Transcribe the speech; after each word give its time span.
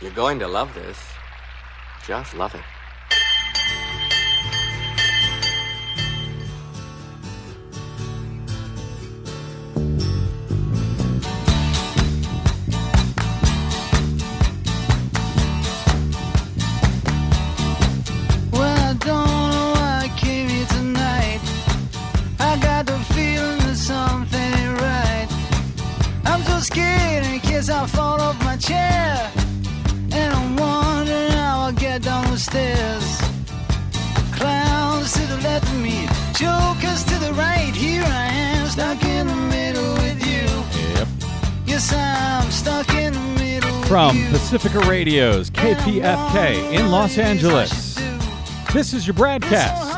You're 0.00 0.12
going 0.12 0.38
to 0.38 0.48
love 0.48 0.74
this. 0.74 0.98
Just 2.06 2.34
love 2.34 2.54
it. 2.54 2.79
Pacifica 44.50 44.80
Radio's 44.88 45.48
KPFK 45.48 46.72
in 46.72 46.90
Los 46.90 47.18
Angeles, 47.18 47.94
this 48.72 48.92
is 48.92 49.06
your 49.06 49.14
broadcast, 49.14 49.96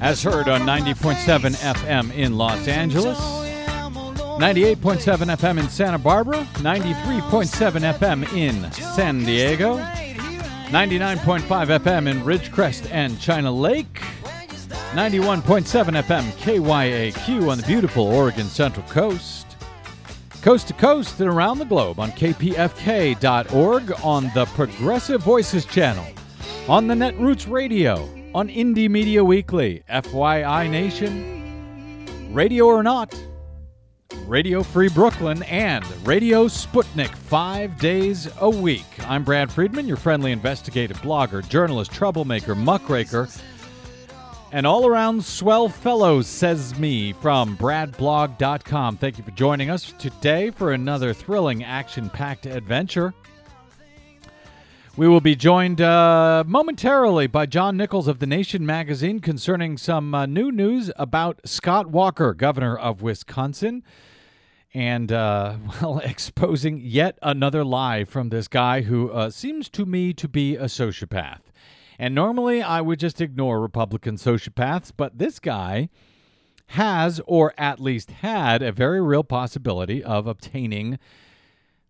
as 0.00 0.20
heard 0.24 0.48
on 0.48 0.62
90.7 0.62 1.54
FM 1.54 2.12
in 2.16 2.36
Los 2.36 2.66
Angeles, 2.66 3.16
98.7 3.16 4.74
FM 5.36 5.60
in 5.60 5.68
Santa 5.68 5.98
Barbara, 5.98 6.38
93.7 6.54 7.94
FM 7.94 8.32
in 8.36 8.72
San 8.72 9.20
Diego, 9.20 9.76
99.5 9.76 11.40
FM 11.78 12.10
in 12.10 12.22
Ridgecrest 12.22 12.90
and 12.90 13.20
China 13.20 13.52
Lake, 13.52 14.00
91.7 14.94 16.02
FM 16.02 16.24
KYAQ 16.42 17.48
on 17.48 17.58
the 17.58 17.66
beautiful 17.68 18.08
Oregon 18.08 18.46
Central 18.46 18.84
Coast, 18.88 19.39
coast 20.40 20.68
to 20.68 20.74
coast 20.74 21.20
and 21.20 21.28
around 21.28 21.58
the 21.58 21.64
globe 21.64 22.00
on 22.00 22.10
kpfk.org, 22.12 23.92
on 24.02 24.30
the 24.34 24.46
Progressive 24.46 25.22
Voices 25.22 25.64
channel, 25.64 26.06
on 26.68 26.86
the 26.86 26.94
Netroots 26.94 27.50
Radio, 27.50 28.08
on 28.34 28.48
Indie 28.48 28.88
Media 28.88 29.22
Weekly, 29.22 29.82
FYI 29.90 30.70
Nation, 30.70 32.32
Radio 32.32 32.66
or 32.66 32.82
Not, 32.82 33.14
Radio 34.26 34.62
Free 34.62 34.88
Brooklyn, 34.88 35.42
and 35.44 35.84
Radio 36.06 36.46
Sputnik 36.46 37.14
five 37.14 37.78
days 37.78 38.28
a 38.40 38.48
week. 38.48 38.86
I'm 39.08 39.24
Brad 39.24 39.52
Friedman, 39.52 39.86
your 39.86 39.96
friendly 39.96 40.32
investigative 40.32 40.98
blogger, 40.98 41.46
journalist, 41.48 41.92
troublemaker, 41.92 42.54
muckraker, 42.54 43.28
and 44.52 44.66
all 44.66 44.86
around 44.86 45.24
swell 45.24 45.68
fellow, 45.68 46.22
says 46.22 46.78
me 46.78 47.12
from 47.12 47.56
bradblog.com. 47.56 48.96
Thank 48.96 49.18
you 49.18 49.24
for 49.24 49.30
joining 49.30 49.70
us 49.70 49.92
today 49.98 50.50
for 50.50 50.72
another 50.72 51.12
thrilling, 51.12 51.62
action 51.62 52.10
packed 52.10 52.46
adventure. 52.46 53.14
We 54.96 55.06
will 55.06 55.20
be 55.20 55.36
joined 55.36 55.80
uh, 55.80 56.42
momentarily 56.46 57.28
by 57.28 57.46
John 57.46 57.76
Nichols 57.76 58.08
of 58.08 58.18
The 58.18 58.26
Nation 58.26 58.66
magazine 58.66 59.20
concerning 59.20 59.78
some 59.78 60.14
uh, 60.14 60.26
new 60.26 60.50
news 60.50 60.90
about 60.96 61.40
Scott 61.44 61.86
Walker, 61.86 62.34
governor 62.34 62.76
of 62.76 63.00
Wisconsin, 63.00 63.84
and, 64.74 65.12
uh, 65.12 65.56
well, 65.80 66.00
exposing 66.00 66.80
yet 66.82 67.18
another 67.22 67.64
lie 67.64 68.04
from 68.04 68.30
this 68.30 68.48
guy 68.48 68.82
who 68.82 69.10
uh, 69.10 69.30
seems 69.30 69.68
to 69.70 69.86
me 69.86 70.12
to 70.12 70.26
be 70.26 70.56
a 70.56 70.64
sociopath. 70.64 71.40
And 72.00 72.14
normally 72.14 72.62
I 72.62 72.80
would 72.80 72.98
just 72.98 73.20
ignore 73.20 73.60
Republican 73.60 74.16
sociopaths, 74.16 74.90
but 74.96 75.18
this 75.18 75.38
guy 75.38 75.90
has, 76.68 77.20
or 77.26 77.52
at 77.58 77.78
least 77.78 78.10
had, 78.10 78.62
a 78.62 78.72
very 78.72 79.02
real 79.02 79.22
possibility 79.22 80.02
of 80.02 80.26
obtaining 80.26 80.98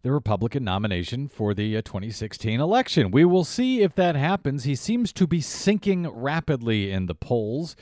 the 0.02 0.10
Republican 0.10 0.64
nomination 0.64 1.28
for 1.28 1.54
the 1.54 1.76
uh, 1.76 1.82
2016 1.82 2.58
election. 2.58 3.12
We 3.12 3.24
will 3.24 3.44
see 3.44 3.82
if 3.82 3.94
that 3.94 4.16
happens. 4.16 4.64
He 4.64 4.74
seems 4.74 5.12
to 5.12 5.28
be 5.28 5.40
sinking 5.40 6.08
rapidly 6.08 6.90
in 6.90 7.06
the 7.06 7.14
polls. 7.14 7.76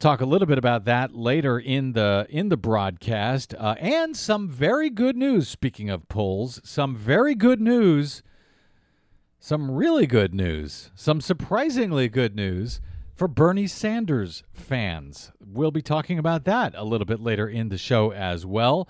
Talk 0.00 0.20
a 0.20 0.26
little 0.26 0.48
bit 0.48 0.58
about 0.58 0.84
that 0.86 1.14
later 1.14 1.60
in 1.60 1.92
the 1.92 2.26
in 2.28 2.48
the 2.48 2.56
broadcast, 2.56 3.54
uh, 3.56 3.76
and 3.78 4.16
some 4.16 4.48
very 4.48 4.90
good 4.90 5.16
news. 5.16 5.48
Speaking 5.48 5.90
of 5.90 6.08
polls, 6.08 6.60
some 6.64 6.96
very 6.96 7.36
good 7.36 7.60
news, 7.60 8.24
some 9.46 9.70
really 9.70 10.08
good 10.08 10.34
news, 10.34 10.90
some 10.96 11.20
surprisingly 11.20 12.08
good 12.08 12.34
news 12.34 12.80
for 13.14 13.28
Bernie 13.28 13.68
Sanders 13.68 14.42
fans. 14.52 15.30
We'll 15.38 15.70
be 15.70 15.82
talking 15.82 16.18
about 16.18 16.42
that 16.46 16.74
a 16.76 16.82
little 16.82 17.04
bit 17.04 17.20
later 17.20 17.48
in 17.48 17.68
the 17.68 17.78
show 17.78 18.12
as 18.12 18.44
well. 18.44 18.88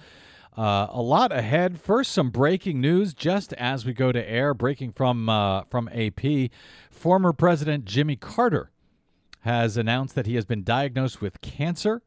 Uh, 0.56 0.86
a 0.88 1.02
lot 1.02 1.30
ahead. 1.30 1.78
First, 1.78 2.10
some 2.12 2.30
breaking 2.30 2.80
news 2.80 3.12
just 3.12 3.52
as 3.52 3.84
we 3.84 3.92
go 3.92 4.12
to 4.12 4.30
air. 4.30 4.54
Breaking 4.54 4.92
from 4.92 5.28
uh, 5.28 5.64
from 5.64 5.90
AP, 5.92 6.50
former 6.90 7.34
President 7.34 7.84
Jimmy 7.84 8.16
Carter 8.16 8.70
has 9.40 9.76
announced 9.76 10.14
that 10.14 10.24
he 10.24 10.36
has 10.36 10.46
been 10.46 10.64
diagnosed 10.64 11.20
with 11.20 11.42
cancer. 11.42 12.00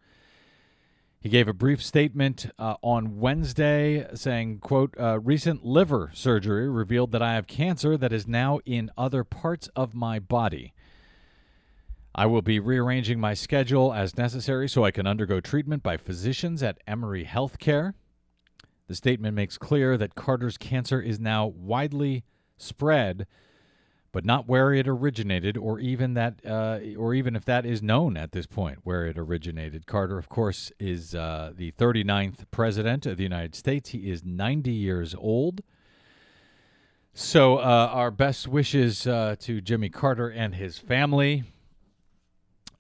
He 1.22 1.28
gave 1.28 1.50
a 1.50 1.53
brief 1.53 1.84
statement 1.84 2.50
uh, 2.57 2.75
on 2.81 3.19
Wednesday 3.19 4.07
saying, 4.13 4.59
quote, 4.59 4.96
uh, 4.97 5.19
recent 5.19 5.66
liver 5.66 6.12
surgery 6.13 6.69
revealed 6.69 7.12
that 7.12 7.22
I 7.22 7.34
have 7.34 7.46
cancer 7.46 7.97
that 7.97 8.13
is 8.13 8.25
now 8.25 8.59
in 8.66 8.90
other 8.97 9.25
parts 9.25 9.68
of 9.75 9.94
my 9.94 10.19
body. 10.19 10.74
I 12.16 12.25
will 12.25 12.41
be 12.41 12.57
rearranging 12.57 13.19
my 13.19 13.34
schedule 13.34 13.94
as 13.94 14.18
necessary 14.18 14.69
so 14.69 14.85
I 14.85 14.91
can 14.91 15.06
undergo 15.06 15.41
treatment 15.41 15.84
by 15.84 15.97
physicians 15.97 16.63
at 16.63 16.80
Emory 16.88 17.25
Healthcare. 17.25 17.96
The 18.88 18.96
statement 18.96 19.36
makes 19.36 19.57
clear 19.57 19.97
that 19.97 20.16
Carter's 20.16 20.57
cancer 20.57 21.01
is 21.01 21.19
now 21.19 21.47
widely 21.47 22.24
spread, 22.57 23.28
but 24.12 24.25
not 24.25 24.47
where 24.47 24.74
it 24.74 24.88
originated, 24.88 25.58
or 25.58 25.80
even 25.80 26.14
that, 26.16 26.40
uh, 26.46 26.80
or 26.97 27.14
even 27.14 27.36
if 27.36 27.46
that 27.46 27.66
is 27.66 27.81
known 27.81 28.18
at 28.18 28.31
this 28.31 28.46
point 28.46 28.80
where 28.84 29.06
it 29.06 29.18
originated. 29.18 29.86
Carter, 29.86 30.18
of 30.18 30.30
course, 30.30 30.72
is 30.80 31.14
uh, 31.14 31.52
the 31.56 31.72
39th 31.74 32.46
president 32.52 33.06
of 33.06 33.18
the 33.18 33.24
United 33.24 33.56
States. 33.56 33.90
He 33.90 34.09
is 34.09 34.24
90 34.24 34.72
years 34.72 35.16
old. 35.16 35.62
So, 37.14 37.58
uh, 37.58 37.90
our 37.92 38.12
best 38.12 38.48
wishes 38.48 39.06
uh, 39.06 39.36
to 39.42 39.62
Jimmy 39.62 39.90
Carter 39.90 40.30
and 40.30 40.56
his 40.56 40.78
family. 40.78 41.44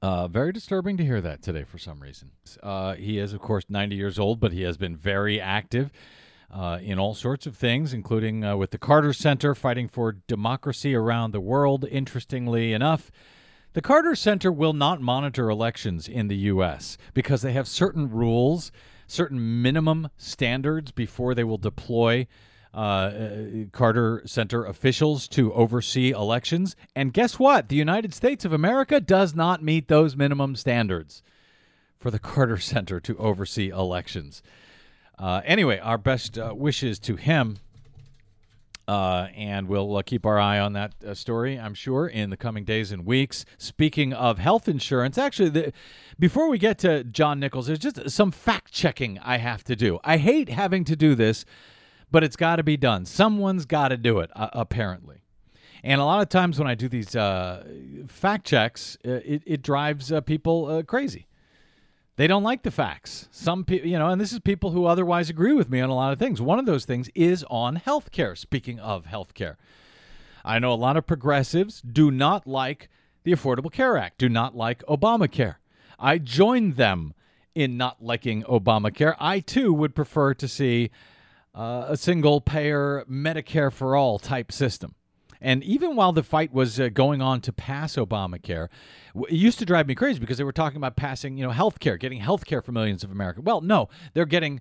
Uh, 0.01 0.29
very 0.29 0.53
disturbing 0.53 0.95
to 0.95 1.03
hear 1.03 1.19
that 1.19 1.41
today 1.41 1.65
for 1.65 1.77
some 1.77 1.99
reason. 1.99 2.31
Uh, 2.63 2.93
he 2.93 3.19
is, 3.19 3.33
of 3.33 3.41
course, 3.41 3.65
90 3.67 3.95
years 3.95 4.17
old, 4.17 4.39
but 4.39 4.53
he 4.53 4.61
has 4.61 4.77
been 4.77 4.95
very 4.95 5.41
active 5.41 5.91
uh, 6.51 6.79
in 6.81 6.97
all 6.97 7.13
sorts 7.13 7.45
of 7.45 7.55
things, 7.55 7.93
including 7.93 8.43
uh, 8.43 8.55
with 8.57 8.71
the 8.71 8.77
Carter 8.77 9.13
Center 9.13 9.53
fighting 9.53 9.87
for 9.87 10.13
democracy 10.27 10.95
around 10.95 11.31
the 11.31 11.39
world. 11.39 11.85
Interestingly 11.89 12.73
enough, 12.73 13.11
the 13.73 13.81
Carter 13.81 14.15
Center 14.15 14.51
will 14.51 14.73
not 14.73 15.01
monitor 15.01 15.49
elections 15.49 16.07
in 16.07 16.27
the 16.27 16.35
U.S. 16.35 16.97
because 17.13 17.41
they 17.41 17.53
have 17.53 17.67
certain 17.67 18.09
rules, 18.09 18.71
certain 19.05 19.61
minimum 19.61 20.09
standards 20.17 20.91
before 20.91 21.35
they 21.35 21.43
will 21.43 21.57
deploy 21.57 22.27
uh, 22.73 23.11
Carter 23.71 24.21
Center 24.25 24.65
officials 24.65 25.27
to 25.29 25.53
oversee 25.53 26.11
elections. 26.11 26.75
And 26.95 27.13
guess 27.13 27.39
what? 27.39 27.69
The 27.69 27.75
United 27.75 28.13
States 28.13 28.45
of 28.45 28.53
America 28.53 28.99
does 28.99 29.35
not 29.35 29.63
meet 29.63 29.87
those 29.87 30.15
minimum 30.15 30.55
standards 30.55 31.23
for 31.97 32.11
the 32.11 32.19
Carter 32.19 32.57
Center 32.59 32.99
to 32.99 33.17
oversee 33.17 33.69
elections. 33.69 34.41
Uh, 35.19 35.41
anyway, 35.45 35.79
our 35.79 35.97
best 35.97 36.37
uh, 36.37 36.53
wishes 36.55 36.99
to 36.99 37.15
him. 37.15 37.57
Uh, 38.87 39.27
and 39.35 39.67
we'll 39.67 39.97
uh, 39.97 40.01
keep 40.01 40.25
our 40.25 40.39
eye 40.39 40.59
on 40.59 40.73
that 40.73 40.95
uh, 41.05 41.13
story, 41.13 41.59
I'm 41.59 41.75
sure, 41.75 42.07
in 42.07 42.31
the 42.31 42.37
coming 42.37 42.63
days 42.63 42.91
and 42.91 43.05
weeks. 43.05 43.45
Speaking 43.59 44.13
of 44.13 44.39
health 44.39 44.67
insurance, 44.67 45.15
actually, 45.19 45.49
the, 45.49 45.73
before 46.17 46.49
we 46.49 46.57
get 46.57 46.79
to 46.79 47.03
John 47.03 47.39
Nichols, 47.39 47.67
there's 47.67 47.77
just 47.77 48.09
some 48.09 48.31
fact 48.31 48.71
checking 48.71 49.19
I 49.19 49.37
have 49.37 49.63
to 49.65 49.75
do. 49.75 49.99
I 50.03 50.17
hate 50.17 50.49
having 50.49 50.85
to 50.85 50.95
do 50.95 51.13
this 51.13 51.45
but 52.11 52.23
it's 52.23 52.35
got 52.35 52.57
to 52.57 52.63
be 52.63 52.77
done. 52.77 53.05
Someone's 53.05 53.65
got 53.65 53.89
to 53.89 53.97
do 53.97 54.19
it, 54.19 54.31
uh, 54.35 54.49
apparently. 54.53 55.17
And 55.83 56.01
a 56.01 56.05
lot 56.05 56.21
of 56.21 56.29
times 56.29 56.59
when 56.59 56.67
I 56.67 56.75
do 56.75 56.89
these 56.89 57.15
uh, 57.15 57.63
fact 58.07 58.45
checks, 58.45 58.97
it, 59.03 59.43
it 59.45 59.61
drives 59.61 60.11
uh, 60.11 60.21
people 60.21 60.65
uh, 60.65 60.83
crazy. 60.83 61.27
They 62.19 62.27
don't 62.27 62.43
like 62.43 62.63
the 62.63 62.69
facts. 62.69 63.29
Some 63.31 63.63
people, 63.63 63.87
you 63.87 63.97
know, 63.97 64.09
and 64.09 64.19
this 64.19 64.33
is 64.33 64.39
people 64.41 64.71
who 64.71 64.83
otherwise 64.83 65.29
agree 65.29 65.53
with 65.53 65.69
me 65.69 65.79
on 65.79 65.89
a 65.89 65.95
lot 65.95 66.11
of 66.11 66.19
things. 66.19 66.41
One 66.41 66.59
of 66.59 66.65
those 66.65 66.83
things 66.83 67.09
is 67.15 67.45
on 67.49 67.77
healthcare. 67.77 68.37
Speaking 68.37 68.77
of 68.77 69.05
healthcare, 69.05 69.55
I 70.43 70.59
know 70.59 70.73
a 70.73 70.75
lot 70.75 70.97
of 70.97 71.07
progressives 71.07 71.79
do 71.79 72.11
not 72.11 72.45
like 72.45 72.89
the 73.23 73.31
Affordable 73.31 73.71
Care 73.71 73.95
Act, 73.95 74.17
do 74.17 74.27
not 74.27 74.53
like 74.53 74.83
Obamacare. 74.83 75.55
I 75.97 76.17
join 76.17 76.73
them 76.73 77.13
in 77.55 77.77
not 77.77 78.03
liking 78.03 78.43
Obamacare. 78.43 79.15
I 79.17 79.39
too 79.39 79.71
would 79.71 79.95
prefer 79.95 80.33
to 80.33 80.47
see 80.49 80.91
uh, 81.55 81.85
a 81.87 81.95
single 81.95 82.41
payer 82.41 83.05
Medicare 83.09 83.71
for 83.71 83.95
all 83.95 84.19
type 84.19 84.51
system. 84.51 84.93
And 85.41 85.63
even 85.63 85.95
while 85.95 86.11
the 86.11 86.23
fight 86.23 86.53
was 86.53 86.79
uh, 86.79 86.89
going 86.89 87.21
on 87.21 87.41
to 87.41 87.53
pass 87.53 87.95
Obamacare, 87.95 88.67
it 89.15 89.31
used 89.31 89.59
to 89.59 89.65
drive 89.65 89.87
me 89.87 89.95
crazy 89.95 90.19
because 90.19 90.37
they 90.37 90.43
were 90.43 90.51
talking 90.51 90.77
about 90.77 90.95
passing, 90.95 91.37
you 91.37 91.45
know, 91.45 91.51
health 91.51 91.79
care, 91.79 91.97
getting 91.97 92.19
health 92.19 92.45
care 92.45 92.61
for 92.61 92.71
millions 92.71 93.03
of 93.03 93.11
Americans. 93.11 93.45
Well, 93.45 93.61
no, 93.61 93.87
they're 94.13 94.25
getting 94.25 94.59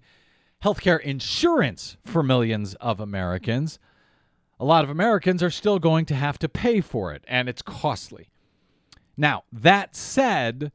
health 0.61 0.81
care 0.81 0.97
insurance 0.97 1.97
for 2.05 2.23
millions 2.23 2.75
of 2.75 3.01
Americans. 3.01 3.79
A 4.61 4.65
lot 4.65 4.85
of 4.85 4.91
Americans 4.91 5.43
are 5.43 5.51
still 5.51 5.79
going 5.79 6.05
to 6.07 6.15
have 6.15 6.39
to 6.41 6.49
pay 6.49 6.81
for 6.81 7.13
it, 7.13 7.25
and 7.29 7.49
it's 7.49 7.63
costly. 7.63 8.29
Now, 9.17 9.45
that 9.53 9.97
said, 9.97 10.71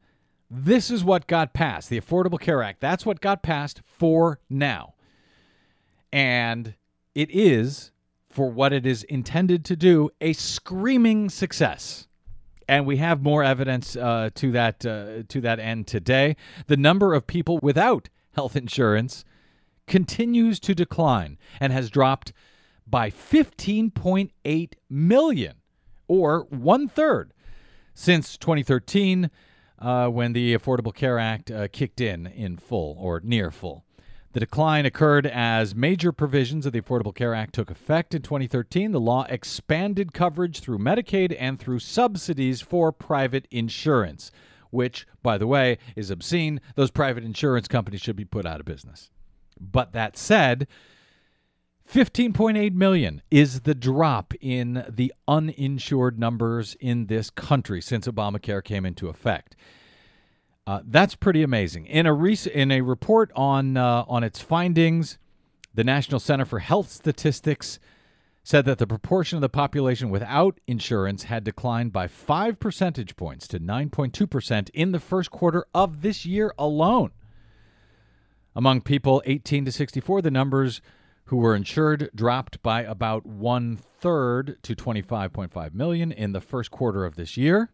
this 0.50 0.90
is 0.90 1.02
what 1.02 1.26
got 1.26 1.54
passed 1.54 1.88
the 1.88 2.00
Affordable 2.00 2.40
Care 2.40 2.62
Act. 2.62 2.80
That's 2.80 3.06
what 3.06 3.20
got 3.20 3.42
passed 3.42 3.80
for 3.86 4.38
now. 4.50 4.94
And 6.12 6.74
it 7.14 7.30
is 7.30 7.90
for 8.34 8.50
what 8.50 8.72
it 8.72 8.84
is 8.84 9.04
intended 9.04 9.64
to 9.64 9.76
do, 9.76 10.10
a 10.20 10.32
screaming 10.32 11.30
success. 11.30 12.08
And 12.68 12.84
we 12.84 12.96
have 12.96 13.22
more 13.22 13.44
evidence 13.44 13.94
uh, 13.94 14.30
to 14.34 14.50
that 14.52 14.84
uh, 14.84 15.22
to 15.28 15.40
that 15.42 15.60
end 15.60 15.86
today. 15.86 16.34
The 16.66 16.76
number 16.76 17.14
of 17.14 17.26
people 17.26 17.60
without 17.62 18.08
health 18.32 18.56
insurance 18.56 19.24
continues 19.86 20.58
to 20.60 20.74
decline 20.74 21.38
and 21.60 21.72
has 21.72 21.90
dropped 21.90 22.32
by 22.86 23.10
15.8 23.10 24.72
million, 24.90 25.54
or 26.08 26.46
one 26.50 26.88
third, 26.88 27.32
since 27.94 28.36
2013, 28.36 29.30
uh, 29.78 30.08
when 30.08 30.32
the 30.32 30.56
Affordable 30.56 30.94
Care 30.94 31.18
Act 31.18 31.50
uh, 31.50 31.68
kicked 31.68 32.00
in 32.00 32.26
in 32.26 32.56
full 32.56 32.96
or 32.98 33.20
near 33.22 33.50
full. 33.52 33.83
The 34.34 34.40
decline 34.40 34.84
occurred 34.84 35.28
as 35.28 35.76
major 35.76 36.10
provisions 36.10 36.66
of 36.66 36.72
the 36.72 36.80
Affordable 36.80 37.14
Care 37.14 37.36
Act 37.36 37.54
took 37.54 37.70
effect 37.70 38.16
in 38.16 38.22
2013. 38.22 38.90
The 38.90 38.98
law 38.98 39.24
expanded 39.28 40.12
coverage 40.12 40.58
through 40.58 40.78
Medicaid 40.78 41.36
and 41.38 41.56
through 41.56 41.78
subsidies 41.78 42.60
for 42.60 42.90
private 42.90 43.46
insurance, 43.52 44.32
which, 44.70 45.06
by 45.22 45.38
the 45.38 45.46
way, 45.46 45.78
is 45.94 46.10
obscene. 46.10 46.60
Those 46.74 46.90
private 46.90 47.22
insurance 47.22 47.68
companies 47.68 48.00
should 48.00 48.16
be 48.16 48.24
put 48.24 48.44
out 48.44 48.58
of 48.58 48.66
business. 48.66 49.08
But 49.60 49.92
that 49.92 50.16
said, 50.16 50.66
15.8 51.88 52.72
million 52.74 53.22
is 53.30 53.60
the 53.60 53.74
drop 53.76 54.34
in 54.40 54.84
the 54.88 55.14
uninsured 55.28 56.18
numbers 56.18 56.76
in 56.80 57.06
this 57.06 57.30
country 57.30 57.80
since 57.80 58.08
Obamacare 58.08 58.64
came 58.64 58.84
into 58.84 59.06
effect. 59.06 59.54
Uh, 60.66 60.80
that's 60.86 61.14
pretty 61.14 61.42
amazing. 61.42 61.86
In 61.86 62.06
a 62.06 62.14
rec- 62.14 62.46
in 62.46 62.70
a 62.70 62.80
report 62.80 63.30
on 63.36 63.76
uh, 63.76 64.04
on 64.08 64.24
its 64.24 64.40
findings, 64.40 65.18
the 65.74 65.84
National 65.84 66.18
Center 66.18 66.46
for 66.46 66.60
Health 66.60 66.90
Statistics 66.90 67.78
said 68.42 68.64
that 68.64 68.78
the 68.78 68.86
proportion 68.86 69.36
of 69.36 69.42
the 69.42 69.48
population 69.48 70.10
without 70.10 70.58
insurance 70.66 71.24
had 71.24 71.44
declined 71.44 71.92
by 71.92 72.06
five 72.06 72.58
percentage 72.60 73.16
points 73.16 73.46
to 73.48 73.60
9.2 73.60 74.28
percent 74.28 74.70
in 74.70 74.92
the 74.92 75.00
first 75.00 75.30
quarter 75.30 75.66
of 75.74 76.00
this 76.00 76.24
year 76.24 76.54
alone. 76.58 77.10
Among 78.56 78.80
people 78.80 79.22
18 79.26 79.66
to 79.66 79.72
64, 79.72 80.22
the 80.22 80.30
numbers 80.30 80.80
who 81.26 81.36
were 81.38 81.56
insured 81.56 82.10
dropped 82.14 82.62
by 82.62 82.82
about 82.82 83.26
one 83.26 83.76
third 83.76 84.58
to 84.62 84.76
25.5 84.76 85.74
million 85.74 86.12
in 86.12 86.32
the 86.32 86.40
first 86.40 86.70
quarter 86.70 87.04
of 87.04 87.16
this 87.16 87.36
year. 87.36 87.70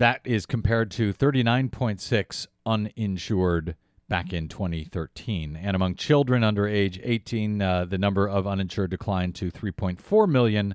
That 0.00 0.22
is 0.24 0.46
compared 0.46 0.90
to 0.92 1.12
39.6 1.12 2.46
uninsured 2.64 3.76
back 4.08 4.32
in 4.32 4.48
2013. 4.48 5.56
And 5.56 5.76
among 5.76 5.96
children 5.96 6.42
under 6.42 6.66
age 6.66 6.98
18, 7.02 7.60
uh, 7.60 7.84
the 7.84 7.98
number 7.98 8.26
of 8.26 8.46
uninsured 8.46 8.88
declined 8.88 9.34
to 9.34 9.50
3.4 9.50 10.26
million 10.26 10.74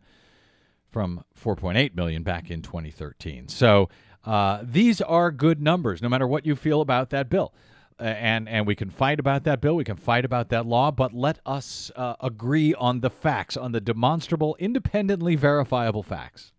from 0.92 1.24
4.8 1.44 1.96
million 1.96 2.22
back 2.22 2.52
in 2.52 2.62
2013. 2.62 3.48
So 3.48 3.90
uh, 4.26 4.60
these 4.62 5.02
are 5.02 5.32
good 5.32 5.60
numbers, 5.60 6.04
no 6.04 6.10
matter 6.10 6.28
what 6.28 6.46
you 6.46 6.56
feel 6.56 6.82
about 6.82 7.10
that 7.10 7.28
bill. 7.28 7.52
And 7.98 8.48
and 8.48 8.68
we 8.68 8.76
can 8.76 8.92
fight 8.92 9.20
about 9.20 9.44
that 9.46 9.60
bill, 9.60 9.76
we 9.76 9.86
can 9.86 9.98
fight 9.98 10.24
about 10.24 10.50
that 10.50 10.68
law, 10.68 10.92
but 10.92 11.16
let 11.16 11.40
us 11.48 11.92
uh, 11.96 12.14
agree 12.20 12.76
on 12.76 13.00
the 13.00 13.10
facts, 13.10 13.58
on 13.58 13.72
the 13.72 13.82
demonstrable, 13.82 14.56
independently 14.60 15.36
verifiable 15.36 16.04
facts. 16.04 16.52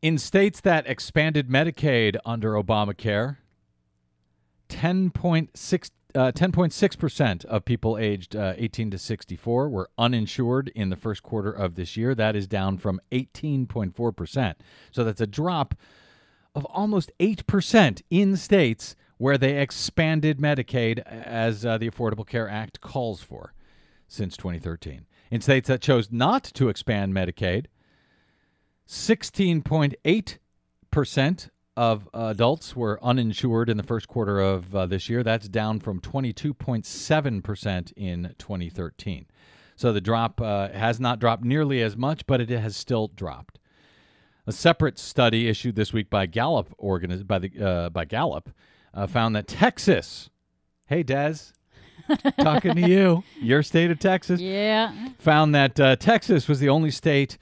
In 0.00 0.16
states 0.16 0.60
that 0.60 0.86
expanded 0.86 1.48
Medicaid 1.48 2.16
under 2.24 2.52
Obamacare, 2.52 3.38
10.6 4.68 5.90
uh, 6.14 6.32
10.6% 6.32 7.44
of 7.44 7.64
people 7.66 7.98
aged 7.98 8.34
uh, 8.34 8.54
18 8.56 8.90
to 8.92 8.98
64 8.98 9.68
were 9.68 9.90
uninsured 9.98 10.72
in 10.74 10.88
the 10.88 10.96
first 10.96 11.22
quarter 11.22 11.52
of 11.52 11.74
this 11.74 11.98
year. 11.98 12.14
That 12.14 12.34
is 12.34 12.46
down 12.46 12.78
from 12.78 12.98
18.4%. 13.12 14.54
So 14.90 15.04
that's 15.04 15.20
a 15.20 15.26
drop 15.26 15.74
of 16.54 16.64
almost 16.64 17.12
8% 17.20 18.02
in 18.08 18.36
states 18.36 18.96
where 19.18 19.36
they 19.36 19.60
expanded 19.60 20.38
Medicaid 20.38 21.00
as 21.06 21.66
uh, 21.66 21.76
the 21.76 21.90
Affordable 21.90 22.26
Care 22.26 22.48
Act 22.48 22.80
calls 22.80 23.22
for 23.22 23.52
since 24.06 24.34
2013. 24.36 25.04
In 25.30 25.42
states 25.42 25.68
that 25.68 25.82
chose 25.82 26.10
not 26.10 26.42
to 26.42 26.70
expand 26.70 27.12
Medicaid, 27.12 27.66
16.8% 28.88 31.48
of 31.76 32.08
adults 32.12 32.74
were 32.74 32.98
uninsured 33.02 33.70
in 33.70 33.76
the 33.76 33.82
first 33.82 34.08
quarter 34.08 34.40
of 34.40 34.74
uh, 34.74 34.86
this 34.86 35.08
year. 35.08 35.22
That's 35.22 35.48
down 35.48 35.78
from 35.80 36.00
22.7% 36.00 37.92
in 37.96 38.34
2013. 38.38 39.26
So 39.76 39.92
the 39.92 40.00
drop 40.00 40.40
uh, 40.40 40.70
has 40.70 40.98
not 40.98 41.20
dropped 41.20 41.44
nearly 41.44 41.82
as 41.82 41.96
much, 41.96 42.26
but 42.26 42.40
it 42.40 42.48
has 42.48 42.76
still 42.76 43.08
dropped. 43.08 43.58
A 44.46 44.52
separate 44.52 44.98
study 44.98 45.48
issued 45.48 45.76
this 45.76 45.92
week 45.92 46.10
by 46.10 46.26
Gallup 46.26 46.74
organiz- 46.78 47.26
by 47.26 47.38
the 47.38 47.50
uh, 47.64 47.90
by 47.90 48.04
Gallup 48.06 48.48
uh, 48.94 49.06
found 49.06 49.36
that 49.36 49.46
Texas, 49.46 50.30
hey 50.86 51.02
Des, 51.02 51.34
talking 52.40 52.74
to 52.74 52.88
you, 52.88 53.22
your 53.40 53.62
state 53.62 53.90
of 53.90 53.98
Texas, 54.00 54.40
Yeah. 54.40 55.10
found 55.18 55.54
that 55.54 55.78
uh, 55.78 55.96
Texas 55.96 56.48
was 56.48 56.60
the 56.60 56.70
only 56.70 56.90
state 56.90 57.36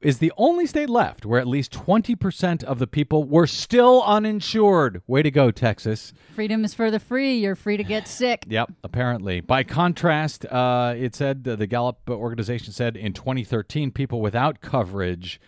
is 0.00 0.18
the 0.18 0.32
only 0.36 0.66
state 0.66 0.88
left 0.88 1.26
where 1.26 1.40
at 1.40 1.46
least 1.46 1.72
20% 1.72 2.64
of 2.64 2.78
the 2.78 2.86
people 2.86 3.24
were 3.24 3.46
still 3.46 4.02
uninsured. 4.02 5.02
Way 5.06 5.22
to 5.22 5.30
go, 5.30 5.50
Texas. 5.50 6.12
Freedom 6.34 6.64
is 6.64 6.72
for 6.72 6.90
the 6.90 6.98
free. 6.98 7.36
You're 7.36 7.54
free 7.54 7.76
to 7.76 7.84
get 7.84 8.08
sick. 8.08 8.46
Yep, 8.50 8.72
apparently. 8.82 9.40
By 9.40 9.62
contrast, 9.62 10.44
uh, 10.46 10.94
it 10.96 11.14
said 11.14 11.46
uh, 11.46 11.54
the 11.54 11.68
Gallup 11.68 11.98
organization 12.10 12.72
said 12.72 12.96
in 12.96 13.12
2013, 13.12 13.92
people 13.92 14.20
without 14.20 14.60
coverage 14.60 15.40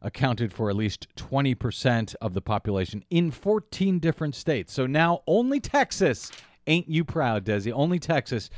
accounted 0.00 0.52
for 0.52 0.68
at 0.68 0.74
least 0.74 1.06
20% 1.16 2.14
of 2.20 2.34
the 2.34 2.40
population 2.40 3.04
in 3.10 3.30
14 3.30 4.00
different 4.00 4.34
states. 4.34 4.72
So 4.72 4.86
now 4.86 5.22
only 5.26 5.60
Texas, 5.60 6.32
ain't 6.66 6.88
you 6.88 7.04
proud, 7.04 7.44
Desi? 7.44 7.72
Only 7.72 8.00
Texas 8.00 8.50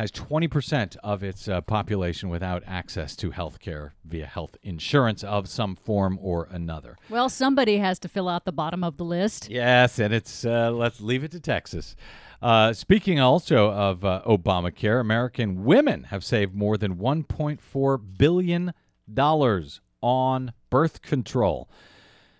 has 0.00 0.10
20% 0.12 0.96
of 1.04 1.22
its 1.22 1.46
uh, 1.46 1.60
population 1.60 2.30
without 2.30 2.62
access 2.66 3.14
to 3.14 3.32
health 3.32 3.60
care 3.60 3.92
via 4.02 4.24
health 4.24 4.56
insurance 4.62 5.22
of 5.22 5.46
some 5.46 5.76
form 5.76 6.18
or 6.22 6.48
another. 6.50 6.96
Well, 7.10 7.28
somebody 7.28 7.76
has 7.76 7.98
to 7.98 8.08
fill 8.08 8.26
out 8.26 8.46
the 8.46 8.52
bottom 8.52 8.82
of 8.82 8.96
the 8.96 9.04
list. 9.04 9.50
Yes, 9.50 9.98
and 9.98 10.14
it's 10.14 10.46
uh, 10.46 10.70
let's 10.70 11.02
leave 11.02 11.22
it 11.22 11.30
to 11.32 11.40
Texas. 11.40 11.96
Uh, 12.40 12.72
speaking 12.72 13.20
also 13.20 13.70
of 13.72 14.02
uh, 14.02 14.22
Obamacare, 14.26 15.02
American 15.02 15.64
women 15.64 16.04
have 16.04 16.24
saved 16.24 16.54
more 16.54 16.78
than 16.78 16.96
1.4 16.96 18.00
billion 18.16 18.72
dollars 19.12 19.82
on 20.00 20.54
birth 20.70 21.02
control 21.02 21.68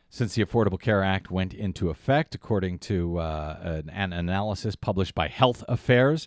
since 0.09 0.35
the 0.35 0.43
Affordable 0.43 0.81
Care 0.81 1.05
Act 1.05 1.31
went 1.31 1.52
into 1.52 1.90
effect, 1.90 2.35
according 2.35 2.79
to 2.79 3.19
uh, 3.19 3.59
an, 3.62 3.90
an 3.90 4.14
analysis 4.14 4.76
published 4.76 5.14
by 5.14 5.29
Health 5.29 5.62
Affairs. 5.69 6.26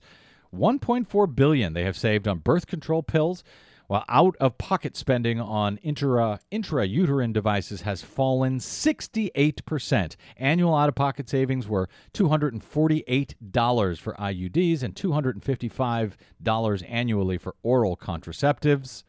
1.4 0.53 1.35
billion 1.35 1.73
they 1.73 1.83
have 1.83 1.97
saved 1.97 2.27
on 2.27 2.39
birth 2.39 2.67
control 2.67 3.01
pills 3.03 3.43
while 3.87 4.05
out-of-pocket 4.07 4.95
spending 4.95 5.39
on 5.39 5.77
intra 5.77 6.39
intrauterine 6.51 7.33
devices 7.33 7.81
has 7.81 8.01
fallen 8.01 8.57
68%. 8.59 10.15
Annual 10.37 10.75
out-of-pocket 10.75 11.29
savings 11.29 11.67
were 11.67 11.89
$248 12.13 13.99
for 13.99 14.13
IUDs 14.13 14.83
and 14.83 14.95
$255 14.95 16.83
annually 16.89 17.37
for 17.37 17.55
oral 17.61 17.97
contraceptives. 17.97 19.03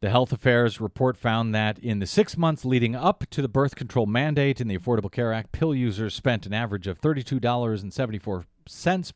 The 0.00 0.10
Health 0.10 0.32
Affairs 0.32 0.80
report 0.80 1.18
found 1.18 1.54
that 1.54 1.78
in 1.78 1.98
the 1.98 2.06
six 2.06 2.34
months 2.38 2.64
leading 2.64 2.96
up 2.96 3.24
to 3.30 3.42
the 3.42 3.48
birth 3.48 3.76
control 3.76 4.06
mandate 4.06 4.58
in 4.58 4.66
the 4.66 4.78
Affordable 4.78 5.12
Care 5.12 5.32
Act, 5.32 5.52
pill 5.52 5.74
users 5.74 6.14
spent 6.14 6.46
an 6.46 6.54
average 6.54 6.86
of 6.86 6.98
$32.74 7.02 8.46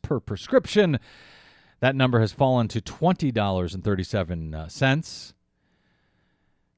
per 0.01 0.19
prescription. 0.19 0.99
That 1.79 1.95
number 1.95 2.19
has 2.19 2.31
fallen 2.31 2.67
to 2.69 2.81
$20.37. 2.81 5.33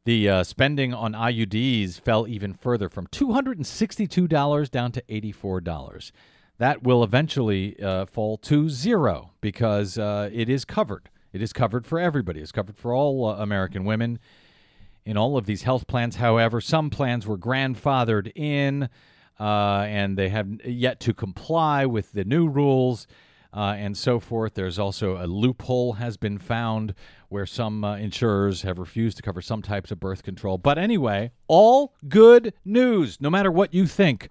The 0.06 0.30
uh, 0.30 0.44
spending 0.44 0.94
on 0.94 1.14
IUDs 1.14 2.00
fell 2.00 2.28
even 2.28 2.54
further 2.54 2.88
from 2.88 3.08
$262 3.08 4.72
down 4.72 4.92
to 4.94 5.02
$84. 5.10 6.12
that 6.58 6.82
will 6.82 7.04
eventually 7.04 7.80
uh, 7.82 8.06
fall 8.06 8.38
to 8.38 8.70
zero 8.70 9.32
because 9.42 9.98
uh, 9.98 10.30
it 10.32 10.50
is 10.50 10.66
covered. 10.66 11.10
It 11.34 11.42
is 11.42 11.54
covered 11.54 11.86
for 11.86 12.00
everybody. 12.00 12.42
It's 12.42 12.52
covered 12.52 12.78
for 12.78 12.94
all 12.94 13.26
uh, 13.26 13.36
American 13.36 13.86
women 13.86 14.20
in 15.06 15.18
all 15.18 15.38
of 15.38 15.46
these 15.46 15.64
health 15.64 15.88
plans. 15.88 16.18
However, 16.18 16.62
some 16.62 16.90
plans 16.90 17.28
were 17.28 17.38
grandfathered 17.38 18.32
in, 18.36 18.90
uh, 19.40 19.86
and 19.88 20.18
they 20.18 20.30
have 20.30 20.48
yet 20.66 21.00
to 21.02 21.14
comply 21.14 21.86
with 21.86 22.12
the 22.14 22.26
new 22.26 22.48
rules. 22.48 23.08
Uh, 23.54 23.74
and 23.78 23.98
so 23.98 24.20
forth. 24.20 24.54
There's 24.54 24.78
also 24.78 25.18
a 25.18 25.26
loophole 25.26 25.94
has 25.94 26.18
been 26.18 26.38
found 26.38 26.94
where 27.30 27.46
some 27.46 27.84
uh, 27.84 27.96
insurers 27.96 28.62
have 28.64 28.78
refused 28.78 29.18
to 29.18 29.24
cover 29.24 29.42
some 29.42 29.62
types 29.62 29.90
of 29.90 30.00
birth 30.00 30.22
control. 30.22 30.58
But 30.58 30.78
anyway, 30.78 31.32
all 31.48 31.96
good 32.08 32.54
news, 32.66 33.20
no 33.20 33.30
matter 33.30 33.50
what 33.50 33.74
you 33.74 33.88
think 33.88 34.30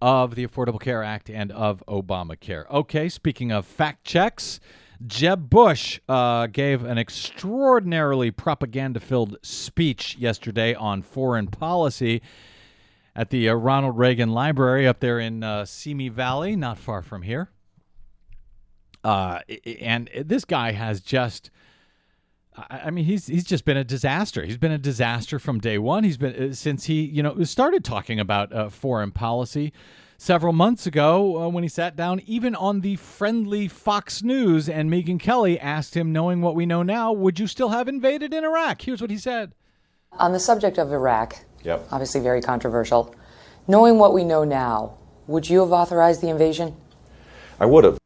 of 0.00 0.34
the 0.34 0.46
Affordable 0.46 0.80
Care 0.80 1.02
Act 1.02 1.28
and 1.28 1.52
of 1.52 1.82
Obamacare. 1.86 2.70
Okay, 2.70 3.08
speaking 3.08 3.52
of 3.52 3.66
fact 3.66 4.04
checks, 4.04 4.60
Jeb 5.06 5.48
Bush 5.50 6.00
uh, 6.08 6.46
gave 6.46 6.84
an 6.84 6.98
extraordinarily 6.98 8.30
propaganda 8.30 9.00
filled 9.00 9.36
speech 9.42 10.16
yesterday 10.18 10.74
on 10.74 11.02
foreign 11.02 11.46
policy 11.46 12.22
at 13.14 13.30
the 13.30 13.48
uh, 13.48 13.54
Ronald 13.54 13.98
Reagan 13.98 14.30
Library 14.30 14.86
up 14.86 15.00
there 15.00 15.18
in 15.18 15.42
uh, 15.42 15.64
Simi 15.64 16.08
Valley, 16.08 16.56
not 16.56 16.78
far 16.78 17.02
from 17.02 17.22
here. 17.22 17.50
Uh, 19.02 19.40
and 19.80 20.10
this 20.24 20.44
guy 20.44 20.72
has 20.72 21.00
just. 21.00 21.50
I 22.68 22.90
mean, 22.90 23.04
he's 23.04 23.26
he's 23.26 23.44
just 23.44 23.64
been 23.64 23.76
a 23.76 23.84
disaster. 23.84 24.44
He's 24.44 24.58
been 24.58 24.72
a 24.72 24.78
disaster 24.78 25.38
from 25.38 25.60
day 25.60 25.78
one. 25.78 26.04
He's 26.04 26.18
been 26.18 26.50
uh, 26.50 26.52
since 26.52 26.84
he 26.84 27.02
you 27.02 27.22
know 27.22 27.42
started 27.44 27.84
talking 27.84 28.20
about 28.20 28.52
uh, 28.52 28.68
foreign 28.68 29.12
policy 29.12 29.72
several 30.20 30.52
months 30.52 30.86
ago 30.86 31.42
uh, 31.42 31.48
when 31.48 31.62
he 31.62 31.68
sat 31.68 31.96
down, 31.96 32.20
even 32.26 32.54
on 32.54 32.82
the 32.82 32.96
friendly 32.96 33.66
Fox 33.66 34.22
News, 34.22 34.68
and 34.68 34.90
Megyn 34.90 35.18
Kelly 35.18 35.58
asked 35.58 35.96
him, 35.96 36.12
knowing 36.12 36.42
what 36.42 36.54
we 36.54 36.66
know 36.66 36.82
now, 36.82 37.10
would 37.10 37.40
you 37.40 37.46
still 37.46 37.70
have 37.70 37.88
invaded 37.88 38.34
in 38.34 38.44
Iraq? 38.44 38.82
Here's 38.82 39.00
what 39.00 39.10
he 39.10 39.16
said. 39.16 39.54
On 40.18 40.32
the 40.32 40.38
subject 40.38 40.76
of 40.76 40.92
Iraq, 40.92 41.36
Yep. 41.62 41.88
obviously 41.92 42.20
very 42.20 42.40
controversial. 42.40 43.14
Knowing 43.68 43.98
what 43.98 44.14
we 44.14 44.24
know 44.24 44.44
now, 44.44 44.96
would 45.26 45.48
you 45.48 45.60
have 45.60 45.72
authorized 45.72 46.20
the 46.20 46.28
invasion? 46.28 46.74
I 47.58 47.66
would 47.66 47.84
have. 47.84 47.98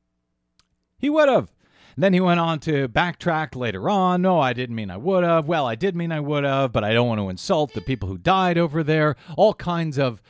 He 0.99 1.09
would 1.09 1.29
have. 1.29 1.51
Then 1.97 2.13
he 2.13 2.21
went 2.21 2.41
on 2.41 2.59
to 2.61 2.89
backtrack 2.89 3.55
later 3.55 3.89
on. 3.89 4.23
No, 4.23 4.41
I 4.41 4.53
didn't 4.53 4.75
mean 4.75 4.91
I 4.91 4.97
would 4.97 5.23
have. 5.23 5.47
Well, 5.47 5.67
I 5.67 5.77
did 5.77 5.95
mean 5.95 6.11
I 6.11 6.21
would 6.21 6.45
have, 6.45 6.73
but 6.73 6.83
I 6.83 6.93
don't 6.93 7.07
want 7.07 7.21
to 7.21 7.29
insult 7.29 7.73
the 7.73 7.81
people 7.81 8.09
who 8.09 8.19
died 8.19 8.59
over 8.59 8.83
there. 8.83 9.15
All 9.37 9.55
kinds 9.55 9.99
of, 9.99 10.21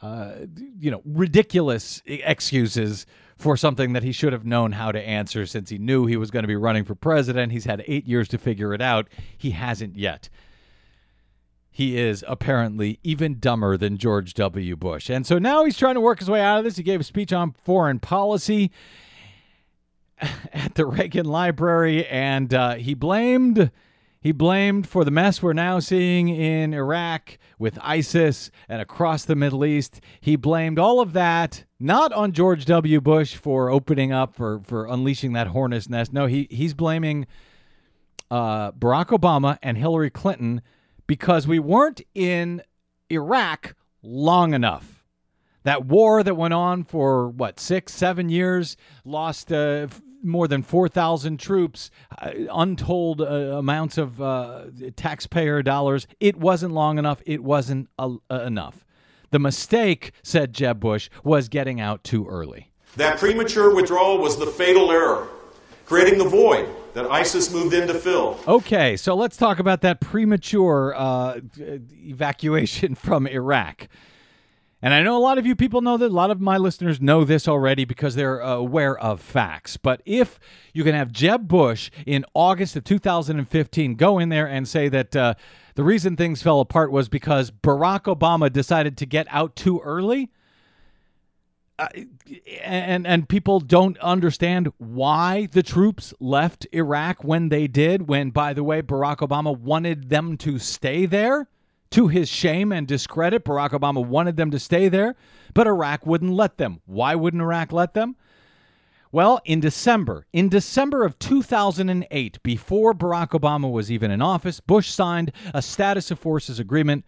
uh, 0.00 0.34
you 0.78 0.92
know, 0.92 1.02
ridiculous 1.04 2.02
excuses 2.06 3.04
for 3.36 3.56
something 3.56 3.92
that 3.94 4.02
he 4.04 4.12
should 4.12 4.32
have 4.32 4.44
known 4.44 4.72
how 4.72 4.92
to 4.92 5.00
answer 5.00 5.44
since 5.46 5.70
he 5.70 5.78
knew 5.78 6.06
he 6.06 6.16
was 6.16 6.30
going 6.30 6.44
to 6.44 6.48
be 6.48 6.56
running 6.56 6.84
for 6.84 6.94
president. 6.94 7.52
He's 7.52 7.64
had 7.64 7.84
eight 7.86 8.06
years 8.06 8.28
to 8.28 8.38
figure 8.38 8.72
it 8.72 8.80
out. 8.80 9.08
He 9.36 9.50
hasn't 9.50 9.96
yet. 9.96 10.28
He 11.78 11.96
is 11.96 12.24
apparently 12.26 12.98
even 13.04 13.38
dumber 13.38 13.76
than 13.76 13.98
George 13.98 14.34
W. 14.34 14.74
Bush. 14.74 15.08
And 15.08 15.24
so 15.24 15.38
now 15.38 15.64
he's 15.64 15.78
trying 15.78 15.94
to 15.94 16.00
work 16.00 16.18
his 16.18 16.28
way 16.28 16.40
out 16.40 16.58
of 16.58 16.64
this. 16.64 16.76
He 16.76 16.82
gave 16.82 16.98
a 16.98 17.04
speech 17.04 17.32
on 17.32 17.52
foreign 17.52 18.00
policy 18.00 18.72
at 20.52 20.74
the 20.74 20.84
Reagan 20.84 21.26
Library, 21.26 22.04
and 22.08 22.52
uh, 22.52 22.74
he 22.74 22.94
blamed 22.94 23.70
he 24.20 24.32
blamed 24.32 24.88
for 24.88 25.04
the 25.04 25.12
mess 25.12 25.40
we're 25.40 25.52
now 25.52 25.78
seeing 25.78 26.28
in 26.28 26.74
Iraq 26.74 27.38
with 27.60 27.78
ISIS 27.80 28.50
and 28.68 28.82
across 28.82 29.24
the 29.24 29.36
Middle 29.36 29.64
East. 29.64 30.00
He 30.20 30.34
blamed 30.34 30.80
all 30.80 30.98
of 30.98 31.12
that 31.12 31.64
not 31.78 32.12
on 32.12 32.32
George 32.32 32.64
W. 32.64 33.00
Bush 33.00 33.36
for 33.36 33.70
opening 33.70 34.10
up 34.10 34.34
for 34.34 34.62
for 34.64 34.86
unleashing 34.86 35.32
that 35.34 35.46
hornet's 35.46 35.88
nest. 35.88 36.12
No, 36.12 36.26
he 36.26 36.48
he's 36.50 36.74
blaming 36.74 37.28
uh, 38.32 38.72
Barack 38.72 39.16
Obama 39.16 39.58
and 39.62 39.78
Hillary 39.78 40.10
Clinton 40.10 40.60
because 41.08 41.48
we 41.48 41.58
weren't 41.58 42.00
in 42.14 42.62
Iraq 43.10 43.74
long 44.02 44.54
enough. 44.54 45.02
That 45.64 45.84
war 45.84 46.22
that 46.22 46.36
went 46.36 46.54
on 46.54 46.84
for 46.84 47.28
what 47.28 47.58
six 47.58 47.92
seven 47.92 48.28
years 48.28 48.76
lost 49.04 49.52
uh, 49.52 49.86
f- 49.90 50.00
more 50.22 50.46
than 50.46 50.62
4000 50.62 51.38
troops 51.38 51.90
uh, 52.22 52.30
untold 52.52 53.20
uh, 53.20 53.24
amounts 53.24 53.98
of 53.98 54.22
uh, 54.22 54.66
taxpayer 54.96 55.62
dollars. 55.62 56.06
It 56.20 56.36
wasn't 56.36 56.74
long 56.74 56.98
enough. 56.98 57.20
It 57.26 57.42
wasn't 57.42 57.88
uh, 57.98 58.16
enough. 58.30 58.84
The 59.30 59.38
mistake 59.38 60.12
said 60.22 60.52
jeb 60.54 60.80
bush 60.80 61.10
was 61.22 61.48
getting 61.48 61.80
out 61.80 62.02
too 62.04 62.26
early. 62.26 62.70
That 62.96 63.18
premature 63.18 63.74
withdrawal 63.74 64.18
was 64.18 64.38
the 64.38 64.46
fatal 64.46 64.90
error, 64.90 65.28
creating 65.88 66.18
the 66.18 66.28
void 66.28 66.68
that 66.94 67.06
ISIS 67.10 67.52
moved 67.52 67.72
in 67.74 67.88
to 67.88 67.94
fill. 67.94 68.38
okay 68.46 68.96
so 68.96 69.14
let's 69.14 69.36
talk 69.36 69.58
about 69.58 69.80
that 69.80 70.00
premature 70.00 70.94
uh, 70.96 71.40
evacuation 72.04 72.94
from 73.06 73.26
iraq 73.26 73.88
And 74.80 74.94
I 74.94 75.02
know 75.02 75.16
a 75.16 75.24
lot 75.28 75.38
of 75.38 75.46
you 75.46 75.56
people 75.56 75.80
know 75.80 75.96
that. 75.96 76.06
A 76.06 76.14
lot 76.22 76.30
of 76.30 76.40
my 76.40 76.56
listeners 76.56 77.00
know 77.00 77.24
this 77.24 77.48
already 77.48 77.84
because 77.84 78.14
they're 78.14 78.38
aware 78.38 78.96
of 78.96 79.20
facts. 79.20 79.76
But 79.76 80.02
if 80.06 80.38
you 80.72 80.84
can 80.84 80.94
have 80.94 81.10
Jeb 81.10 81.48
Bush 81.48 81.90
in 82.06 82.24
August 82.32 82.76
of 82.76 82.84
2015 82.84 83.96
go 83.96 84.20
in 84.20 84.28
there 84.28 84.46
and 84.46 84.68
say 84.68 84.88
that 84.88 85.16
uh, 85.16 85.34
the 85.74 85.82
reason 85.82 86.14
things 86.16 86.42
fell 86.42 86.60
apart 86.60 86.92
was 86.92 87.08
because 87.08 87.50
Barack 87.50 88.04
Obama 88.04 88.52
decided 88.52 88.96
to 88.98 89.06
get 89.06 89.26
out 89.30 89.56
too 89.56 89.80
early, 89.82 90.30
and 91.78 93.06
and 93.06 93.28
people 93.28 93.60
don't 93.60 93.98
understand 93.98 94.72
why 94.78 95.48
the 95.52 95.62
troops 95.62 96.12
left 96.20 96.66
Iraq 96.72 97.22
when 97.22 97.48
they 97.48 97.66
did. 97.66 98.08
When, 98.08 98.30
by 98.30 98.52
the 98.52 98.64
way, 98.64 98.82
Barack 98.82 99.18
Obama 99.18 99.56
wanted 99.56 100.08
them 100.08 100.36
to 100.38 100.58
stay 100.58 101.06
there. 101.06 101.48
To 101.92 102.08
his 102.08 102.28
shame 102.28 102.70
and 102.70 102.86
discredit, 102.86 103.46
Barack 103.46 103.70
Obama 103.70 104.04
wanted 104.04 104.36
them 104.36 104.50
to 104.50 104.58
stay 104.58 104.90
there, 104.90 105.16
but 105.54 105.66
Iraq 105.66 106.04
wouldn't 106.04 106.34
let 106.34 106.58
them. 106.58 106.82
Why 106.84 107.14
wouldn't 107.14 107.42
Iraq 107.42 107.72
let 107.72 107.94
them? 107.94 108.16
Well, 109.10 109.40
in 109.46 109.60
December, 109.60 110.26
in 110.34 110.50
December 110.50 111.02
of 111.04 111.18
2008, 111.18 112.42
before 112.42 112.92
Barack 112.92 113.30
Obama 113.30 113.72
was 113.72 113.90
even 113.90 114.10
in 114.10 114.20
office, 114.20 114.60
Bush 114.60 114.90
signed 114.90 115.32
a 115.54 115.62
status 115.62 116.10
of 116.10 116.18
forces 116.18 116.58
agreement 116.58 117.06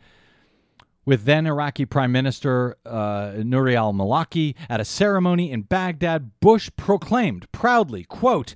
with 1.04 1.24
then 1.24 1.46
Iraqi 1.46 1.84
Prime 1.84 2.12
Minister 2.12 2.76
uh, 2.84 3.32
Nouri 3.36 3.74
al 3.74 3.92
Maliki 3.92 4.54
at 4.68 4.80
a 4.80 4.84
ceremony 4.84 5.50
in 5.50 5.62
Baghdad. 5.62 6.30
Bush 6.40 6.70
proclaimed 6.76 7.50
proudly, 7.52 8.04
quote, 8.04 8.54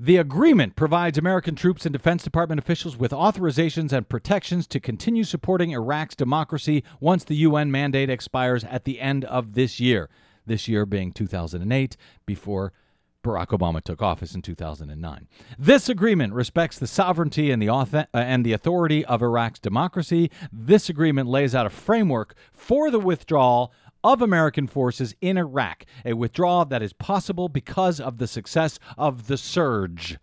the 0.00 0.16
agreement 0.16 0.74
provides 0.74 1.16
American 1.16 1.54
troops 1.54 1.86
and 1.86 1.92
Defense 1.92 2.24
Department 2.24 2.58
officials 2.58 2.96
with 2.96 3.12
authorizations 3.12 3.92
and 3.92 4.08
protections 4.08 4.66
to 4.66 4.80
continue 4.80 5.22
supporting 5.22 5.70
Iraq's 5.70 6.16
democracy 6.16 6.82
once 6.98 7.22
the 7.22 7.36
UN 7.36 7.70
mandate 7.70 8.10
expires 8.10 8.64
at 8.64 8.84
the 8.84 9.00
end 9.00 9.24
of 9.26 9.54
this 9.54 9.78
year. 9.78 10.10
This 10.44 10.66
year 10.66 10.86
being 10.86 11.12
2008, 11.12 11.96
before 12.26 12.72
Barack 13.22 13.48
Obama 13.48 13.82
took 13.82 14.02
office 14.02 14.34
in 14.34 14.42
2009. 14.42 15.28
This 15.58 15.88
agreement 15.88 16.34
respects 16.34 16.78
the 16.78 16.86
sovereignty 16.86 17.50
and 17.50 17.62
the 17.62 17.68
uh, 17.68 18.04
and 18.12 18.44
the 18.44 18.52
authority 18.52 19.04
of 19.04 19.22
Iraq's 19.22 19.60
democracy. 19.60 20.30
This 20.52 20.88
agreement 20.88 21.28
lays 21.28 21.54
out 21.54 21.66
a 21.66 21.70
framework 21.70 22.34
for 22.52 22.90
the 22.90 22.98
withdrawal 22.98 23.72
of 24.04 24.20
American 24.20 24.66
forces 24.66 25.14
in 25.20 25.38
Iraq, 25.38 25.84
a 26.04 26.14
withdrawal 26.14 26.64
that 26.64 26.82
is 26.82 26.92
possible 26.92 27.48
because 27.48 28.00
of 28.00 28.18
the 28.18 28.26
success 28.26 28.78
of 28.98 29.28
the 29.28 29.36
surge. 29.36 30.18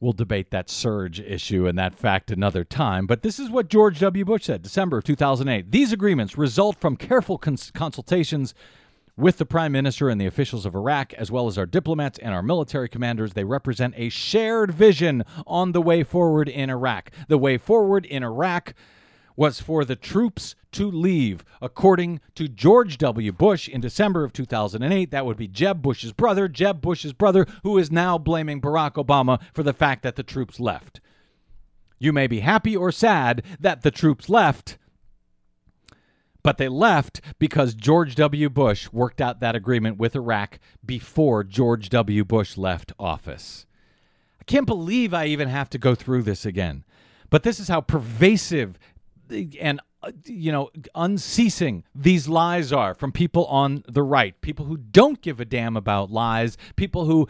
We'll 0.00 0.12
debate 0.12 0.50
that 0.50 0.68
surge 0.68 1.18
issue 1.18 1.66
and 1.66 1.78
that 1.78 1.94
fact 1.94 2.30
another 2.30 2.62
time, 2.62 3.06
but 3.06 3.22
this 3.22 3.38
is 3.38 3.48
what 3.48 3.68
George 3.68 4.00
W. 4.00 4.24
Bush 4.24 4.44
said, 4.44 4.62
December 4.62 4.98
of 4.98 5.04
2008. 5.04 5.70
These 5.70 5.92
agreements 5.92 6.36
result 6.36 6.78
from 6.78 6.96
careful 6.96 7.38
cons- 7.38 7.70
consultations 7.70 8.54
with 9.16 9.38
the 9.38 9.46
Prime 9.46 9.72
Minister 9.72 10.08
and 10.08 10.20
the 10.20 10.26
officials 10.26 10.66
of 10.66 10.74
Iraq, 10.74 11.12
as 11.14 11.30
well 11.30 11.46
as 11.46 11.56
our 11.56 11.66
diplomats 11.66 12.18
and 12.18 12.34
our 12.34 12.42
military 12.42 12.88
commanders. 12.88 13.32
They 13.32 13.44
represent 13.44 13.94
a 13.96 14.08
shared 14.08 14.72
vision 14.72 15.24
on 15.46 15.72
the 15.72 15.82
way 15.82 16.02
forward 16.02 16.48
in 16.48 16.70
Iraq. 16.70 17.10
The 17.28 17.38
way 17.38 17.58
forward 17.58 18.04
in 18.06 18.22
Iraq 18.22 18.74
was 19.36 19.60
for 19.60 19.84
the 19.84 19.96
troops 19.96 20.54
to 20.72 20.90
leave. 20.90 21.44
According 21.60 22.20
to 22.34 22.48
George 22.48 22.98
W. 22.98 23.32
Bush 23.32 23.68
in 23.68 23.80
December 23.80 24.24
of 24.24 24.32
2008, 24.32 25.10
that 25.10 25.26
would 25.26 25.36
be 25.36 25.48
Jeb 25.48 25.82
Bush's 25.82 26.12
brother, 26.12 26.48
Jeb 26.48 26.80
Bush's 26.80 27.12
brother, 27.12 27.46
who 27.62 27.78
is 27.78 27.90
now 27.90 28.18
blaming 28.18 28.60
Barack 28.60 28.92
Obama 28.92 29.40
for 29.52 29.62
the 29.62 29.72
fact 29.72 30.02
that 30.02 30.16
the 30.16 30.22
troops 30.22 30.60
left. 30.60 31.00
You 31.98 32.12
may 32.12 32.26
be 32.26 32.40
happy 32.40 32.76
or 32.76 32.92
sad 32.92 33.42
that 33.58 33.82
the 33.82 33.90
troops 33.90 34.28
left, 34.28 34.78
but 36.44 36.58
they 36.58 36.68
left 36.68 37.20
because 37.40 37.74
George 37.74 38.14
W. 38.14 38.48
Bush 38.48 38.92
worked 38.92 39.20
out 39.20 39.40
that 39.40 39.56
agreement 39.56 39.96
with 39.98 40.14
Iraq 40.14 40.60
before 40.84 41.42
George 41.42 41.88
W. 41.88 42.24
Bush 42.24 42.56
left 42.56 42.92
office. 42.98 43.66
I 44.40 44.44
can't 44.44 44.66
believe 44.66 45.12
I 45.12 45.24
even 45.26 45.48
have 45.48 45.70
to 45.70 45.78
go 45.78 45.96
through 45.96 46.22
this 46.22 46.46
again. 46.46 46.84
But 47.30 47.42
this 47.42 47.58
is 47.58 47.66
how 47.66 47.80
pervasive 47.80 48.78
and 49.58 49.80
you 50.26 50.52
know, 50.52 50.70
unceasing 50.94 51.82
these 51.94 52.28
lies 52.28 52.72
are 52.72 52.92
from 52.92 53.10
people 53.10 53.46
on 53.46 53.82
the 53.88 54.02
right, 54.02 54.38
people 54.42 54.66
who 54.66 54.76
don't 54.76 55.22
give 55.22 55.40
a 55.40 55.46
damn 55.46 55.78
about 55.78 56.10
lies, 56.10 56.58
people 56.76 57.06
who 57.06 57.26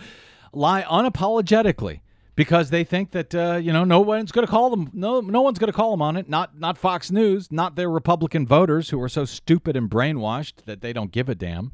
lie 0.53 0.83
unapologetically 0.83 2.01
because 2.37 2.71
they 2.71 2.85
think 2.85 3.13
that 3.13 3.35
uh, 3.35 3.57
you 3.57 3.73
know 3.73 3.85
no 3.85 4.01
one's 4.01 4.33
going 4.33 4.47
to 4.47 4.51
call 4.51 4.71
them 4.71 4.91
no 4.93 5.21
no 5.21 5.43
one's 5.43 5.59
going 5.59 5.71
to 5.71 5.77
call 5.77 5.91
them 5.91 6.03
on 6.03 6.17
it 6.17 6.29
not 6.29 6.59
not 6.59 6.79
Fox 6.79 7.11
News 7.11 7.51
not 7.51 7.77
their 7.77 7.91
Republican 7.91 8.47
voters 8.47 8.91
who 8.91 9.01
are 9.01 9.09
so 9.09 9.25
stupid 9.25 9.77
and 9.77 9.91
brainwashed 9.91 10.65
that 10.67 10.81
they 10.81 10.93
don't 10.93 11.13
give 11.13 11.29
a 11.29 11.35
damn 11.35 11.73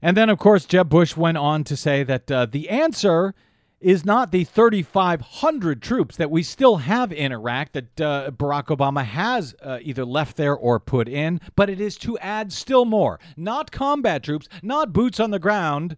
and 0.00 0.16
then 0.16 0.28
of 0.30 0.38
course 0.38 0.64
Jeb 0.64 0.88
Bush 0.88 1.16
went 1.16 1.36
on 1.36 1.64
to 1.64 1.76
say 1.76 2.02
that 2.04 2.30
uh, 2.30 2.46
the 2.46 2.68
answer 2.68 3.34
is 3.80 4.04
not 4.04 4.32
the 4.32 4.42
3,500 4.42 5.80
troops 5.80 6.16
that 6.16 6.30
we 6.30 6.42
still 6.42 6.78
have 6.78 7.12
in 7.12 7.30
Iraq 7.30 7.72
that 7.72 8.00
uh, 8.00 8.30
Barack 8.32 8.76
Obama 8.76 9.04
has 9.04 9.54
uh, 9.62 9.78
either 9.82 10.04
left 10.04 10.36
there 10.36 10.56
or 10.56 10.80
put 10.80 11.08
in, 11.08 11.40
but 11.54 11.70
it 11.70 11.80
is 11.80 11.96
to 11.98 12.18
add 12.18 12.52
still 12.52 12.84
more. 12.84 13.20
Not 13.36 13.70
combat 13.70 14.24
troops, 14.24 14.48
not 14.62 14.92
boots 14.92 15.20
on 15.20 15.30
the 15.30 15.38
ground, 15.38 15.96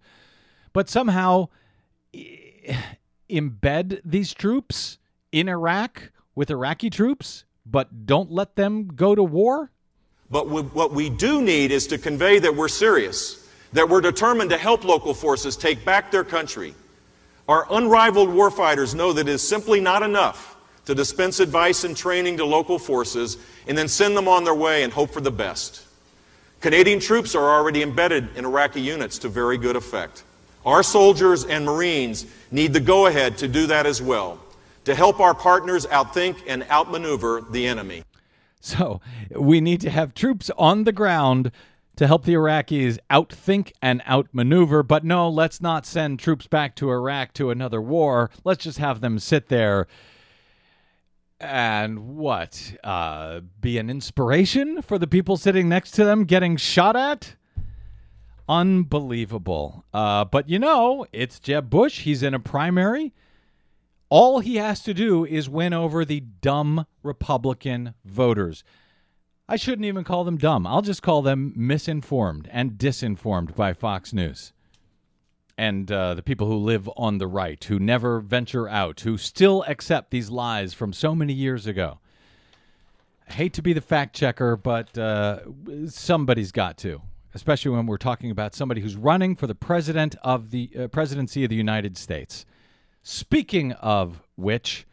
but 0.74 0.90
somehow 0.90 1.48
embed 3.30 4.00
these 4.04 4.34
troops 4.34 4.98
in 5.32 5.48
Iraq 5.48 6.12
with 6.34 6.50
Iraqi 6.50 6.90
troops, 6.90 7.44
but 7.64 8.06
don't 8.06 8.30
let 8.30 8.56
them 8.56 8.88
go 8.88 9.14
to 9.14 9.22
war? 9.22 9.70
But 10.30 10.48
what 10.48 10.92
we 10.92 11.10
do 11.10 11.42
need 11.42 11.72
is 11.72 11.86
to 11.88 11.98
convey 11.98 12.38
that 12.38 12.54
we're 12.54 12.68
serious, 12.68 13.48
that 13.72 13.88
we're 13.88 14.00
determined 14.00 14.50
to 14.50 14.58
help 14.58 14.84
local 14.84 15.14
forces 15.14 15.56
take 15.56 15.84
back 15.84 16.10
their 16.10 16.24
country. 16.24 16.74
Our 17.48 17.66
unrivaled 17.70 18.28
warfighters 18.28 18.94
know 18.94 19.12
that 19.12 19.26
it 19.26 19.32
is 19.32 19.46
simply 19.46 19.80
not 19.80 20.02
enough 20.04 20.56
to 20.84 20.94
dispense 20.94 21.40
advice 21.40 21.84
and 21.84 21.96
training 21.96 22.36
to 22.36 22.44
local 22.44 22.78
forces 22.78 23.38
and 23.66 23.76
then 23.76 23.88
send 23.88 24.16
them 24.16 24.28
on 24.28 24.44
their 24.44 24.54
way 24.54 24.84
and 24.84 24.92
hope 24.92 25.10
for 25.10 25.20
the 25.20 25.30
best. 25.30 25.84
Canadian 26.60 27.00
troops 27.00 27.34
are 27.34 27.58
already 27.58 27.82
embedded 27.82 28.36
in 28.36 28.44
Iraqi 28.44 28.80
units 28.80 29.18
to 29.18 29.28
very 29.28 29.58
good 29.58 29.76
effect. 29.76 30.22
Our 30.64 30.82
soldiers 30.82 31.44
and 31.44 31.64
Marines 31.64 32.26
need 32.50 32.72
the 32.72 32.80
go 32.80 33.06
ahead 33.06 33.38
to 33.38 33.48
do 33.48 33.66
that 33.66 33.86
as 33.86 34.02
well, 34.02 34.38
to 34.84 34.94
help 34.94 35.20
our 35.20 35.34
partners 35.34 35.86
outthink 35.86 36.42
and 36.46 36.64
outmaneuver 36.70 37.42
the 37.50 37.66
enemy. 37.66 38.02
So 38.60 39.00
we 39.34 39.60
need 39.60 39.80
to 39.82 39.90
have 39.90 40.12
troops 40.12 40.50
on 40.58 40.84
the 40.84 40.92
ground 40.92 41.50
to 41.96 42.06
help 42.06 42.24
the 42.24 42.34
Iraqis 42.34 42.98
outthink 43.10 43.72
and 43.80 44.02
outmaneuver. 44.06 44.82
But 44.82 45.04
no, 45.04 45.28
let's 45.28 45.60
not 45.60 45.86
send 45.86 46.18
troops 46.18 46.46
back 46.46 46.76
to 46.76 46.90
Iraq 46.90 47.32
to 47.34 47.50
another 47.50 47.80
war. 47.80 48.30
Let's 48.44 48.64
just 48.64 48.78
have 48.78 49.00
them 49.00 49.18
sit 49.18 49.48
there 49.48 49.86
and 51.40 52.16
what? 52.16 52.74
Uh, 52.84 53.40
be 53.60 53.78
an 53.78 53.88
inspiration 53.88 54.82
for 54.82 54.98
the 54.98 55.06
people 55.06 55.36
sitting 55.36 55.68
next 55.68 55.92
to 55.92 56.04
them 56.04 56.24
getting 56.24 56.56
shot 56.56 56.96
at? 56.96 57.36
Unbelievable. 58.50 59.84
Uh, 59.94 60.24
but 60.24 60.48
you 60.48 60.58
know, 60.58 61.06
it's 61.12 61.38
Jeb 61.38 61.70
Bush. 61.70 62.00
He's 62.00 62.24
in 62.24 62.34
a 62.34 62.40
primary. 62.40 63.14
All 64.08 64.40
he 64.40 64.56
has 64.56 64.82
to 64.82 64.92
do 64.92 65.24
is 65.24 65.48
win 65.48 65.72
over 65.72 66.04
the 66.04 66.18
dumb 66.18 66.84
Republican 67.04 67.94
voters. 68.04 68.64
I 69.48 69.54
shouldn't 69.54 69.84
even 69.84 70.02
call 70.02 70.24
them 70.24 70.36
dumb. 70.36 70.66
I'll 70.66 70.82
just 70.82 71.00
call 71.00 71.22
them 71.22 71.52
misinformed 71.54 72.48
and 72.50 72.72
disinformed 72.72 73.54
by 73.54 73.72
Fox 73.72 74.12
News. 74.12 74.52
And 75.56 75.92
uh, 75.92 76.14
the 76.14 76.22
people 76.22 76.48
who 76.48 76.56
live 76.56 76.90
on 76.96 77.18
the 77.18 77.28
right, 77.28 77.62
who 77.62 77.78
never 77.78 78.18
venture 78.18 78.68
out, 78.68 78.98
who 78.98 79.16
still 79.16 79.62
accept 79.68 80.10
these 80.10 80.28
lies 80.28 80.74
from 80.74 80.92
so 80.92 81.14
many 81.14 81.34
years 81.34 81.68
ago. 81.68 82.00
I 83.28 83.32
hate 83.34 83.52
to 83.52 83.62
be 83.62 83.74
the 83.74 83.80
fact 83.80 84.16
checker, 84.16 84.56
but 84.56 84.98
uh, 84.98 85.38
somebody's 85.86 86.50
got 86.50 86.76
to 86.78 87.02
especially 87.34 87.70
when 87.70 87.86
we're 87.86 87.96
talking 87.96 88.30
about 88.30 88.54
somebody 88.54 88.80
who's 88.80 88.96
running 88.96 89.36
for 89.36 89.46
the 89.46 89.54
president 89.54 90.16
of 90.22 90.50
the 90.50 90.70
uh, 90.78 90.88
presidency 90.88 91.44
of 91.44 91.50
the 91.50 91.56
United 91.56 91.96
States. 91.96 92.44
Speaking 93.02 93.72
of 93.72 94.22
which, 94.36 94.86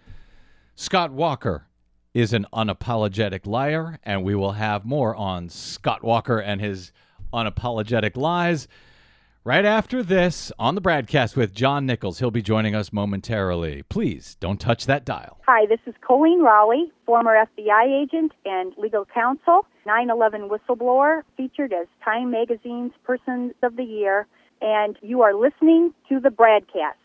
Scott 0.76 1.12
Walker 1.12 1.68
is 2.14 2.34
an 2.34 2.46
unapologetic 2.54 3.46
liar, 3.46 4.00
and 4.04 4.24
we 4.24 4.36
will 4.36 4.54
have 4.54 4.86
more 4.86 5.16
on 5.16 5.50
Scott 5.50 6.04
Walker 6.04 6.40
and 6.40 6.62
his 6.62 6.92
unapologetic 7.34 8.16
lies 8.16 8.68
right 9.44 9.66
after 9.66 10.04
this 10.04 10.52
on 10.60 10.76
the 10.76 10.82
broadcast 10.82 11.38
with 11.38 11.54
John 11.54 11.86
Nichols. 11.86 12.20
He'll 12.20 12.32
be 12.32 12.42
joining 12.42 12.76
us 12.76 12.92
momentarily. 12.92 13.84
Please 13.84 14.36
don't 14.40 14.60
touch 14.60 14.86
that 14.88 15.06
dial. 15.06 15.40
Hi, 15.48 15.66
this 15.68 15.80
is 15.86 15.94
Coleen 16.08 16.44
Rowley, 16.44 16.92
former 17.06 17.34
FBI 17.58 18.04
agent 18.04 18.34
and 18.46 18.74
legal 18.78 19.06
counsel, 19.06 19.66
9 19.88 20.10
11 20.10 20.50
whistleblower, 20.50 21.22
featured 21.38 21.72
as 21.72 21.88
Time 22.04 22.30
Magazine's 22.30 22.92
Person 23.06 23.54
of 23.64 23.78
the 23.78 23.86
Year, 23.86 24.28
and 24.62 24.98
you 25.02 25.22
are 25.22 25.34
listening 25.34 25.94
to 26.10 26.20
the 26.20 26.30
broadcast. 26.30 26.98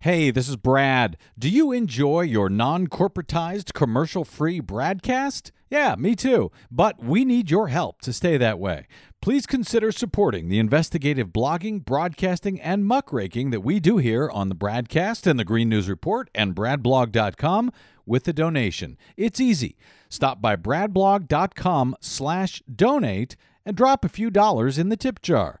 Hey, 0.00 0.30
this 0.30 0.46
is 0.48 0.56
Brad. 0.56 1.16
Do 1.38 1.48
you 1.48 1.72
enjoy 1.72 2.20
your 2.20 2.50
non 2.50 2.86
corporatized, 2.86 3.72
commercial 3.72 4.24
free 4.26 4.60
broadcast? 4.60 5.52
Yeah, 5.70 5.96
me 5.98 6.14
too. 6.14 6.52
But 6.70 7.02
we 7.02 7.24
need 7.24 7.50
your 7.50 7.68
help 7.68 8.02
to 8.02 8.12
stay 8.12 8.36
that 8.36 8.58
way. 8.58 8.86
Please 9.26 9.44
consider 9.44 9.90
supporting 9.90 10.48
the 10.48 10.60
investigative 10.60 11.30
blogging, 11.30 11.84
broadcasting, 11.84 12.60
and 12.60 12.84
muckraking 12.84 13.50
that 13.50 13.62
we 13.62 13.80
do 13.80 13.96
here 13.96 14.30
on 14.30 14.48
the 14.48 14.54
BradCast 14.54 15.26
and 15.26 15.36
the 15.36 15.44
Green 15.44 15.68
News 15.68 15.88
Report 15.88 16.30
and 16.32 16.54
bradblog.com 16.54 17.72
with 18.06 18.28
a 18.28 18.32
donation. 18.32 18.96
It's 19.16 19.40
easy. 19.40 19.76
Stop 20.08 20.40
by 20.40 20.54
bradblog.com 20.54 21.96
slash 22.00 22.62
donate 22.72 23.34
and 23.64 23.76
drop 23.76 24.04
a 24.04 24.08
few 24.08 24.30
dollars 24.30 24.78
in 24.78 24.90
the 24.90 24.96
tip 24.96 25.20
jar. 25.20 25.60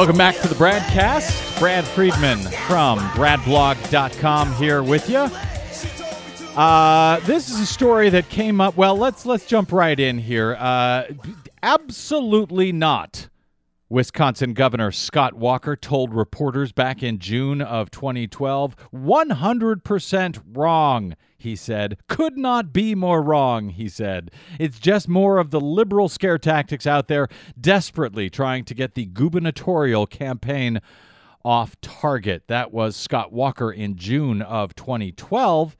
Welcome 0.00 0.16
back 0.16 0.36
to 0.36 0.48
the 0.48 0.54
broadcast. 0.54 1.58
Brad 1.58 1.84
Friedman 1.84 2.38
from 2.38 2.98
bradblog.com 3.10 4.54
here 4.54 4.82
with 4.82 5.10
you. 5.10 5.28
Uh, 6.58 7.20
this 7.26 7.50
is 7.50 7.60
a 7.60 7.66
story 7.66 8.08
that 8.08 8.30
came 8.30 8.62
up. 8.62 8.78
Well, 8.78 8.96
let's 8.96 9.26
let's 9.26 9.44
jump 9.44 9.72
right 9.72 10.00
in 10.00 10.16
here. 10.16 10.56
Uh, 10.58 11.04
absolutely 11.62 12.72
not. 12.72 13.28
Wisconsin 13.90 14.54
Governor 14.54 14.92
Scott 14.92 15.34
Walker 15.34 15.74
told 15.74 16.14
reporters 16.14 16.70
back 16.70 17.02
in 17.02 17.18
June 17.18 17.60
of 17.60 17.90
2012, 17.90 18.76
100% 18.94 20.42
wrong 20.52 21.16
he 21.36 21.56
said. 21.56 21.96
Could 22.06 22.36
not 22.36 22.72
be 22.72 22.94
more 22.94 23.22
wrong, 23.22 23.70
he 23.70 23.88
said. 23.88 24.30
It's 24.58 24.78
just 24.78 25.08
more 25.08 25.38
of 25.38 25.50
the 25.50 25.60
liberal 25.60 26.08
scare 26.08 26.38
tactics 26.38 26.86
out 26.86 27.08
there 27.08 27.28
desperately 27.60 28.30
trying 28.30 28.64
to 28.66 28.74
get 28.74 28.94
the 28.94 29.06
gubernatorial 29.06 30.06
campaign 30.06 30.80
off 31.44 31.80
target. 31.80 32.44
That 32.46 32.72
was 32.72 32.94
Scott 32.94 33.32
Walker 33.32 33.72
in 33.72 33.96
June 33.96 34.42
of 34.42 34.76
2012 34.76 35.76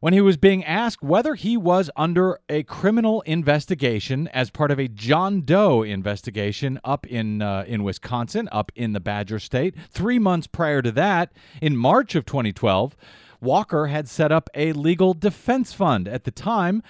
when 0.00 0.12
he 0.12 0.20
was 0.20 0.36
being 0.36 0.64
asked 0.64 1.02
whether 1.02 1.34
he 1.34 1.56
was 1.56 1.90
under 1.94 2.40
a 2.48 2.62
criminal 2.64 3.20
investigation 3.22 4.28
as 4.28 4.50
part 4.50 4.70
of 4.70 4.80
a 4.80 4.88
John 4.88 5.42
Doe 5.42 5.82
investigation 5.82 6.80
up 6.84 7.06
in 7.06 7.42
uh, 7.42 7.64
in 7.66 7.84
Wisconsin, 7.84 8.48
up 8.50 8.72
in 8.74 8.92
the 8.92 9.00
Badger 9.00 9.38
State. 9.38 9.74
Three 9.90 10.18
months 10.18 10.46
prior 10.46 10.82
to 10.82 10.90
that, 10.92 11.32
in 11.60 11.76
March 11.76 12.14
of 12.14 12.24
2012, 12.24 12.96
Walker 13.40 13.86
had 13.86 14.08
set 14.08 14.32
up 14.32 14.50
a 14.54 14.72
legal 14.72 15.14
defense 15.14 15.72
fund. 15.72 16.08
At 16.08 16.24
the 16.24 16.30
time, 16.30 16.82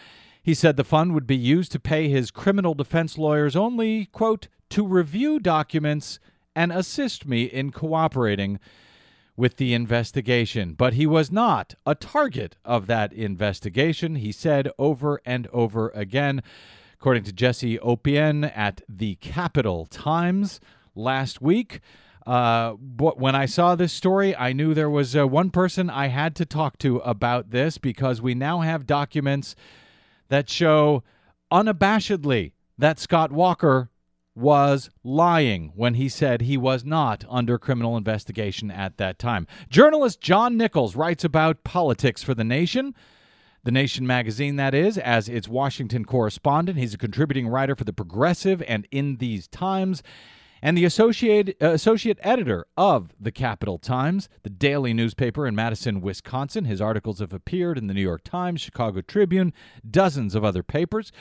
He 0.42 0.54
said 0.54 0.76
the 0.76 0.84
fund 0.84 1.12
would 1.12 1.26
be 1.26 1.36
used 1.36 1.70
to 1.72 1.78
pay 1.80 2.08
his 2.08 2.30
criminal 2.30 2.74
defense 2.74 3.18
lawyers 3.18 3.54
only, 3.54 4.06
quote, 4.06 4.48
to 4.70 4.86
review 4.86 5.38
documents 5.38 6.18
and 6.56 6.72
assist 6.72 7.26
me 7.26 7.44
in 7.44 7.70
cooperating 7.70 8.58
with 9.40 9.56
the 9.56 9.72
investigation. 9.72 10.74
But 10.74 10.92
he 10.92 11.06
was 11.06 11.32
not 11.32 11.74
a 11.86 11.94
target 11.94 12.56
of 12.62 12.86
that 12.88 13.10
investigation, 13.14 14.16
he 14.16 14.32
said 14.32 14.70
over 14.78 15.22
and 15.24 15.48
over 15.50 15.88
again. 15.94 16.42
According 16.92 17.24
to 17.24 17.32
Jessie 17.32 17.78
Opoien 17.78 18.52
at 18.54 18.82
the 18.86 19.14
Capital 19.16 19.86
Times 19.86 20.60
last 20.94 21.40
week, 21.40 21.80
uh, 22.26 22.72
when 22.72 23.34
I 23.34 23.46
saw 23.46 23.74
this 23.74 23.94
story, 23.94 24.36
I 24.36 24.52
knew 24.52 24.74
there 24.74 24.90
was 24.90 25.16
uh, 25.16 25.26
one 25.26 25.48
person 25.48 25.88
I 25.88 26.08
had 26.08 26.36
to 26.36 26.44
talk 26.44 26.76
to 26.80 26.98
about 26.98 27.50
this 27.50 27.78
because 27.78 28.20
we 28.20 28.34
now 28.34 28.60
have 28.60 28.86
documents 28.86 29.56
that 30.28 30.50
show 30.50 31.02
unabashedly 31.50 32.52
that 32.76 32.98
Scott 32.98 33.32
Walker 33.32 33.89
was 34.40 34.90
lying 35.04 35.72
when 35.76 35.94
he 35.94 36.08
said 36.08 36.40
he 36.40 36.56
was 36.56 36.84
not 36.84 37.24
under 37.28 37.58
criminal 37.58 37.96
investigation 37.96 38.70
at 38.70 38.96
that 38.96 39.18
time. 39.18 39.46
Journalist 39.68 40.20
John 40.20 40.56
Nichols 40.56 40.96
writes 40.96 41.24
about 41.24 41.62
politics 41.62 42.22
for 42.22 42.34
The 42.34 42.44
Nation. 42.44 42.94
The 43.62 43.70
Nation 43.70 44.06
magazine, 44.06 44.56
that 44.56 44.74
is, 44.74 44.96
as 44.96 45.28
its 45.28 45.46
Washington 45.46 46.06
correspondent. 46.06 46.78
He's 46.78 46.94
a 46.94 46.98
contributing 46.98 47.46
writer 47.46 47.76
for 47.76 47.84
The 47.84 47.92
Progressive 47.92 48.62
and 48.66 48.88
In 48.90 49.18
These 49.18 49.48
Times, 49.48 50.02
and 50.62 50.78
the 50.78 50.86
associate, 50.86 51.56
uh, 51.60 51.72
associate 51.72 52.18
editor 52.22 52.66
of 52.76 53.12
The 53.20 53.32
Capital 53.32 53.78
Times, 53.78 54.30
the 54.42 54.50
daily 54.50 54.94
newspaper 54.94 55.46
in 55.46 55.54
Madison, 55.54 56.00
Wisconsin. 56.00 56.64
His 56.64 56.80
articles 56.80 57.18
have 57.18 57.34
appeared 57.34 57.76
in 57.76 57.86
the 57.86 57.94
New 57.94 58.02
York 58.02 58.24
Times, 58.24 58.62
Chicago 58.62 59.02
Tribune, 59.02 59.52
dozens 59.88 60.34
of 60.34 60.42
other 60.42 60.62
papers. 60.62 61.12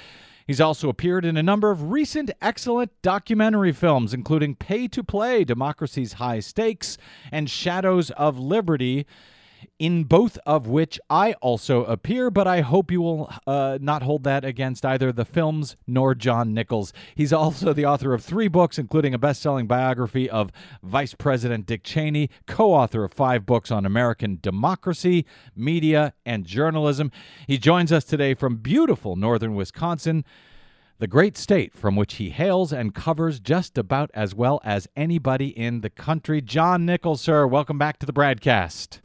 He's 0.49 0.59
also 0.59 0.89
appeared 0.89 1.25
in 1.25 1.37
a 1.37 1.43
number 1.43 1.69
of 1.69 1.91
recent 1.91 2.31
excellent 2.41 2.89
documentary 3.03 3.71
films, 3.71 4.15
including 4.15 4.55
Pay 4.55 4.87
to 4.87 5.03
Play 5.03 5.43
Democracy's 5.43 6.13
High 6.13 6.39
Stakes 6.39 6.97
and 7.31 7.47
Shadows 7.47 8.09
of 8.09 8.39
Liberty, 8.39 9.05
in 9.77 10.03
both 10.03 10.37
of 10.45 10.67
which 10.67 10.99
I 11.09 11.33
also 11.33 11.83
appear, 11.85 12.29
but 12.29 12.47
I 12.47 12.61
hope 12.61 12.91
you 12.91 13.01
will 13.01 13.33
uh, 13.47 13.77
not 13.81 14.03
hold 14.03 14.23
that 14.23 14.43
against 14.43 14.85
either 14.85 15.11
the 15.11 15.25
films 15.25 15.75
nor 15.87 16.15
John 16.15 16.53
Nichols. 16.53 16.93
He's 17.15 17.33
also 17.33 17.73
the 17.73 17.85
author 17.85 18.13
of 18.13 18.23
three 18.23 18.47
books, 18.47 18.77
including 18.77 19.13
a 19.13 19.17
best 19.17 19.41
selling 19.41 19.67
biography 19.67 20.29
of 20.29 20.51
Vice 20.83 21.13
President 21.13 21.65
Dick 21.65 21.83
Cheney, 21.83 22.29
co 22.47 22.73
author 22.73 23.03
of 23.03 23.13
five 23.13 23.45
books 23.45 23.71
on 23.71 23.85
American 23.85 24.39
democracy, 24.41 25.25
media, 25.55 26.13
and 26.25 26.45
journalism. 26.45 27.11
He 27.47 27.57
joins 27.57 27.91
us 27.91 28.03
today 28.03 28.33
from 28.33 28.57
beautiful 28.57 29.15
northern 29.15 29.55
Wisconsin 29.55 30.23
the 30.99 31.07
great 31.07 31.37
state 31.37 31.73
from 31.73 31.95
which 31.95 32.15
he 32.15 32.29
hails 32.29 32.73
and 32.73 32.93
covers 32.93 33.39
just 33.39 33.77
about 33.77 34.11
as 34.13 34.35
well 34.35 34.59
as 34.65 34.85
anybody 34.97 35.47
in 35.47 35.79
the 35.79 35.89
country. 35.89 36.41
John 36.41 36.85
Nichols, 36.85 37.21
sir, 37.21 37.47
welcome 37.47 37.77
back 37.77 37.99
to 37.99 38.05
the 38.05 38.11
broadcast. 38.11 38.99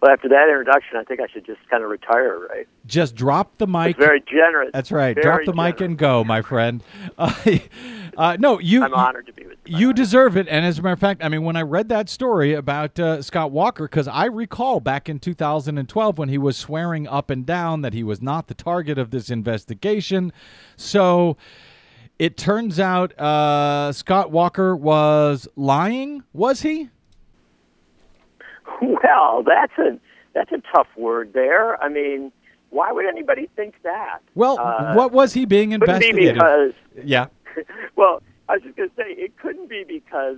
Well, 0.00 0.12
after 0.12 0.28
that 0.30 0.48
introduction, 0.48 0.96
I 0.96 1.04
think 1.04 1.20
I 1.20 1.26
should 1.30 1.44
just 1.44 1.60
kind 1.68 1.84
of 1.84 1.90
retire, 1.90 2.38
right? 2.48 2.66
Just 2.86 3.14
drop 3.14 3.58
the 3.58 3.66
mic. 3.66 3.90
It's 3.90 3.98
very 3.98 4.22
generous. 4.22 4.70
That's 4.72 4.90
right. 4.90 5.14
Very 5.14 5.22
drop 5.22 5.40
the 5.40 5.52
generous. 5.52 5.74
mic 5.74 5.80
and 5.82 5.98
go, 5.98 6.24
my 6.24 6.40
friend. 6.40 6.82
Uh, 7.18 7.34
uh, 8.16 8.36
no, 8.40 8.58
you. 8.58 8.82
I'm 8.82 8.94
honored 8.94 9.26
to 9.26 9.32
be 9.34 9.46
with 9.46 9.58
you. 9.66 9.76
You 9.76 9.92
deserve 9.92 10.38
it. 10.38 10.48
And 10.48 10.64
as 10.64 10.78
a 10.78 10.82
matter 10.82 10.94
of 10.94 11.00
fact, 11.00 11.22
I 11.22 11.28
mean, 11.28 11.42
when 11.42 11.56
I 11.56 11.62
read 11.62 11.90
that 11.90 12.08
story 12.08 12.54
about 12.54 12.98
uh, 12.98 13.20
Scott 13.20 13.50
Walker, 13.50 13.84
because 13.84 14.08
I 14.08 14.24
recall 14.24 14.80
back 14.80 15.10
in 15.10 15.18
2012 15.18 16.16
when 16.16 16.30
he 16.30 16.38
was 16.38 16.56
swearing 16.56 17.06
up 17.06 17.28
and 17.28 17.44
down 17.44 17.82
that 17.82 17.92
he 17.92 18.02
was 18.02 18.22
not 18.22 18.48
the 18.48 18.54
target 18.54 18.96
of 18.96 19.10
this 19.10 19.28
investigation. 19.28 20.32
So 20.76 21.36
it 22.18 22.38
turns 22.38 22.80
out 22.80 23.18
uh, 23.20 23.92
Scott 23.92 24.30
Walker 24.30 24.74
was 24.74 25.46
lying, 25.56 26.22
was 26.32 26.62
he? 26.62 26.88
Well, 29.02 29.42
that's 29.46 29.76
a 29.78 29.98
that's 30.34 30.52
a 30.52 30.62
tough 30.74 30.86
word 30.96 31.32
there. 31.32 31.80
I 31.82 31.88
mean, 31.88 32.32
why 32.70 32.92
would 32.92 33.04
anybody 33.06 33.48
think 33.56 33.74
that? 33.82 34.20
Well, 34.34 34.58
Uh, 34.58 34.94
what 34.94 35.12
was 35.12 35.32
he 35.34 35.44
being 35.44 35.70
couldn't 35.78 36.00
be 36.00 36.32
because 36.32 36.72
yeah. 37.04 37.26
well, 37.96 38.22
I 38.48 38.54
was 38.54 38.62
just 38.62 38.76
going 38.76 38.88
to 38.90 38.94
say 38.96 39.04
it 39.10 39.36
couldn't 39.38 39.68
be 39.68 39.84
because 39.86 40.36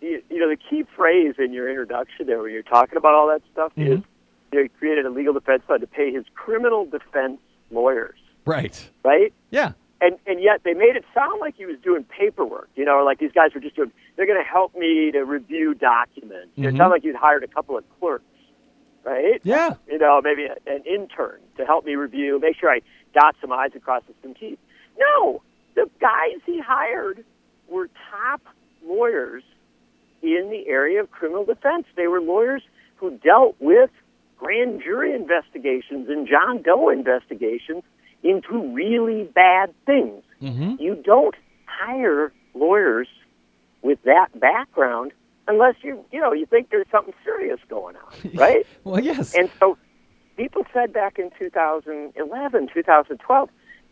you, 0.00 0.22
you 0.30 0.38
know 0.38 0.48
the 0.48 0.56
key 0.56 0.84
phrase 0.96 1.34
in 1.38 1.52
your 1.52 1.68
introduction 1.68 2.26
there 2.26 2.40
when 2.42 2.52
you're 2.52 2.62
talking 2.62 2.96
about 2.96 3.14
all 3.14 3.26
that 3.28 3.42
stuff 3.52 3.72
is 3.76 3.98
Mhm. 4.00 4.04
you 4.52 4.58
know, 4.58 4.62
he 4.62 4.68
created 4.78 5.06
a 5.06 5.10
legal 5.10 5.32
defense 5.32 5.62
fund 5.66 5.80
to 5.80 5.86
pay 5.86 6.12
his 6.12 6.24
criminal 6.34 6.84
defense 6.86 7.38
lawyers, 7.70 8.18
Right. 8.44 8.88
right? 9.04 9.32
Yeah. 9.50 9.72
And 10.00 10.18
and 10.26 10.40
yet 10.42 10.60
they 10.64 10.74
made 10.74 10.96
it 10.96 11.04
sound 11.14 11.40
like 11.40 11.54
he 11.56 11.66
was 11.66 11.76
doing 11.82 12.04
paperwork. 12.04 12.68
You 12.74 12.84
know, 12.84 13.02
like 13.04 13.18
these 13.18 13.32
guys 13.32 13.54
were 13.54 13.60
just 13.60 13.76
doing. 13.76 13.92
They're 14.16 14.26
going 14.26 14.42
to 14.42 14.48
help 14.48 14.74
me 14.74 15.10
to 15.12 15.22
review 15.24 15.74
documents. 15.74 16.52
It 16.56 16.60
Mhm. 16.62 16.76
sounded 16.76 16.90
like 16.94 17.04
you'd 17.04 17.16
hired 17.16 17.44
a 17.44 17.48
couple 17.48 17.76
of 17.78 17.84
clerks, 17.98 18.24
right? 19.04 19.40
Yeah. 19.42 19.74
You 19.88 19.98
know, 19.98 20.20
maybe 20.22 20.44
a, 20.46 20.56
an 20.70 20.82
intern 20.84 21.40
to 21.56 21.64
help 21.64 21.84
me 21.84 21.94
review, 21.94 22.38
make 22.40 22.56
sure 22.58 22.70
I 22.70 22.80
dot 23.14 23.36
some 23.40 23.52
i's 23.52 23.70
and 23.72 23.82
cross 23.82 24.02
some 24.22 24.34
t's. 24.34 24.58
No, 24.98 25.42
the 25.74 25.88
guys 26.00 26.40
he 26.44 26.60
hired 26.60 27.24
were 27.68 27.88
top 28.10 28.42
lawyers 28.84 29.42
in 30.22 30.48
the 30.50 30.68
area 30.68 31.00
of 31.00 31.10
criminal 31.10 31.44
defense. 31.44 31.86
They 31.96 32.06
were 32.06 32.20
lawyers 32.20 32.62
who 32.96 33.10
dealt 33.18 33.56
with 33.60 33.90
grand 34.38 34.82
jury 34.82 35.14
investigations 35.14 36.08
and 36.08 36.26
John 36.28 36.62
Doe 36.62 36.88
investigations 36.90 37.82
into 38.28 38.72
really 38.72 39.24
bad 39.34 39.72
things. 39.84 40.22
Mm-hmm. 40.42 40.76
You 40.78 40.96
don't 40.96 41.34
hire 41.66 42.32
lawyers 42.54 43.08
with 43.82 44.02
that 44.04 44.38
background 44.38 45.12
unless 45.48 45.76
you 45.82 46.04
you 46.10 46.20
know 46.20 46.32
you 46.32 46.46
think 46.46 46.70
there's 46.70 46.86
something 46.90 47.14
serious 47.24 47.60
going 47.68 47.96
on, 47.96 48.30
right? 48.34 48.66
Well, 48.84 49.00
yes. 49.00 49.34
and 49.34 49.50
so 49.60 49.78
people 50.36 50.64
said 50.72 50.92
back 50.92 51.18
in 51.18 51.30
2011, 51.38 52.68
2012, 52.72 53.48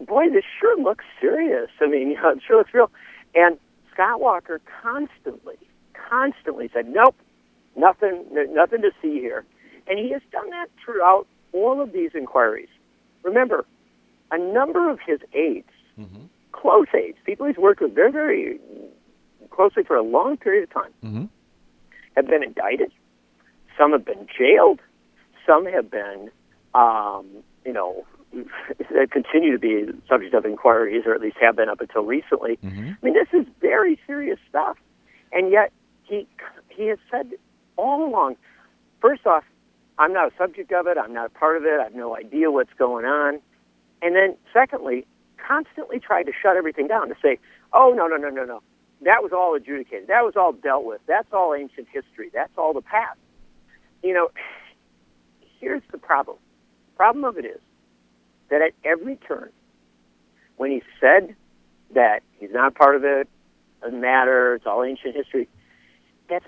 boy, 0.06 0.30
this 0.30 0.44
sure 0.60 0.78
looks 0.80 1.04
serious. 1.20 1.70
I 1.80 1.86
mean, 1.86 2.10
you 2.10 2.16
know, 2.16 2.30
it 2.30 2.40
sure 2.46 2.58
looks 2.58 2.74
real. 2.74 2.90
And 3.34 3.58
Scott 3.92 4.20
Walker 4.20 4.60
constantly, 4.82 5.56
constantly 5.94 6.70
said, 6.72 6.88
nope, 6.88 7.16
nothing, 7.76 8.24
nothing 8.50 8.82
to 8.82 8.90
see 9.00 9.20
here. 9.20 9.44
And 9.86 9.98
he 9.98 10.10
has 10.12 10.22
done 10.32 10.50
that 10.50 10.66
throughout 10.84 11.26
all 11.52 11.80
of 11.80 11.92
these 11.92 12.10
inquiries. 12.14 12.68
Remember, 13.22 13.64
a 14.30 14.38
number 14.38 14.90
of 14.90 14.98
his 15.06 15.20
aides, 15.34 15.68
close 16.52 16.86
aides, 16.94 17.18
people 17.24 17.46
he's 17.46 17.56
worked 17.56 17.80
with 17.80 17.94
very, 17.94 18.10
very 18.12 18.58
closely 19.50 19.82
for 19.84 19.96
a 19.96 20.02
long 20.02 20.36
period 20.36 20.64
of 20.64 20.70
time, 20.70 20.92
Mhm. 21.04 21.28
have 22.16 22.26
been 22.26 22.42
indicted. 22.42 22.90
Some 23.78 23.92
have 23.92 24.04
been 24.04 24.26
jailed. 24.36 24.80
Some 25.46 25.66
have 25.66 25.90
been, 25.90 26.30
um, 26.74 27.26
you 27.64 27.72
know, 27.72 28.04
they 28.90 29.06
continue 29.06 29.52
to 29.52 29.58
be 29.58 29.86
subject 30.08 30.34
of 30.34 30.44
inquiries, 30.44 31.04
or 31.06 31.14
at 31.14 31.20
least 31.20 31.36
have 31.40 31.54
been 31.56 31.68
up 31.68 31.80
until 31.80 32.02
recently. 32.04 32.56
Mhm. 32.64 32.96
I 33.00 33.04
mean, 33.04 33.14
this 33.14 33.28
is 33.32 33.46
very 33.60 33.98
serious 34.06 34.40
stuff, 34.48 34.76
and 35.32 35.50
yet 35.50 35.72
he 36.02 36.26
he 36.68 36.86
has 36.88 36.98
said 37.10 37.32
all 37.76 38.04
along. 38.04 38.36
First 39.00 39.26
off, 39.26 39.44
I'm 39.98 40.12
not 40.12 40.32
a 40.32 40.36
subject 40.36 40.72
of 40.72 40.86
it. 40.88 40.98
I'm 40.98 41.12
not 41.12 41.26
a 41.26 41.30
part 41.30 41.56
of 41.56 41.64
it. 41.64 41.78
I 41.78 41.84
have 41.84 41.94
no 41.94 42.16
idea 42.16 42.50
what's 42.50 42.72
going 42.74 43.04
on. 43.04 43.40
And 44.04 44.14
then, 44.14 44.36
secondly, 44.52 45.06
constantly 45.38 45.98
tried 45.98 46.24
to 46.24 46.32
shut 46.32 46.56
everything 46.56 46.86
down 46.86 47.08
to 47.08 47.16
say, 47.22 47.38
"Oh 47.72 47.92
no, 47.96 48.06
no, 48.06 48.16
no, 48.16 48.28
no, 48.28 48.44
no, 48.44 48.62
that 49.00 49.22
was 49.22 49.32
all 49.32 49.54
adjudicated. 49.54 50.08
That 50.08 50.24
was 50.24 50.36
all 50.36 50.52
dealt 50.52 50.84
with. 50.84 51.00
That's 51.06 51.32
all 51.32 51.54
ancient 51.54 51.88
history. 51.90 52.30
That's 52.32 52.52
all 52.58 52.74
the 52.74 52.82
past." 52.82 53.18
You 54.02 54.12
know, 54.12 54.30
here's 55.58 55.82
the 55.90 55.98
problem. 55.98 56.36
Problem 56.96 57.24
of 57.24 57.38
it 57.38 57.46
is 57.46 57.60
that 58.50 58.60
at 58.60 58.72
every 58.84 59.16
turn, 59.16 59.50
when 60.58 60.70
he 60.70 60.82
said 61.00 61.34
that 61.94 62.22
he's 62.38 62.52
not 62.52 62.74
part 62.74 62.96
of 62.96 63.04
it, 63.04 63.26
it 63.26 63.28
doesn't 63.80 64.00
matter, 64.00 64.54
it's 64.54 64.66
all 64.66 64.84
ancient 64.84 65.16
history, 65.16 65.48
that's 66.28 66.44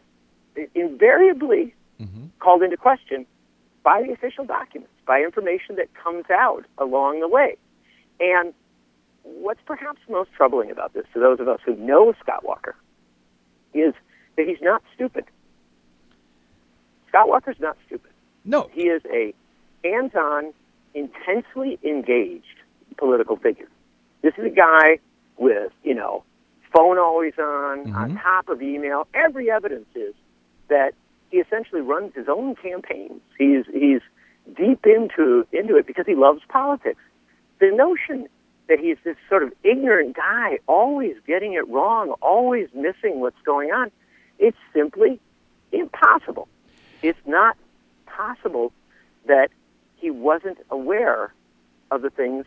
invariably 0.75 1.75
Mhm. 1.99 2.31
called 2.39 2.63
into 2.63 2.77
question 2.77 3.27
by 3.83 4.03
the 4.03 4.13
official 4.13 4.45
documents, 4.45 4.93
by 5.07 5.21
information 5.21 5.77
that 5.77 5.89
comes 5.95 6.25
out 6.31 6.65
along 6.79 7.21
the 7.21 7.29
way. 7.29 7.57
And 8.21 8.53
what's 9.23 9.61
perhaps 9.67 10.01
most 10.09 10.31
troubling 10.37 10.71
about 10.71 10.93
this 10.95 11.05
to 11.15 11.21
those 11.21 11.41
of 11.41 11.49
us 11.49 11.61
who 11.65 11.77
know 11.77 12.13
Scott 12.21 12.45
Walker 12.45 12.75
is 13.75 13.95
that 14.37 14.47
he's 14.47 14.61
not 14.63 14.83
stupid. 14.95 15.25
Scott 17.09 17.29
Walker's 17.29 17.61
not 17.61 17.77
stupid. 17.87 18.11
No. 18.45 18.69
He 18.73 18.83
is 18.89 19.03
a 19.13 19.35
hands-on, 19.85 20.53
intensely 20.95 21.79
engaged 21.85 22.45
political 22.97 23.37
figure. 23.37 23.69
This 24.23 24.35
is 24.39 24.45
a 24.47 24.51
guy 24.51 24.99
with, 25.37 25.73
you 25.85 25.95
know, 25.95 26.25
phone 26.75 26.99
always 26.99 27.35
on, 27.39 27.93
on 27.95 28.13
Mhm. 28.13 28.23
top 28.23 28.49
of 28.49 28.63
email. 28.63 29.07
Every 29.15 29.51
evidence 29.51 29.87
is 29.95 30.15
that 30.69 30.95
he 31.31 31.39
essentially 31.39 31.81
runs 31.81 32.15
his 32.15 32.29
own 32.29 32.55
campaigns. 32.57 33.21
He's 33.39 33.65
he's 33.67 34.01
deep 34.55 34.87
into 34.87 35.47
into 35.53 35.77
it 35.77 35.87
because 35.87 36.07
he 36.07 36.15
loves 36.15 36.43
politics. 36.49 37.01
the 37.59 37.71
notion 37.71 38.29
that 38.69 38.79
he's 38.81 38.97
this 39.05 39.17
sort 39.29 39.43
of 39.43 39.53
ignorant 39.63 40.17
guy, 40.17 40.59
always 40.67 41.17
getting 41.27 41.53
it 41.55 41.67
wrong, 41.69 42.11
always 42.21 42.69
missing 42.75 43.21
what's 43.21 43.41
going 43.45 43.71
on, 43.71 43.91
it's 44.39 44.57
simply 44.75 45.21
impossible. 45.73 46.49
It's 47.03 47.19
not 47.27 47.57
possible 48.07 48.73
that 49.27 49.51
he 49.97 50.11
wasn't 50.11 50.59
aware 50.71 51.33
of 51.91 52.03
the 52.03 52.11
things 52.11 52.45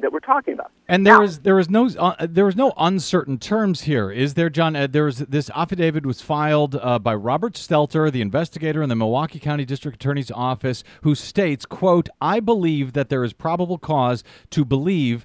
that 0.00 0.12
we're 0.12 0.20
talking 0.20 0.54
about. 0.54 0.70
And 0.88 1.06
there 1.06 1.18
Now- 1.18 1.22
is 1.24 1.38
there 1.40 1.58
is 1.58 1.70
no 1.70 1.88
uh, 1.98 2.26
there 2.28 2.48
is 2.48 2.56
no 2.56 2.72
uncertain 2.76 3.38
terms 3.38 3.82
here, 3.82 4.10
is 4.10 4.34
there, 4.34 4.50
John? 4.50 4.74
Uh, 4.76 4.86
there 4.86 5.04
was 5.04 5.18
this 5.18 5.50
affidavit 5.54 6.04
was 6.04 6.20
filed 6.20 6.74
uh, 6.76 6.98
by 6.98 7.14
Robert 7.14 7.54
Stelter, 7.54 8.10
the 8.10 8.20
investigator 8.20 8.82
in 8.82 8.88
the 8.88 8.96
Milwaukee 8.96 9.38
County 9.38 9.64
District 9.64 9.94
Attorney's 9.96 10.30
Office, 10.30 10.84
who 11.02 11.14
states, 11.14 11.64
"quote 11.64 12.08
I 12.20 12.40
believe 12.40 12.92
that 12.92 13.08
there 13.08 13.24
is 13.24 13.32
probable 13.32 13.78
cause 13.78 14.24
to 14.50 14.64
believe." 14.64 15.24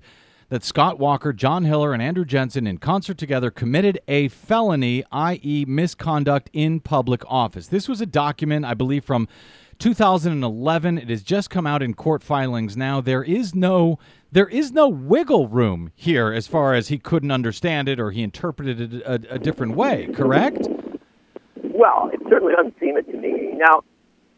That 0.50 0.64
Scott 0.64 0.98
Walker, 0.98 1.32
John 1.32 1.64
Hiller, 1.66 1.94
and 1.94 2.02
Andrew 2.02 2.26
Jensen, 2.26 2.66
in 2.66 2.80
concert 2.80 3.20
together, 3.20 3.52
committed 3.52 4.00
a 4.08 4.30
felony, 4.30 5.04
i.e., 5.12 5.64
misconduct 5.68 6.50
in 6.54 6.80
public 6.80 7.22
office. 7.28 7.68
This 7.68 7.88
was 7.88 8.02
a 8.02 8.08
document, 8.08 8.66
I 8.66 8.74
believe, 8.74 9.04
from 9.04 9.28
2011. 9.78 10.98
It 10.98 11.10
has 11.10 11.22
just 11.22 11.52
come 11.52 11.68
out 11.68 11.84
in 11.84 11.94
court 11.94 12.24
filings 12.24 12.76
now. 12.76 13.00
There 13.00 13.24
is 13.24 13.54
no 13.54 14.00
there 14.32 14.48
is 14.48 14.72
no 14.72 14.88
wiggle 14.88 15.48
room 15.48 15.92
here 15.96 16.32
as 16.32 16.48
far 16.48 16.74
as 16.74 16.90
he 16.90 16.98
couldn't 16.98 17.32
understand 17.32 17.90
it 17.90 18.00
or 18.00 18.12
he 18.12 18.22
interpreted 18.22 18.94
it 18.94 19.02
a, 19.04 19.36
a 19.36 19.40
different 19.40 19.76
way. 19.76 20.08
Correct? 20.14 20.68
Well, 21.64 22.10
it 22.14 22.20
certainly 22.30 22.54
doesn't 22.56 22.80
seem 22.80 22.98
it 22.98 23.10
to 23.12 23.18
me. 23.18 23.54
Now, 23.54 23.84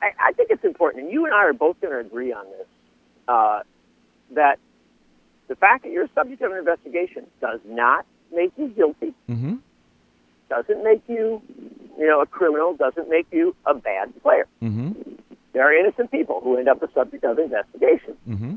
I, 0.01 0.12
I 0.27 0.32
think 0.34 0.49
it's 0.49 0.63
important, 0.63 1.04
and 1.04 1.13
you 1.13 1.25
and 1.25 1.34
I 1.34 1.39
are 1.39 1.54
both 1.54 1.80
going 1.82 1.93
to 1.93 1.99
agree 1.99 2.32
on 2.32 2.45
this, 2.45 2.67
uh, 3.27 3.62
that 4.36 4.60
the 5.47 5.56
fact 5.56 5.84
that 5.84 5.91
you're 5.91 6.06
a 6.06 6.13
subject 6.15 6.41
of 6.41 6.51
an 6.51 6.58
investigation 6.58 7.27
does 7.39 7.60
not 7.65 8.06
make 8.34 8.51
you 8.58 8.69
guilty, 8.69 9.13
Mm-hmm. 9.30 9.56
doesn't 10.49 10.84
make 10.84 11.01
you, 11.08 11.41
you 11.97 12.08
know, 12.08 12.21
a 12.21 12.25
criminal, 12.25 12.75
doesn't 12.75 13.10
make 13.10 13.27
you 13.32 13.56
a 13.65 13.73
bad 13.73 14.13
player. 14.21 14.47
Mm-hmm. 14.62 14.93
There 15.54 15.63
are 15.67 15.73
innocent 15.73 16.12
people 16.12 16.39
who 16.41 16.58
end 16.58 16.69
up 16.69 16.80
the 16.80 16.89
subject 16.93 17.23
of 17.23 17.38
investigation. 17.39 18.15
Mm-hmm. 18.27 18.56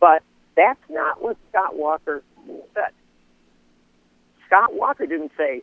But 0.00 0.22
that's 0.56 0.80
not 0.90 1.22
what 1.22 1.36
Scott 1.50 1.76
Walker 1.76 2.22
said. 2.74 2.92
Scott 4.46 4.74
Walker 4.74 5.06
didn't 5.06 5.32
say, 5.36 5.62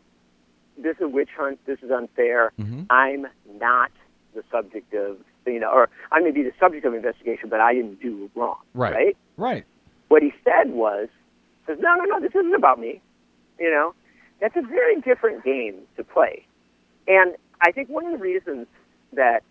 this 0.77 0.95
is 0.95 1.03
a 1.03 1.07
witch 1.07 1.29
hunt, 1.37 1.59
this 1.65 1.79
is 1.83 1.91
unfair, 1.91 2.51
Mhm. 2.59 2.85
I'm 2.89 3.27
not 3.59 3.91
the 4.33 4.43
subject 4.51 4.93
of, 4.93 5.17
you 5.45 5.59
know, 5.59 5.71
or 5.71 5.89
I 6.11 6.19
may 6.21 6.31
be 6.31 6.43
the 6.43 6.53
subject 6.59 6.85
of 6.85 6.93
investigation, 6.93 7.49
but 7.49 7.59
I 7.59 7.73
didn't 7.73 8.01
do 8.01 8.29
wrong. 8.35 8.57
Right. 8.73 8.93
Right? 8.93 9.17
Right. 9.37 9.65
What 10.07 10.23
he 10.23 10.33
said 10.43 10.71
was, 10.71 11.09
says, 11.67 11.77
no, 11.79 11.95
no, 11.95 12.05
no, 12.05 12.19
this 12.19 12.33
isn't 12.33 12.53
about 12.55 12.79
me. 12.79 13.01
You 13.59 13.69
know, 13.69 13.93
that's 14.39 14.55
a 14.55 14.61
very 14.61 15.01
different 15.01 15.43
game 15.43 15.75
to 15.97 16.03
play. 16.03 16.45
And 17.07 17.35
I 17.61 17.71
think 17.71 17.89
one 17.89 18.05
of 18.05 18.11
the 18.11 18.17
reasons 18.17 18.67
that 19.13 19.43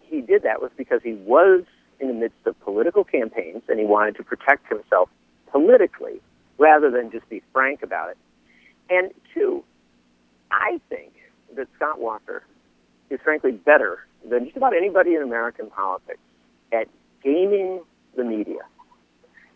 he 0.00 0.20
did 0.20 0.42
that 0.42 0.62
was 0.62 0.70
because 0.76 1.02
he 1.02 1.14
was 1.14 1.64
in 2.00 2.08
the 2.08 2.14
midst 2.14 2.46
of 2.46 2.58
political 2.60 3.04
campaigns 3.04 3.62
and 3.68 3.78
he 3.78 3.84
wanted 3.84 4.16
to 4.16 4.24
protect 4.24 4.68
himself 4.68 5.08
politically 5.50 6.20
rather 6.58 6.90
than 6.90 7.10
just 7.10 7.28
be 7.28 7.42
frank 7.52 7.82
about 7.82 8.10
it. 8.10 8.16
And 8.88 9.12
two, 9.34 9.62
I 10.50 10.80
think 10.88 11.12
that 11.56 11.68
Scott 11.76 12.00
Walker 12.00 12.42
is 13.10 13.20
frankly 13.22 13.52
better 13.52 14.06
than 14.28 14.44
just 14.44 14.56
about 14.56 14.74
anybody 14.74 15.14
in 15.14 15.22
American 15.22 15.70
politics 15.70 16.20
at 16.72 16.88
gaming 17.22 17.82
the 18.16 18.24
media, 18.24 18.60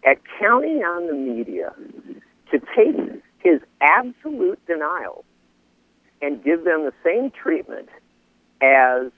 at 0.04 0.18
counting 0.40 0.78
on 0.78 1.06
the 1.06 1.14
media 1.14 1.72
to 2.50 2.58
take 2.76 3.22
his 3.38 3.60
absolute 3.80 4.64
denial 4.66 5.24
and 6.22 6.42
give 6.42 6.64
them 6.64 6.84
the 6.84 6.92
same 7.04 7.30
treatment 7.30 7.88
as 8.62 9.10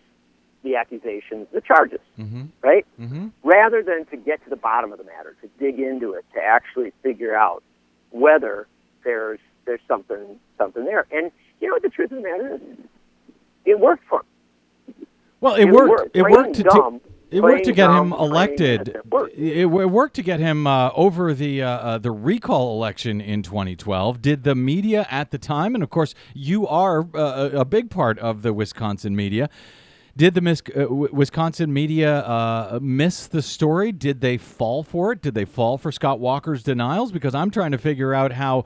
the 0.66 0.76
accusations, 0.76 1.46
the 1.52 1.61
charges, 1.61 2.00
Mm-hmm. 2.18 2.44
right? 2.62 2.85
Mm-hmm. 3.00 3.29
Rather 3.44 3.83
than 3.83 4.05
to 4.07 4.16
get 4.16 4.42
to 4.44 4.50
the 4.50 4.57
bottom 4.57 4.92
of 4.92 4.98
the 4.98 5.05
matter, 5.05 5.35
to 5.42 5.48
dig 5.59 5.79
into 5.81 6.12
it, 6.14 6.24
to 6.35 6.40
actually 6.42 6.92
figure 7.02 7.35
out 7.37 7.62
whether 8.11 8.66
there's 9.05 9.38
there's 9.64 9.81
something 9.88 10.38
something 10.59 10.85
there. 10.85 11.07
And 11.12 11.31
you 11.61 11.68
know 11.68 11.74
what 11.74 11.83
the 11.83 11.88
truth 11.88 12.11
of 12.12 12.18
the 12.18 12.22
matter 12.31 12.55
is? 12.55 12.61
It 13.64 13.81
worked 13.81 14.05
for 14.09 14.20
him. 14.20 15.07
Well, 15.40 15.55
it 15.55 15.62
It 15.68 15.72
worked. 15.72 15.90
worked. 15.90 16.16
It 16.16 16.22
worked 16.22 16.55
to. 16.57 16.62
dumb. 16.62 17.00
it 17.31 17.40
worked 17.42 17.64
to 17.64 17.72
get 17.72 17.90
him 17.90 18.12
elected. 18.12 18.96
Worked. 19.11 19.35
It, 19.37 19.66
worked 19.66 20.14
to 20.16 20.22
get 20.22 20.38
him 20.40 20.66
uh, 20.66 20.90
over 20.94 21.35
the 21.35 21.62
uh, 21.62 21.68
uh, 21.70 21.98
the 21.98 22.11
recall 22.11 22.74
election 22.76 23.20
in 23.20 23.42
2012. 23.42 24.22
Did 24.22 24.44
the 24.44 24.55
media 24.55 25.07
at 25.11 25.31
the 25.31 25.38
time, 25.38 25.74
and 25.74 25.83
of 25.85 25.90
course, 25.90 26.14
you 26.35 26.66
are 26.66 27.07
uh, 27.14 27.50
a 27.52 27.64
big 27.64 27.90
part 27.90 28.18
of 28.18 28.42
the 28.42 28.52
Wisconsin 28.52 29.14
media. 29.16 29.48
Did 30.16 30.35
the 30.35 30.40
mis- 30.40 30.62
uh, 30.74 30.87
Wisconsin 30.88 31.72
media 31.72 32.20
uh, 32.20 32.79
miss 32.81 33.26
the 33.26 33.42
story? 33.42 33.92
Did 33.92 34.22
they 34.22 34.38
fall 34.38 34.83
for 34.83 35.12
it? 35.12 35.20
Did 35.20 35.35
they 35.35 35.44
fall 35.44 35.76
for 35.76 35.92
Scott 35.92 36.20
Walker's 36.20 36.62
denials? 36.62 37.12
Because 37.12 37.35
I'm 37.35 37.50
trying 37.50 37.72
to 37.72 37.79
figure 37.79 38.14
out 38.14 38.33
how 38.33 38.64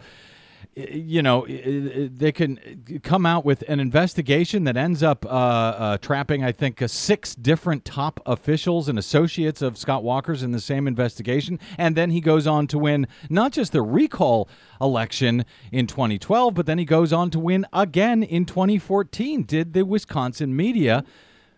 you 0.77 1.23
know, 1.23 1.47
they 1.47 2.33
can 2.33 3.01
come 3.03 3.27
out 3.27 3.45
with 3.45 3.63
an 3.69 3.81
investigation 3.81 4.65
that 4.65 4.77
ends 4.77 5.03
up 5.03 5.25
uh, 5.25 5.29
uh, 5.29 5.99
trapping, 5.99 6.45
I 6.45 6.53
think, 6.53 6.81
uh, 6.81 6.87
six 6.87 7.35
different 7.35 7.85
top 7.85 8.21
officials 8.25 8.89
and 8.89 8.99
associates 8.99 9.63
of 9.63 9.77
Scott 9.77 10.05
Walker's 10.05 10.43
in 10.43 10.53
the 10.53 10.61
same 10.61 10.87
investigation. 10.87 11.59
And 11.77 11.97
then 11.97 12.11
he 12.11 12.21
goes 12.21 12.47
on 12.47 12.67
to 12.69 12.79
win 12.79 13.09
not 13.29 13.53
just 13.53 13.73
the 13.73 13.83
recall 13.83 14.49
election 14.81 15.45
in 15.73 15.87
2012, 15.87 16.55
but 16.55 16.67
then 16.67 16.79
he 16.79 16.85
goes 16.85 17.13
on 17.13 17.31
to 17.31 17.39
win 17.39 17.67
again 17.73 18.23
in 18.23 18.45
2014. 18.47 19.43
Did 19.43 19.73
the 19.73 19.85
Wisconsin 19.85 20.55
media 20.55 21.05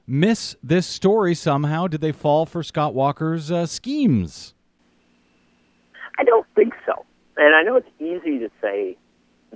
miss 0.06 0.56
this 0.62 0.86
story 0.86 1.34
somehow? 1.34 1.86
Did 1.86 2.00
they 2.00 2.12
fall 2.12 2.46
for 2.46 2.62
Scott 2.62 2.94
Walker's 2.94 3.50
uh, 3.50 3.66
schemes? 3.66 4.54
I 6.18 6.24
don't 6.24 6.46
think 6.54 6.74
so. 6.86 7.04
And 7.36 7.54
I 7.54 7.62
know 7.62 7.76
it's 7.76 7.88
easy 7.98 8.38
to 8.38 8.50
say 8.60 8.96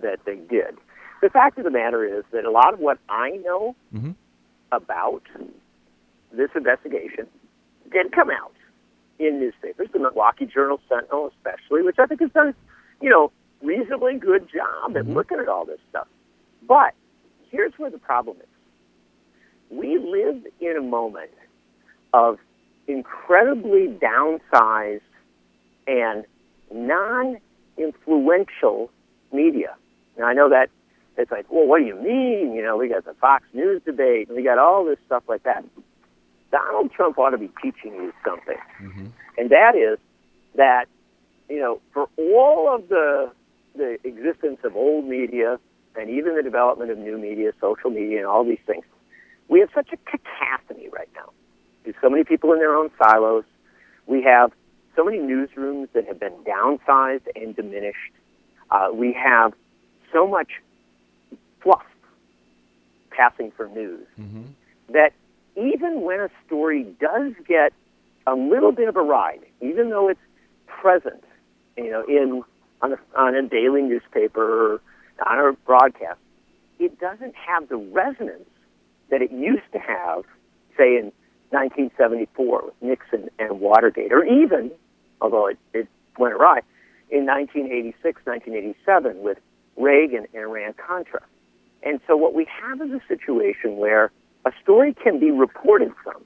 that 0.00 0.20
they 0.24 0.37
did. 0.37 0.76
The 1.22 1.30
fact 1.30 1.59
of 1.59 1.64
the 1.64 1.70
matter 1.70 2.04
is 2.04 2.24
that 2.32 2.44
a 2.44 2.50
lot 2.50 2.72
of 2.74 2.80
what 2.80 2.98
I 3.09 3.30
know 3.44 3.74
Mhm. 3.94 4.14
about 4.72 5.22
this 6.32 6.50
investigation 6.54 7.26
did 7.90 8.12
come 8.12 8.30
out 8.30 8.52
in 9.18 9.38
newspapers, 9.40 9.88
the 9.92 9.98
Milwaukee 9.98 10.44
Journal 10.46 10.80
Sentinel 10.88 11.28
especially, 11.37 11.82
which 11.82 11.98
I 11.98 12.06
think 12.06 12.20
has 12.20 12.30
done, 12.32 12.54
you 13.00 13.09
know, 13.09 13.32
reasonably 13.62 14.14
good 14.18 14.48
job 14.52 14.96
at 14.96 15.06
looking 15.06 15.38
at 15.38 15.48
all 15.48 15.64
this 15.64 15.80
stuff. 15.88 16.06
But 16.66 16.94
here's 17.50 17.72
where 17.78 17.90
the 17.90 17.98
problem 17.98 18.37
is. 18.40 18.48
We 19.70 19.98
live 19.98 20.46
in 20.61 20.76
a 20.76 20.83
moment 20.83 21.31
of 22.12 22.38
incredibly 22.87 23.88
downsized 23.88 25.00
and 25.87 26.26
non-influential 26.72 28.90
media. 29.33 29.74
Now 30.18 30.26
I 30.26 30.35
know 30.35 30.50
that 30.50 30.68
it's 31.16 31.31
like, 31.31 31.46
well, 31.50 31.66
what 31.66 31.79
do 31.79 31.87
you 31.87 31.96
mean? 31.96 32.52
You 32.55 32.62
know, 32.62 32.76
we 32.76 32.88
got 32.88 33.05
the 33.05 33.14
Fox 33.14 33.44
News 33.55 33.81
debate, 33.85 34.29
and 34.29 34.37
we 34.37 34.42
got 34.42 34.59
all 34.59 34.85
this 34.85 34.98
stuff 35.07 35.22
like 35.29 35.44
that. 35.44 35.64
Donald 36.50 36.92
Trump 36.92 37.16
ought 37.18 37.31
to 37.31 37.38
be 37.38 37.50
teaching 37.62 37.94
you 37.94 38.12
something, 38.24 38.59
mm-hmm. 38.81 39.07
and 39.37 39.50
that 39.50 39.74
is 39.74 39.98
that 40.55 40.87
you 41.48 41.61
know, 41.61 41.81
for 41.92 42.09
all 42.18 42.74
of 42.74 42.88
the 42.88 43.31
the 43.74 43.98
existence 44.05 44.59
of 44.64 44.74
old 44.74 45.05
media 45.05 45.59
and 45.96 46.09
even 46.09 46.35
the 46.35 46.42
development 46.42 46.90
of 46.90 46.98
new 46.98 47.18
media, 47.18 47.52
social 47.61 47.90
media, 47.90 48.18
and 48.18 48.26
all 48.26 48.44
these 48.44 48.61
things, 48.66 48.85
we 49.48 49.61
have 49.61 49.70
such 49.74 49.90
a 49.92 49.96
cacophony 50.11 50.88
right 50.88 51.09
now. 51.14 51.30
There's 51.85 51.96
so 52.00 52.11
many 52.11 52.24
people 52.24 52.52
in 52.52 52.59
their 52.59 52.74
own 52.74 52.90
silos. 52.98 53.44
We 54.06 54.22
have 54.22 54.52
so 54.94 55.04
many 55.04 55.18
newsrooms 55.18 55.88
that 55.92 56.06
have 56.06 56.18
been 56.18 56.32
downsized 56.44 57.26
and 57.35 57.54
diminished. 57.54 58.12
Uh, 58.70 58.88
we 58.92 59.12
have 59.12 59.52
so 60.12 60.26
much 60.26 60.48
fluff 61.62 61.85
passing 63.11 63.52
for 63.56 63.68
news 63.68 64.06
that 64.92 65.12
even 65.56 66.02
when 66.02 66.20
a 66.20 66.28
story 66.46 66.85
does 67.00 67.32
get 67.46 67.72
a 68.26 68.35
little 68.35 68.72
bit 68.72 68.88
of 68.88 68.96
a 68.96 69.02
ride, 69.02 69.40
even 69.61 69.90
though 69.90 70.09
it's 70.09 70.20
present, 70.66 71.22
you 71.76 71.90
know, 71.90 72.04
in 72.09 72.42
on 72.82 72.92
a, 72.92 72.98
on 73.16 73.35
a 73.35 73.42
daily 73.42 73.82
newspaper 73.82 74.74
or 74.74 74.80
on 75.26 75.38
a 75.38 75.52
broadcast, 75.64 76.18
it 76.78 76.98
doesn't 76.98 77.35
have 77.35 77.68
the 77.68 77.76
resonance 77.76 78.48
that 79.11 79.23
it 79.23 79.31
used 79.31 79.71
to 79.73 79.79
have, 79.79 80.25
say 80.77 80.97
in 80.97 81.12
1974 81.51 82.64
with 82.64 82.75
Nixon 82.81 83.29
and 83.38 83.61
Watergate, 83.61 84.12
or 84.12 84.25
even, 84.25 84.71
although 85.21 85.47
it, 85.47 85.59
it 85.73 85.88
went 86.19 86.35
awry, 86.35 86.61
in 87.11 87.25
1986, 87.25 88.21
1987 88.25 89.23
with 89.23 89.38
Reagan 89.77 90.27
and 90.35 90.42
Iran 90.42 90.75
Contra. 90.75 91.21
And 91.83 92.01
so 92.07 92.16
what 92.16 92.35
we 92.35 92.47
have 92.61 92.81
is 92.81 92.90
a 92.90 93.01
situation 93.07 93.77
where 93.77 94.11
a 94.45 94.53
story 94.62 94.95
can 94.95 95.21
be 95.21 95.31
reported 95.31 95.92
from, 96.03 96.23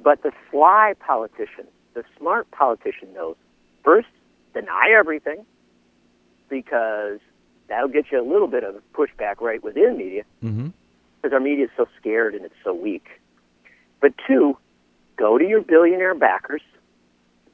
but 0.00 0.22
the 0.22 0.32
sly 0.50 0.94
politician, 0.98 1.66
the 1.94 2.04
smart 2.18 2.50
politician 2.50 3.12
knows 3.14 3.36
First, 3.84 4.08
deny 4.54 4.94
everything 4.98 5.44
because 6.48 7.20
that'll 7.68 7.88
get 7.88 8.06
you 8.10 8.20
a 8.20 8.26
little 8.26 8.48
bit 8.48 8.64
of 8.64 8.76
pushback 8.94 9.40
right 9.40 9.62
within 9.62 9.96
media 9.98 10.24
Mm-hmm. 10.42 10.68
Because 11.24 11.34
our 11.34 11.40
media 11.40 11.64
is 11.64 11.70
so 11.74 11.86
scared 11.98 12.34
and 12.34 12.44
it's 12.44 12.54
so 12.62 12.74
weak. 12.74 13.06
But 14.02 14.12
two, 14.26 14.58
go 15.16 15.38
to 15.38 15.44
your 15.44 15.62
billionaire 15.62 16.14
backers, 16.14 16.60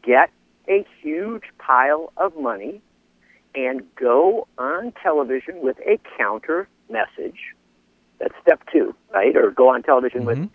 get 0.03 0.31
a 0.69 0.85
huge 1.01 1.45
pile 1.59 2.13
of 2.17 2.37
money, 2.37 2.83
and 3.55 3.83
go 3.95 4.49
on 4.59 4.93
television 5.01 5.61
with 5.63 5.79
a 5.87 6.01
counter 6.19 6.69
message. 6.89 7.39
That's 8.19 8.35
step 8.43 8.61
two, 8.73 8.93
right? 9.15 9.37
Or 9.37 9.53
go 9.53 9.69
on 9.69 9.85
television 9.85 10.25
with 10.25 10.39
mm-hmm. 10.39 10.55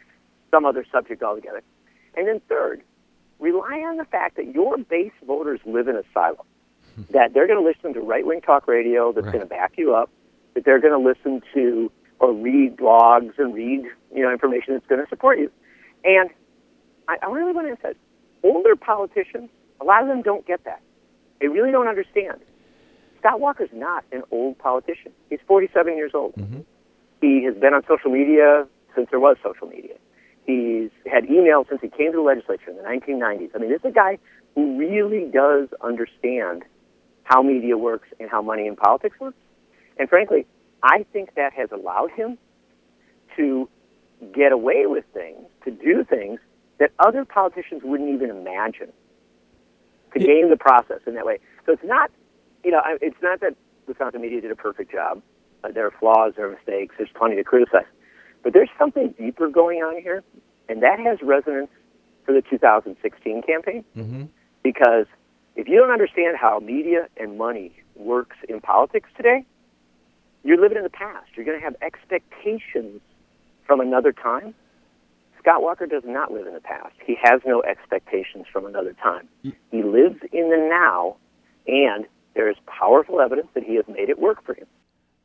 some 0.52 0.66
other 0.66 0.86
subject 0.92 1.24
altogether. 1.24 1.64
And 2.18 2.28
then 2.28 2.42
third, 2.50 2.82
rely 3.40 3.80
on 3.80 3.96
the 3.96 4.06
fact 4.06 4.36
that 4.36 4.54
your 4.54 4.78
base 4.78 5.14
voters 5.26 5.62
live 5.66 5.88
in 5.88 5.96
a 5.96 6.04
silo, 6.14 6.46
hmm. 6.96 7.04
that 7.12 7.34
they're 7.34 7.48
going 7.48 7.64
to 7.64 7.66
listen 7.66 7.94
to 7.94 8.06
right 8.06 8.26
wing 8.26 8.42
talk 8.42 8.68
radio 8.68 9.14
that's 9.14 9.28
Right. 9.28 9.36
going 9.36 9.48
to 9.48 9.50
back 9.50 9.74
you 9.78 9.96
up, 9.96 10.10
that 10.54 10.66
they're 10.66 10.82
going 10.82 11.02
to 11.02 11.10
listen 11.10 11.42
to 11.54 11.90
or 12.20 12.34
read 12.34 12.78
blogs 12.78 13.38
and 13.38 13.54
read 13.54 13.84
you 14.14 14.24
know 14.24 14.32
information 14.32 14.74
that's 14.74 14.88
going 14.88 15.02
to 15.02 15.10
support 15.10 15.40
you. 15.40 15.52
And 16.04 16.30
I, 17.08 17.18
I 17.22 17.26
really 17.28 17.52
want 17.52 17.68
to 17.68 17.72
emphasize, 17.72 17.96
older 18.44 18.76
politicians, 18.76 19.50
a 19.82 19.84
lot 19.84 20.02
of 20.02 20.08
them 20.08 20.22
don't 20.22 20.46
get 20.46 20.64
that. 20.66 20.82
They 21.42 21.48
really 21.48 21.72
don't 21.72 21.88
understand. 21.88 22.40
Scott 23.20 23.40
Walker's 23.40 23.70
not 23.74 24.06
an 24.12 24.24
old 24.32 24.58
politician. 24.60 25.12
He's 25.30 25.40
47 25.48 25.98
years 25.98 26.12
old. 26.14 26.36
Mm-hmm. 26.36 26.62
He 27.22 27.44
has 27.44 27.56
been 27.56 27.74
on 27.74 27.82
social 27.88 28.12
media 28.12 28.68
since 28.96 29.08
there 29.10 29.20
was 29.20 29.38
social 29.44 29.68
media. 29.68 29.96
He's 30.46 30.92
had 31.12 31.26
email 31.26 31.66
since 31.68 31.82
he 31.82 31.90
came 31.90 32.12
to 32.12 32.18
the 32.18 32.22
legislature 32.22 32.70
in 32.70 32.78
the 32.78 32.84
1990s. 32.84 33.50
I 33.56 33.58
mean, 33.58 33.72
this 33.72 33.80
is 33.80 33.86
a 33.86 33.92
guy 33.92 34.20
who 34.54 34.78
really 34.78 35.30
does 35.32 35.70
understand 35.82 36.64
how 37.24 37.42
media 37.42 37.78
works 37.78 38.08
and 38.20 38.30
how 38.30 38.42
money 38.42 38.68
in 38.68 38.76
politics 38.76 39.20
works. 39.20 39.38
And 39.98 40.08
frankly, 40.08 40.46
I 40.84 41.06
think 41.12 41.36
that 41.36 41.54
has 41.54 41.70
allowed 41.72 42.12
him 42.12 42.38
to 43.38 43.70
get 44.34 44.52
away 44.52 44.86
with 44.86 45.06
things, 45.14 45.46
to 45.66 45.72
do 45.72 46.04
things 46.04 46.40
that 46.80 46.92
other 47.00 47.26
politicians 47.26 47.82
wouldn't 47.84 48.10
even 48.10 48.30
imagine, 48.30 48.92
to 50.14 50.20
game 50.20 50.50
the 50.50 50.58
process 50.58 51.00
in 51.08 51.16
that 51.16 51.26
way. 51.26 51.40
So 51.66 51.74
it's 51.74 51.84
not, 51.84 52.12
you 52.64 52.72
know, 52.72 52.82
it's 53.02 53.22
not 53.22 53.40
that 53.42 53.56
the 53.86 53.92
Wisconsin 53.92 54.22
media 54.22 54.42
did 54.42 54.52
a 54.52 54.56
perfect 54.56 54.92
job. 54.92 55.22
Uh, 55.64 55.72
there 55.72 55.86
are 55.86 55.92
flaws, 55.92 56.34
there 56.36 56.48
are 56.48 56.52
mistakes, 56.52 56.96
there's 56.98 57.10
plenty 57.16 57.36
to 57.36 57.44
criticize. 57.44 57.86
But 58.44 58.54
there's 58.54 58.70
something 58.78 59.14
deeper 59.18 59.50
going 59.50 59.80
on 59.80 60.02
here, 60.02 60.24
and 60.70 60.84
that 60.84 61.00
has 61.00 61.20
resonance 61.22 61.70
for 62.26 62.34
the 62.34 62.42
2016 62.42 63.42
campaign. 63.42 63.84
Mm-hmm. 63.96 64.24
Because 64.64 65.06
if 65.56 65.68
you 65.68 65.80
don't 65.80 65.92
understand 65.92 66.38
how 66.38 66.60
media 66.60 67.08
and 67.18 67.38
money 67.38 67.72
works 67.96 68.38
in 68.50 68.62
politics 68.62 69.10
today, 69.16 69.46
you're 70.46 70.62
living 70.62 70.78
in 70.78 70.84
the 70.84 70.90
past. 70.90 71.28
You're 71.36 71.46
going 71.46 71.60
to 71.60 71.64
have 71.64 71.76
expectations 71.82 73.02
from 73.66 73.80
another 73.82 74.14
time. 74.14 74.54
Scott 75.40 75.62
Walker 75.62 75.86
does 75.86 76.04
not 76.06 76.32
live 76.32 76.48
in 76.48 76.54
the 76.54 76.62
past. 76.62 76.94
He 77.06 77.16
has 77.22 77.42
no 77.46 77.62
expectations 77.64 78.46
from 78.52 78.66
another 78.66 78.94
time. 78.94 79.28
He 79.44 79.84
lives 79.84 80.18
in 80.32 80.50
the 80.50 80.58
now, 80.70 81.18
and 81.68 82.06
there 82.36 82.50
is 82.50 82.56
powerful 82.68 83.22
evidence 83.22 83.48
that 83.56 83.64
he 83.64 83.76
has 83.76 83.86
made 83.88 84.10
it 84.10 84.20
work 84.20 84.44
for 84.46 84.54
him. 84.54 84.68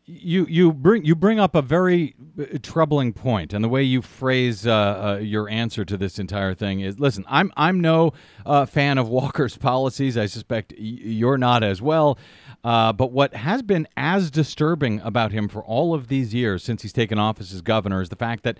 You 0.07 0.45
you 0.47 0.73
bring 0.73 1.05
you 1.05 1.15
bring 1.15 1.39
up 1.39 1.55
a 1.55 1.63
very 1.63 2.17
uh, 2.39 2.59
troubling 2.63 3.13
point, 3.13 3.53
and 3.53 3.63
the 3.63 3.69
way 3.69 3.85
you 3.85 4.03
phrase 4.03 4.67
uh, 4.67 4.73
uh, 4.73 5.19
your 5.23 5.49
answer 5.49 5.85
to 5.85 5.97
this 5.97 6.19
entire 6.19 6.53
thing 6.53 6.81
is: 6.81 6.99
listen, 6.99 7.25
I'm 7.29 7.53
I'm 7.57 7.81
no 7.81 8.13
uh, 8.45 8.67
fan 8.67 8.99
of 8.99 9.09
Walker's 9.09 9.57
policies. 9.57 10.19
I 10.19 10.27
suspect 10.27 10.73
y- 10.73 10.79
you're 10.81 11.39
not 11.39 11.63
as 11.63 11.81
well. 11.81 12.19
Uh, 12.63 12.93
but 12.93 13.11
what 13.11 13.35
has 13.35 13.63
been 13.63 13.89
as 13.97 14.31
disturbing 14.31 15.01
about 15.01 15.33
him 15.33 15.49
for 15.49 15.63
all 15.63 15.95
of 15.95 16.09
these 16.09 16.35
years 16.35 16.63
since 16.63 16.83
he's 16.83 16.93
taken 16.93 17.19
office 17.19 17.53
as 17.53 17.63
governor 17.63 18.03
is 18.03 18.11
the 18.11 18.17
fact 18.17 18.43
that 18.43 18.59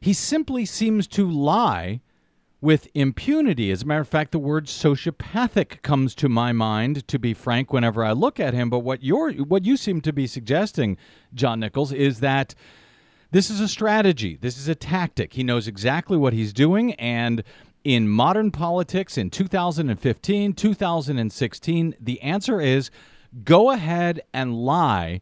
he 0.00 0.12
simply 0.12 0.64
seems 0.64 1.06
to 1.06 1.30
lie 1.30 2.00
with 2.62 2.88
impunity. 2.94 3.70
As 3.70 3.82
a 3.82 3.86
matter 3.86 4.00
of 4.00 4.08
fact, 4.08 4.32
the 4.32 4.38
word 4.38 4.66
sociopathic 4.66 5.82
comes 5.82 6.14
to 6.16 6.28
my 6.28 6.52
mind, 6.52 7.06
to 7.08 7.18
be 7.18 7.34
frank, 7.34 7.72
whenever 7.72 8.04
I 8.04 8.12
look 8.12 8.40
at 8.40 8.54
him. 8.54 8.70
But 8.70 8.80
what 8.80 9.02
you're 9.02 9.32
what 9.32 9.64
you 9.64 9.76
seem 9.76 10.00
to 10.02 10.12
be 10.12 10.26
suggesting, 10.26 10.96
John 11.34 11.60
Nichols, 11.60 11.92
is 11.92 12.20
that 12.20 12.54
this 13.30 13.50
is 13.50 13.60
a 13.60 13.68
strategy. 13.68 14.38
This 14.40 14.58
is 14.58 14.68
a 14.68 14.74
tactic. 14.74 15.34
He 15.34 15.42
knows 15.42 15.68
exactly 15.68 16.16
what 16.16 16.32
he's 16.32 16.52
doing 16.52 16.94
and 16.94 17.44
in 17.84 18.08
modern 18.08 18.50
politics 18.50 19.16
in 19.16 19.30
2015, 19.30 20.52
2016, 20.52 21.94
the 21.98 22.20
answer 22.20 22.60
is 22.60 22.90
go 23.44 23.70
ahead 23.70 24.20
and 24.32 24.54
lie 24.54 25.20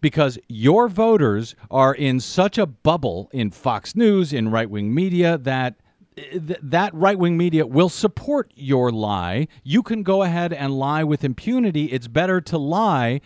because 0.00 0.38
your 0.48 0.88
voters 0.88 1.54
are 1.70 1.94
in 1.94 2.20
such 2.20 2.58
a 2.58 2.66
bubble 2.66 3.28
in 3.32 3.50
Fox 3.50 3.96
News, 3.96 4.32
in 4.32 4.50
right 4.50 4.70
wing 4.70 4.94
media, 4.94 5.36
that 5.38 5.74
th- 6.16 6.58
that 6.62 6.94
right 6.94 7.18
wing 7.18 7.36
media 7.36 7.66
will 7.66 7.88
support 7.88 8.52
your 8.54 8.90
lie. 8.92 9.48
You 9.64 9.82
can 9.82 10.02
go 10.02 10.22
ahead 10.22 10.52
and 10.52 10.78
lie 10.78 11.02
with 11.04 11.24
impunity. 11.24 11.86
It's 11.86 12.06
better 12.08 12.40
to 12.42 12.58
lie 12.58 13.20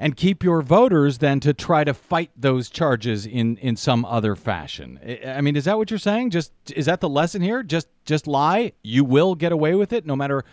and 0.00 0.16
keep 0.16 0.44
your 0.44 0.62
voters 0.62 1.18
than 1.18 1.40
to 1.40 1.52
try 1.52 1.82
to 1.82 1.92
fight 1.92 2.30
those 2.36 2.70
charges 2.70 3.26
in, 3.26 3.56
in 3.56 3.74
some 3.74 4.04
other 4.04 4.36
fashion. 4.36 4.98
I- 5.04 5.32
I 5.38 5.40
mean, 5.40 5.56
is 5.56 5.64
that 5.64 5.76
what 5.76 5.90
you're 5.90 5.98
saying? 5.98 6.30
Just 6.30 6.52
is 6.74 6.86
that 6.86 7.00
the 7.00 7.08
lesson 7.08 7.42
here? 7.42 7.62
Just 7.62 7.88
just 8.04 8.26
lie. 8.26 8.72
You 8.82 9.04
will 9.04 9.34
get 9.34 9.52
away 9.52 9.74
with 9.74 9.92
it, 9.92 10.06
no 10.06 10.16
matter 10.16 10.44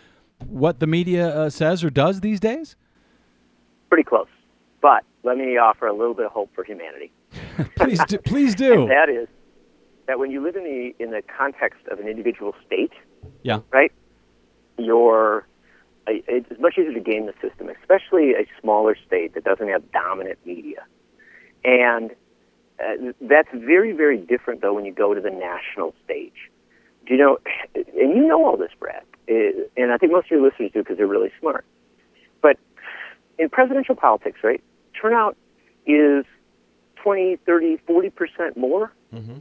what 0.46 0.80
the 0.80 0.86
media 0.86 1.28
uh, 1.28 1.48
says 1.50 1.82
or 1.82 1.88
does 1.88 2.20
these 2.20 2.40
days. 2.40 2.76
Pretty 3.88 4.04
close. 4.04 4.28
But 4.80 5.04
let 5.22 5.36
me 5.38 5.56
offer 5.56 5.86
a 5.86 5.92
little 5.92 6.14
bit 6.14 6.26
of 6.26 6.32
hope 6.32 6.50
for 6.54 6.64
humanity. 6.64 7.12
Please, 7.76 8.04
do, 8.06 8.18
please 8.18 8.54
do. 8.66 8.82
And 8.82 8.90
that 8.90 9.08
is 9.08 9.28
that 10.06 10.18
when 10.18 10.30
you 10.30 10.42
live 10.42 10.56
in 10.56 10.64
the 10.64 10.94
in 11.02 11.10
the 11.10 11.22
context 11.22 11.80
of 11.90 11.98
an 11.98 12.06
individual 12.06 12.54
state, 12.66 12.92
Yeah. 13.42 13.60
right, 13.72 13.92
you're 14.78 15.46
it's 16.08 16.60
much 16.60 16.74
easier 16.78 16.92
to 16.92 17.00
game 17.00 17.26
the 17.26 17.32
system, 17.46 17.68
especially 17.68 18.32
a 18.34 18.46
smaller 18.60 18.96
state 19.06 19.34
that 19.34 19.42
doesn't 19.44 19.68
have 19.68 19.90
dominant 19.90 20.38
media. 20.44 20.84
And 21.64 22.12
uh, 22.78 23.12
that's 23.22 23.48
very, 23.52 23.90
very 23.92 24.18
different, 24.18 24.60
though, 24.60 24.72
when 24.74 24.84
you 24.84 24.92
go 24.92 25.14
to 25.14 25.20
the 25.20 25.30
national 25.30 25.94
stage. 26.04 26.50
Do 27.06 27.14
you 27.14 27.18
know, 27.18 27.38
and 27.74 28.16
you 28.16 28.24
know 28.26 28.44
all 28.46 28.56
this, 28.56 28.70
Brad, 28.78 29.02
uh, 29.28 29.34
and 29.76 29.90
I 29.92 29.96
think 29.96 30.12
most 30.12 30.26
of 30.26 30.30
your 30.32 30.42
listeners 30.42 30.70
do 30.72 30.80
because 30.80 30.96
they're 30.96 31.06
really 31.08 31.32
smart. 31.40 31.64
In 33.38 33.48
presidential 33.50 33.94
politics, 33.94 34.38
right, 34.42 34.62
turnout 35.00 35.36
is 35.86 36.24
20, 37.02 37.36
30, 37.46 37.78
40% 37.88 38.56
more 38.56 38.92
Mm-hmm. 39.14 39.38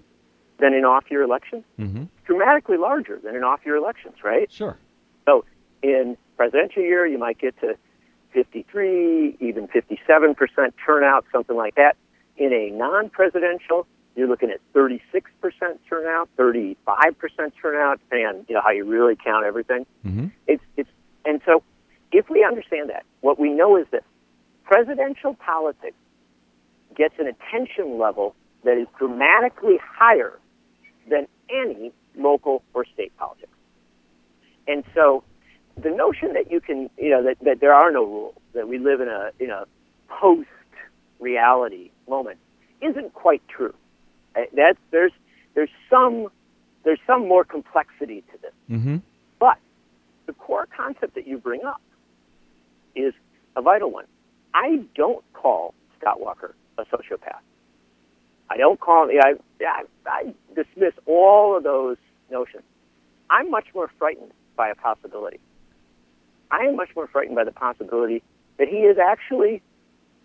than 0.60 0.73
in 0.73 0.86
off 0.86 1.05
year 1.10 1.23
elections, 1.23 1.63
Mm-hmm. 1.79 2.03
dramatically 2.25 2.77
larger 2.77 3.19
than 3.23 3.36
in 3.36 3.43
off 3.43 3.62
year 3.65 3.75
elections, 3.75 4.15
right? 4.23 4.49
Sure. 4.51 4.77
So 5.25 5.43
in 5.81 6.15
presidential 6.38 6.84
year, 6.84 7.05
you 7.08 7.17
might 7.17 7.39
get 7.39 7.60
to 7.62 7.75
53, 8.34 9.38
even 9.39 9.67
57% 9.67 10.73
turnout, 10.86 11.25
something 11.31 11.55
like 11.55 11.75
that. 11.75 11.97
In 12.38 12.53
a 12.53 12.69
non-presidential, 12.69 13.88
you're 14.15 14.27
looking 14.27 14.49
at 14.51 14.60
36% 14.73 14.99
turnout, 15.89 16.29
35% 16.38 16.75
turnout, 17.62 17.99
depending 17.99 18.27
on 18.27 18.45
you 18.47 18.55
know 18.55 18.62
how 18.62 18.69
you 18.71 18.86
really 18.86 19.15
count 19.15 19.45
everything. 19.45 19.86
Mm-hmm. 20.05 20.27
It's 20.47 20.63
it's 20.77 20.89
and 21.25 21.41
so 21.45 21.63
if 22.15 22.30
we 22.30 22.45
understand 22.45 22.89
that, 22.89 23.04
what 23.19 23.38
we 23.38 23.49
know 23.51 23.75
is 23.75 23.86
that 23.91 24.04
presidential 24.63 25.34
politics 25.34 25.97
gets 26.95 27.13
an 27.19 27.28
attention 27.28 27.99
level 27.99 28.36
that 28.63 28.78
is 28.78 28.88
dramatically 28.97 29.78
higher 29.84 30.39
than 31.10 31.28
any 31.49 31.91
local 32.15 32.63
or 32.73 32.86
state 32.86 33.15
politics. 33.17 33.51
And 34.65 34.84
so 34.95 35.23
the 35.75 35.89
notion 35.89 36.34
that 36.34 36.49
you 36.49 36.62
can, 36.62 36.89
you 36.97 37.10
know, 37.10 37.21
that, 37.23 37.38
that 37.41 37.60
there 37.60 37.73
are 37.73 37.91
no 37.91 38.06
rules, 38.06 38.36
that 38.54 38.67
we 38.69 38.80
live 38.80 39.01
in 39.01 39.10
a 39.10 39.32
in 39.39 39.49
a 39.49 39.65
post 40.08 40.47
reality 41.20 41.91
moment 42.07 42.38
isn't 42.82 43.13
quite 43.13 43.45
true. 43.49 43.74
Uh, 44.36 44.43
That's 44.53 44.80
there's 44.91 45.11
there's 45.53 45.70
some 45.89 46.30
there's 46.86 46.99
some 47.05 47.28
more 47.28 47.43
complexity 47.43 48.24
to 48.32 48.38
this. 48.41 48.53
Mm-hmm. 48.72 48.97
But 49.38 49.57
the 50.28 50.34
core 50.34 50.68
concept 50.76 51.16
that 51.16 51.28
you 51.28 51.38
bring 51.38 51.63
up 51.66 51.82
is 52.96 53.14
a 53.56 53.62
vital 53.62 53.91
one. 53.91 54.06
I 54.54 54.82
don't 54.96 55.24
call 55.34 55.74
Scott 56.00 56.20
Walker 56.20 56.56
a 56.78 56.84
sociopath. 56.84 57.39
I 58.50 58.58
don't 58.58 58.80
call 58.80 59.10
I, 59.10 59.34
I, 59.62 59.84
I 60.06 60.34
dismiss 60.56 60.93
all 61.06 61.58
of 61.58 61.64
those 61.64 61.98
notions. 62.32 62.64
I'm 63.30 63.50
much 63.50 63.68
more 63.74 63.89
frightened 63.98 64.32
by 64.56 64.70
a 64.70 64.76
possibility. 64.76 65.39
I 66.52 66.66
am 66.66 66.76
much 66.76 66.89
more 66.96 67.08
frightened 67.08 67.36
by 67.36 67.43
the 67.43 67.52
possibility 67.52 68.22
that 68.58 68.68
he 68.68 68.78
is 68.78 68.98
actually 68.98 69.62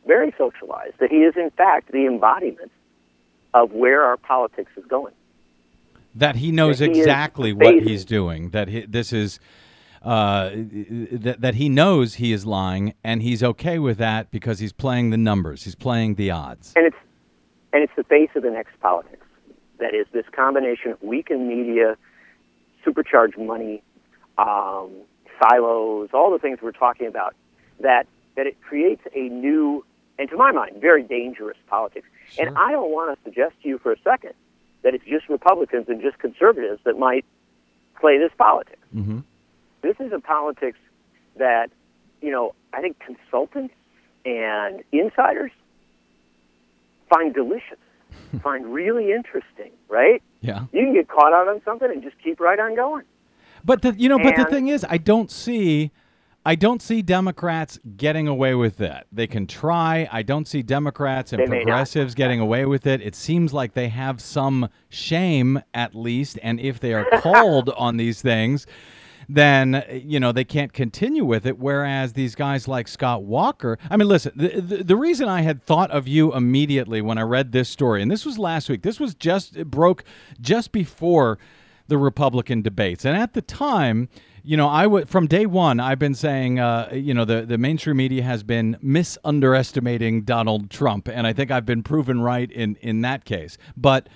very 0.06 0.34
socialized, 0.38 0.94
that 1.00 1.10
he 1.10 1.18
is 1.18 1.34
in 1.36 1.50
fact 1.50 1.92
the 1.92 2.06
embodiment 2.06 2.70
of 3.54 3.72
where 3.72 4.04
our 4.04 4.16
politics 4.16 4.70
is 4.76 4.84
going. 4.86 5.14
That 6.14 6.36
he 6.36 6.52
knows 6.52 6.80
That 6.80 6.90
he 6.92 7.00
exactly 7.00 7.52
what 7.52 7.82
he's 7.82 8.04
doing. 8.04 8.50
That 8.50 8.68
he, 8.68 8.80
this 8.80 9.12
is 9.12 9.40
uh, 10.02 10.50
that 10.54 11.36
that 11.40 11.54
he 11.56 11.68
knows 11.68 12.14
he 12.14 12.32
is 12.32 12.46
lying, 12.46 12.94
and 13.04 13.22
he's 13.22 13.42
okay 13.42 13.78
with 13.78 13.98
that 13.98 14.30
because 14.30 14.58
he's 14.58 14.72
playing 14.72 15.10
the 15.10 15.18
numbers, 15.18 15.64
he's 15.64 15.74
playing 15.74 16.14
the 16.14 16.30
odds. 16.30 16.72
And 16.76 16.86
it's 16.86 16.96
and 17.72 17.82
it's 17.82 17.92
the 17.96 18.04
face 18.04 18.30
of 18.34 18.42
the 18.42 18.50
next 18.50 18.78
politics. 18.80 19.26
That 19.78 19.94
is 19.94 20.06
this 20.12 20.26
combination 20.32 20.92
of 20.92 21.02
weakened 21.02 21.48
media, 21.48 21.96
supercharged 22.84 23.38
money, 23.38 23.82
um, 24.38 24.90
silos, 25.42 26.10
all 26.12 26.30
the 26.30 26.38
things 26.38 26.58
we're 26.62 26.72
talking 26.72 27.06
about. 27.06 27.34
That 27.80 28.06
that 28.36 28.46
it 28.46 28.60
creates 28.62 29.02
a 29.14 29.28
new 29.28 29.84
and 30.18 30.28
to 30.30 30.36
my 30.36 30.52
mind 30.52 30.80
very 30.80 31.02
dangerous 31.02 31.56
politics. 31.66 32.06
And 32.38 32.56
I 32.56 32.72
don't 32.72 32.92
want 32.92 33.16
to 33.16 33.24
suggest 33.24 33.54
to 33.62 33.68
you 33.68 33.78
for 33.78 33.92
a 33.92 34.00
second 34.02 34.34
that 34.82 34.94
it's 34.94 35.04
just 35.04 35.28
Republicans 35.28 35.86
and 35.88 36.00
just 36.00 36.18
conservatives 36.18 36.80
that 36.84 36.98
might 36.98 37.24
play 38.00 38.18
this 38.18 38.32
politics. 38.36 38.78
Mm-hmm. 38.94 39.20
This 39.82 39.96
is 40.00 40.12
a 40.12 40.20
politics 40.20 40.78
that, 41.36 41.70
you 42.20 42.30
know, 42.30 42.54
I 42.72 42.80
think 42.80 42.98
consultants 43.00 43.74
and 44.24 44.82
insiders 44.92 45.52
find 47.08 47.34
delicious, 47.34 47.78
find 48.42 48.66
really 48.72 49.12
interesting, 49.12 49.72
right? 49.88 50.22
Yeah. 50.40 50.64
You 50.72 50.84
can 50.84 50.94
get 50.94 51.08
caught 51.08 51.32
out 51.32 51.48
on 51.48 51.60
something 51.64 51.90
and 51.90 52.02
just 52.02 52.16
keep 52.22 52.40
right 52.40 52.58
on 52.58 52.74
going. 52.76 53.04
But 53.64 53.82
the 53.82 53.94
you 53.94 54.08
know, 54.08 54.18
but 54.18 54.36
the 54.36 54.46
thing 54.46 54.68
is, 54.68 54.86
I 54.88 54.96
don't 54.96 55.30
see, 55.30 55.90
I 56.46 56.54
don't 56.54 56.80
see 56.80 57.02
Democrats 57.02 57.78
getting 57.96 58.26
away 58.26 58.54
with 58.54 58.78
that. 58.78 59.06
They 59.12 59.26
can 59.26 59.46
try. 59.46 60.08
I 60.10 60.22
don't 60.22 60.48
see 60.48 60.62
Democrats 60.62 61.34
and 61.34 61.42
They 61.42 61.46
may 61.46 61.58
not. 61.58 61.64
progressives 61.64 62.14
getting 62.14 62.40
away 62.40 62.64
with 62.64 62.86
it. 62.86 63.02
It 63.02 63.14
seems 63.14 63.52
like 63.52 63.74
they 63.74 63.88
have 63.88 64.22
some 64.22 64.70
shame 64.88 65.60
at 65.74 65.94
least, 65.94 66.38
and 66.42 66.58
if 66.58 66.80
they 66.80 66.94
are 66.94 67.04
called 67.20 67.68
on 67.70 67.98
these 67.98 68.22
things. 68.22 68.66
Then 69.32 69.84
you 69.90 70.18
know 70.18 70.32
they 70.32 70.44
can't 70.44 70.72
continue 70.72 71.24
with 71.24 71.46
it. 71.46 71.58
Whereas 71.58 72.14
these 72.14 72.34
guys 72.34 72.66
like 72.66 72.88
Scott 72.88 73.22
Walker, 73.22 73.78
I 73.88 73.96
mean, 73.96 74.08
listen. 74.08 74.32
The, 74.34 74.60
the, 74.60 74.84
the 74.84 74.96
reason 74.96 75.28
I 75.28 75.42
had 75.42 75.62
thought 75.62 75.90
of 75.90 76.08
you 76.08 76.34
immediately 76.34 77.00
when 77.00 77.18
I 77.18 77.22
read 77.22 77.52
this 77.52 77.68
story, 77.68 78.02
and 78.02 78.10
this 78.10 78.26
was 78.26 78.38
last 78.38 78.68
week. 78.68 78.82
This 78.82 78.98
was 78.98 79.14
just 79.14 79.56
it 79.56 79.70
broke 79.70 80.04
just 80.40 80.72
before 80.72 81.38
the 81.88 81.98
Republican 81.98 82.62
debates. 82.62 83.04
And 83.04 83.16
at 83.16 83.34
the 83.34 83.42
time, 83.42 84.08
you 84.42 84.56
know, 84.56 84.68
I 84.68 84.86
would 84.86 85.08
from 85.08 85.26
day 85.26 85.46
one, 85.46 85.80
I've 85.80 85.98
been 85.98 86.14
saying, 86.14 86.58
uh, 86.58 86.90
you 86.92 87.12
know, 87.14 87.24
the 87.24 87.42
the 87.42 87.58
mainstream 87.58 87.98
media 87.98 88.22
has 88.22 88.42
been 88.42 88.78
misunderestimating 88.80 90.22
Donald 90.22 90.70
Trump, 90.70 91.08
and 91.08 91.26
I 91.26 91.32
think 91.32 91.50
I've 91.50 91.66
been 91.66 91.82
proven 91.82 92.20
right 92.20 92.50
in 92.50 92.76
in 92.76 93.02
that 93.02 93.24
case. 93.24 93.58
But 93.76 94.08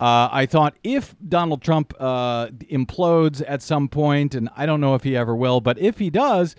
uh, 0.00 0.28
I 0.30 0.46
thought 0.46 0.74
if 0.84 1.16
Donald 1.26 1.60
Trump 1.60 1.92
uh, 1.98 2.48
implodes 2.70 3.42
at 3.46 3.62
some 3.62 3.88
point, 3.88 4.34
and 4.34 4.48
I 4.56 4.64
don't 4.64 4.80
know 4.80 4.94
if 4.94 5.02
he 5.02 5.16
ever 5.16 5.34
will, 5.34 5.60
but 5.60 5.78
if 5.78 5.98
he 5.98 6.08
does, 6.08 6.54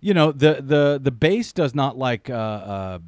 you 0.00 0.14
know, 0.14 0.32
the 0.32 0.62
the 0.62 0.98
the 1.02 1.10
base 1.10 1.52
does 1.52 1.74
not 1.74 1.98
like 1.98 2.30
uh, 2.30 2.32
uh, 2.32 2.98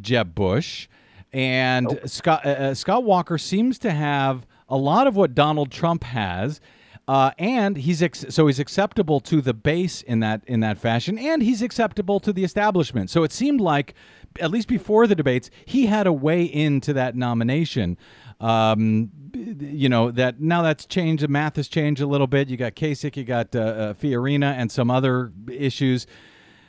Jeb 0.00 0.34
Bush, 0.34 0.88
and 1.32 1.98
Scott 2.04 2.46
uh, 2.46 2.48
uh, 2.48 2.74
Scott 2.74 3.02
Walker 3.02 3.36
seems 3.36 3.78
to 3.80 3.90
have 3.90 4.46
a 4.68 4.76
lot 4.76 5.06
of 5.06 5.16
what 5.16 5.34
Donald 5.34 5.70
Trump 5.70 6.04
has. 6.04 6.60
Uh, 7.06 7.32
and 7.38 7.76
he's 7.76 8.02
ex- 8.02 8.24
so 8.30 8.46
he's 8.46 8.58
acceptable 8.58 9.20
to 9.20 9.42
the 9.42 9.52
base 9.52 10.00
in 10.00 10.20
that 10.20 10.40
in 10.46 10.60
that 10.60 10.78
fashion, 10.78 11.18
and 11.18 11.42
he's 11.42 11.60
acceptable 11.60 12.18
to 12.18 12.32
the 12.32 12.44
establishment. 12.44 13.10
So 13.10 13.24
it 13.24 13.32
seemed 13.32 13.60
like, 13.60 13.92
at 14.40 14.50
least 14.50 14.68
before 14.68 15.06
the 15.06 15.14
debates, 15.14 15.50
he 15.66 15.84
had 15.84 16.06
a 16.06 16.14
way 16.14 16.44
into 16.44 16.94
that 16.94 17.14
nomination. 17.14 17.98
Um, 18.44 19.10
you 19.32 19.88
know 19.88 20.10
that 20.10 20.38
now 20.38 20.60
that's 20.62 20.84
changed. 20.84 21.22
The 21.22 21.28
math 21.28 21.56
has 21.56 21.66
changed 21.66 22.02
a 22.02 22.06
little 22.06 22.26
bit. 22.26 22.48
You 22.48 22.58
got 22.58 22.74
Kasich, 22.74 23.16
you 23.16 23.24
got 23.24 23.56
uh, 23.56 23.60
uh, 23.60 23.94
Fiorina, 23.94 24.54
and 24.54 24.70
some 24.70 24.90
other 24.90 25.32
issues. 25.50 26.06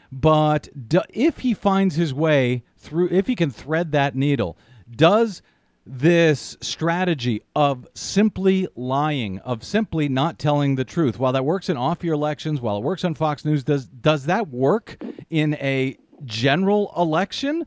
But 0.10 0.70
do, 0.88 1.02
if 1.10 1.40
he 1.40 1.54
finds 1.54 1.96
his 1.96 2.14
way 2.14 2.64
through, 2.78 3.10
if 3.12 3.28
he 3.28 3.36
can 3.36 3.52
thread 3.52 3.92
that 3.92 4.16
needle, 4.16 4.58
does 4.90 5.42
this 5.86 6.58
strategy 6.62 7.44
of 7.56 7.88
simply 7.94 8.68
lying, 8.76 9.40
of 9.40 9.64
simply 9.64 10.08
not 10.08 10.40
telling 10.40 10.76
the 10.76 10.86
truth, 10.86 11.20
while 11.20 11.34
that 11.34 11.44
works 11.44 11.68
in 11.68 11.76
off-year 11.76 12.14
elections, 12.14 12.62
while 12.62 12.78
it 12.78 12.84
works 12.84 13.04
on 13.04 13.16
Fox 13.16 13.44
News, 13.44 13.66
does 13.66 13.86
does 13.86 14.28
that 14.28 14.48
work 14.48 14.98
in 15.30 15.56
a 15.56 15.98
general 16.24 16.94
election? 16.96 17.66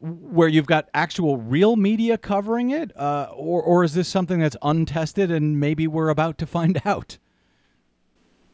Where 0.00 0.48
you've 0.48 0.66
got 0.66 0.88
actual 0.94 1.36
real 1.36 1.76
media 1.76 2.16
covering 2.16 2.70
it, 2.70 2.96
uh, 2.96 3.28
or 3.34 3.62
or 3.62 3.84
is 3.84 3.94
this 3.94 4.08
something 4.08 4.40
that's 4.40 4.56
untested 4.62 5.30
and 5.30 5.60
maybe 5.60 5.86
we're 5.86 6.08
about 6.08 6.38
to 6.38 6.46
find 6.46 6.80
out? 6.86 7.18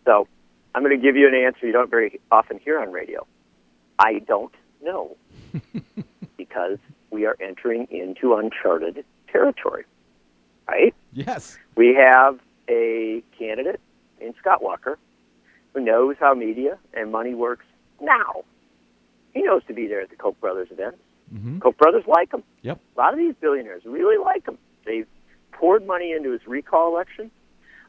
So 0.05 0.28
I'm 0.74 0.82
going 0.82 0.97
to 0.97 1.03
give 1.03 1.16
you 1.16 1.26
an 1.28 1.34
answer 1.34 1.66
you 1.66 1.72
don't 1.72 1.90
very 1.90 2.20
often 2.30 2.59
hear 2.59 2.78
on 2.80 2.92
radio. 2.92 3.26
I 3.99 4.20
don't 4.20 4.53
know 4.82 5.16
because 6.36 6.78
we 7.11 7.24
are 7.26 7.36
entering 7.40 7.88
into 7.90 8.34
uncharted 8.34 9.05
territory, 9.32 9.84
right? 10.68 10.94
Yes. 11.12 11.59
We 11.76 11.94
have 11.94 12.38
a 12.68 13.22
candidate 13.38 13.80
in 14.20 14.34
Scott 14.38 14.62
Walker 14.62 14.99
who 15.72 15.80
knows 15.80 16.16
how 16.18 16.34
media 16.34 16.78
and 16.94 17.11
money 17.11 17.34
works 17.34 17.64
now. 18.01 18.44
He 19.34 19.42
knows 19.42 19.62
to 19.68 19.74
be 19.74 19.86
there 19.86 20.01
at 20.01 20.11
the 20.11 20.16
Koch 20.16 20.38
brothers 20.40 20.68
events. 20.70 20.99
Mm-hmm. 21.33 21.59
Koch 21.59 21.77
brothers 21.77 22.05
like 22.07 22.33
him. 22.33 22.43
Yep. 22.62 22.81
A 22.97 23.01
lot 23.01 23.12
of 23.12 23.18
these 23.18 23.35
billionaires 23.41 23.83
really 23.85 24.22
like 24.22 24.47
him. 24.47 24.59
They've 24.85 25.07
poured 25.53 25.87
money 25.87 26.12
into 26.12 26.31
his 26.33 26.47
recall 26.47 26.95
election. 26.95 27.31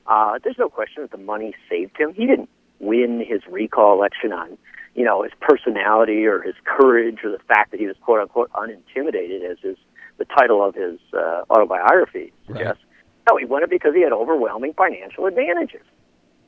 Uh, 0.08 0.40
there's 0.44 0.58
no 0.58 0.70
question 0.70 1.04
that 1.04 1.12
the 1.12 1.18
money 1.18 1.54
saved 1.70 1.98
him. 1.98 2.14
He 2.14 2.26
didn't 2.26 2.50
win 2.80 3.24
his 3.28 3.42
recall 3.50 3.94
election 3.94 4.32
on, 4.32 4.58
you 4.96 5.04
know, 5.04 5.24
his 5.24 5.34
personality 5.42 6.26
or 6.26 6.42
his 6.42 6.56
courage 6.64 7.20
or 7.24 7.32
the 7.32 7.44
fact 7.48 7.72
that 7.72 7.80
he 7.80 7.88
was 7.88 7.96
quote 8.02 8.22
unquote 8.22 8.52
unintimidated, 8.54 9.44
as 9.44 9.58
is 9.64 9.78
the 10.18 10.26
title 10.26 10.64
of 10.66 10.76
his 10.76 11.00
uh, 11.14 11.44
autobiography 11.50 12.34
suggests. 12.48 12.82
No, 13.30 13.38
he 13.38 13.46
won 13.46 13.64
it 13.64 13.70
because 13.70 13.94
he 13.94 14.02
had 14.02 14.14
overwhelming 14.14 14.74
financial 14.74 15.26
advantages. 15.26 15.82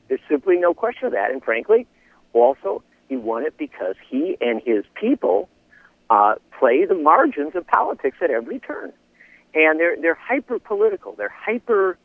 There's 0.08 0.20
simply 0.28 0.56
no 0.56 0.72
question 0.74 1.06
of 1.06 1.12
that. 1.12 1.30
And 1.30 1.42
frankly, 1.42 1.86
also 2.32 2.82
he 3.08 3.16
won 3.16 3.44
it 3.44 3.56
because 3.58 3.96
he 4.08 4.36
and 4.40 4.62
his 4.64 4.84
people 4.94 5.48
uh, 6.10 6.34
play 6.58 6.84
the 6.84 6.94
margins 6.94 7.54
of 7.54 7.66
politics 7.66 8.18
at 8.20 8.30
every 8.30 8.58
turn, 8.58 8.92
and 9.54 9.78
they're 9.78 9.96
they're 10.00 10.18
hyper 10.20 10.58
political. 10.58 11.14
They're 11.16 11.32
hyper 11.34 11.96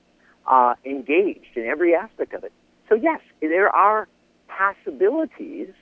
uh, 0.45 0.75
engaged 0.85 1.55
in 1.57 1.65
every 1.65 1.95
aspect 1.95 2.33
of 2.33 2.43
it. 2.43 2.53
So 2.87 2.95
yes, 2.95 3.19
there 3.41 3.69
are 3.69 4.07
possibilities 4.47 5.73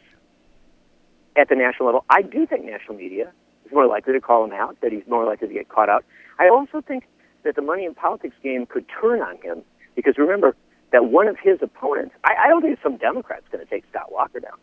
at 1.36 1.50
the 1.50 1.56
national 1.56 1.88
level. 1.88 2.06
I 2.10 2.22
do 2.22 2.48
think 2.48 2.66
national 2.66 2.96
media 2.96 3.32
is 3.66 3.72
more 3.74 3.88
likely 3.88 4.14
to 4.14 4.22
call 4.22 4.46
him 4.46 4.54
out. 4.54 4.78
That 4.82 4.94
he's 4.94 5.08
more 5.08 5.26
likely 5.26 5.50
to 5.50 5.54
get 5.54 5.68
caught 5.68 5.90
out. 5.90 6.06
I 6.40 6.48
also 6.48 6.82
think 6.82 7.04
that 7.44 7.56
the 7.56 7.62
money 7.62 7.84
in 7.84 7.94
politics 7.94 8.36
game 8.42 8.66
could 8.66 8.86
turn 9.02 9.22
on 9.22 9.36
him 9.42 9.64
because 9.96 10.18
remember 10.18 10.56
that 10.94 11.06
one 11.06 11.28
of 11.28 11.36
his 11.44 11.60
opponents. 11.62 12.16
I, 12.24 12.46
I 12.46 12.48
don't 12.48 12.62
think 12.62 12.80
some 12.82 12.98
Democrat's 12.98 13.48
going 13.52 13.64
to 13.64 13.70
take 13.70 13.84
Scott 13.90 14.12
Walker 14.12 14.40
down 14.40 14.58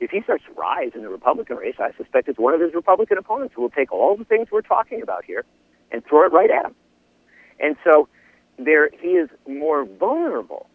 if 0.00 0.10
he 0.10 0.20
starts 0.22 0.44
to 0.44 0.52
rise 0.52 0.92
in 0.94 1.02
the 1.02 1.08
Republican 1.08 1.56
race, 1.56 1.76
I 1.78 1.92
suspect 1.96 2.28
it's 2.28 2.38
one 2.38 2.54
of 2.54 2.60
his 2.60 2.74
Republican 2.74 3.18
opponents 3.18 3.54
who 3.54 3.62
will 3.62 3.70
take 3.70 3.92
all 3.92 4.16
the 4.16 4.24
things 4.24 4.48
we're 4.50 4.60
talking 4.62 5.02
about 5.02 5.24
here 5.24 5.44
and 5.90 6.04
throw 6.04 6.26
it 6.26 6.32
right 6.32 6.50
at 6.50 6.66
him. 6.66 6.74
And 7.60 7.76
so 7.84 8.08
there 8.58 8.90
he 9.00 9.08
is 9.08 9.28
more 9.48 9.84
vulnerable 9.84 10.68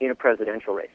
in 0.00 0.10
a 0.10 0.14
presidential 0.14 0.74
race. 0.74 0.90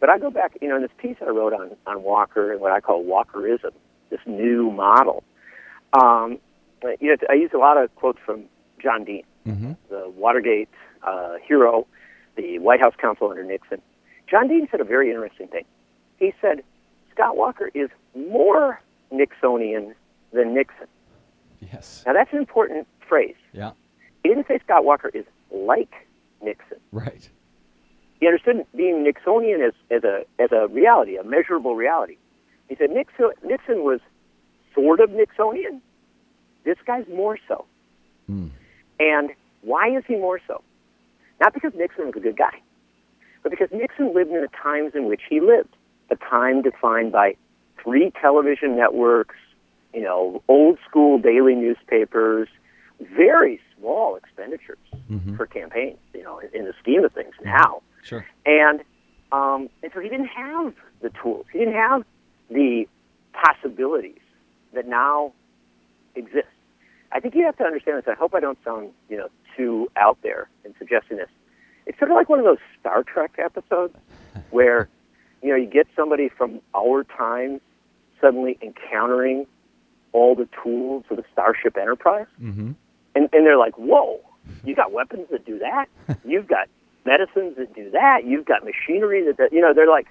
But 0.00 0.10
I 0.10 0.18
go 0.18 0.30
back, 0.30 0.56
you 0.60 0.68
know, 0.68 0.76
in 0.76 0.82
this 0.82 0.90
piece 0.98 1.16
I 1.20 1.30
wrote 1.30 1.52
on, 1.52 1.76
on 1.86 2.02
Walker 2.02 2.52
and 2.52 2.60
what 2.60 2.72
I 2.72 2.80
call 2.80 3.04
Walkerism, 3.04 3.72
this 4.10 4.20
new 4.26 4.70
model. 4.70 5.24
Um, 5.92 6.38
you 7.00 7.08
know, 7.08 7.16
I 7.28 7.34
use 7.34 7.50
a 7.54 7.58
lot 7.58 7.76
of 7.76 7.94
quotes 7.96 8.18
from 8.24 8.44
John 8.82 9.04
Dean, 9.04 9.24
Mm-hmm. 9.46 9.72
the 9.88 10.10
Watergate 10.14 10.68
uh, 11.02 11.36
hero, 11.42 11.86
the 12.36 12.58
White 12.58 12.80
House 12.80 12.92
counsel 13.00 13.30
under 13.30 13.42
Nixon. 13.42 13.80
John 14.30 14.46
Dean 14.46 14.68
said 14.70 14.80
a 14.80 14.84
very 14.84 15.08
interesting 15.08 15.48
thing. 15.48 15.64
He 16.18 16.34
said, 16.42 16.62
Scott 17.18 17.36
Walker 17.36 17.70
is 17.74 17.90
more 18.16 18.80
Nixonian 19.12 19.92
than 20.32 20.54
Nixon. 20.54 20.86
Yes. 21.60 22.04
Now, 22.06 22.12
that's 22.12 22.32
an 22.32 22.38
important 22.38 22.86
phrase. 23.08 23.34
Yeah. 23.52 23.72
He 24.22 24.28
didn't 24.28 24.46
say 24.46 24.60
Scott 24.64 24.84
Walker 24.84 25.10
is 25.12 25.24
like 25.50 25.92
Nixon. 26.40 26.78
Right. 26.92 27.28
He 28.20 28.26
understood 28.28 28.64
being 28.76 29.04
Nixonian 29.04 29.66
as, 29.66 29.74
as, 29.90 30.04
a, 30.04 30.24
as 30.38 30.52
a 30.52 30.68
reality, 30.68 31.16
a 31.16 31.24
measurable 31.24 31.74
reality. 31.74 32.18
He 32.68 32.76
said 32.76 32.90
Nixon, 32.90 33.30
Nixon 33.44 33.82
was 33.82 33.98
sort 34.72 35.00
of 35.00 35.10
Nixonian. 35.10 35.80
This 36.64 36.76
guy's 36.86 37.06
more 37.08 37.36
so. 37.48 37.64
Mm. 38.30 38.50
And 39.00 39.30
why 39.62 39.88
is 39.88 40.04
he 40.06 40.14
more 40.14 40.40
so? 40.46 40.62
Not 41.40 41.52
because 41.52 41.72
Nixon 41.74 42.06
was 42.06 42.14
a 42.16 42.20
good 42.20 42.36
guy, 42.36 42.60
but 43.42 43.50
because 43.50 43.70
Nixon 43.72 44.14
lived 44.14 44.30
in 44.30 44.40
the 44.40 44.48
times 44.62 44.92
in 44.94 45.06
which 45.06 45.22
he 45.28 45.40
lived, 45.40 45.74
a 46.10 46.16
time 46.16 46.62
defined 46.62 47.12
by 47.12 47.36
three 47.82 48.12
television 48.20 48.76
networks, 48.76 49.36
you 49.94 50.00
know, 50.02 50.42
old 50.48 50.78
school 50.88 51.18
daily 51.18 51.54
newspapers, 51.54 52.48
very 53.00 53.60
small 53.78 54.16
expenditures 54.16 54.78
Mhm. 55.10 55.36
for 55.36 55.46
campaigns, 55.46 55.98
you 56.14 56.22
know, 56.22 56.38
in, 56.38 56.48
in 56.52 56.64
the 56.64 56.74
scheme 56.80 57.04
of 57.04 57.12
things 57.12 57.34
now. 57.44 57.82
Sure. 58.02 58.24
And 58.46 58.82
Um, 59.30 59.68
and 59.82 59.92
so 59.92 60.00
he 60.00 60.08
didn't 60.08 60.28
have 60.28 60.72
the 61.02 61.10
tools. 61.10 61.44
He 61.52 61.58
didn't 61.58 61.74
have 61.74 62.02
the 62.50 62.88
possibilities 63.34 64.22
that 64.72 64.86
now 64.88 65.32
exist. 66.14 66.46
I 67.12 67.20
think 67.20 67.34
you 67.34 67.44
have 67.44 67.56
to 67.58 67.64
understand 67.64 67.98
this. 67.98 68.08
I 68.08 68.14
hope 68.14 68.34
I 68.34 68.40
don't 68.40 68.58
sound, 68.64 68.90
you 69.10 69.18
know, 69.18 69.28
too 69.54 69.90
out 69.96 70.16
there 70.22 70.48
in 70.64 70.74
suggesting 70.78 71.18
this. 71.18 71.28
It's 71.84 71.98
sort 71.98 72.10
of 72.10 72.16
like 72.16 72.30
one 72.30 72.38
of 72.38 72.46
those 72.46 72.58
Star 72.80 73.02
Trek 73.02 73.32
episodes 73.38 73.94
where, 74.50 74.88
you 75.42 75.50
know, 75.50 75.56
you 75.56 75.66
get 75.66 75.86
somebody 75.96 76.28
from 76.28 76.60
our 76.74 77.04
time 77.04 77.60
suddenly 78.20 78.58
encountering 78.62 79.46
all 80.12 80.34
the 80.34 80.48
tools 80.62 81.04
of 81.10 81.16
the 81.18 81.24
Starship 81.32 81.76
Enterprise, 81.76 82.26
Mm-hmm. 82.42 82.72
and, 83.14 83.28
and 83.32 83.46
they're 83.46 83.58
like, 83.58 83.74
"Whoa, 83.78 84.20
you 84.64 84.74
got 84.74 84.92
weapons 84.92 85.28
that 85.30 85.44
do 85.44 85.58
that? 85.58 85.86
You've 86.24 86.48
got 86.48 86.68
medicines 87.04 87.56
that 87.56 87.74
do 87.74 87.90
that? 87.90 88.24
You've 88.24 88.46
got 88.46 88.64
machinery 88.64 89.24
that, 89.26 89.36
that 89.36 89.52
you 89.52 89.60
know?" 89.60 89.72
They're 89.74 89.88
like, 89.88 90.06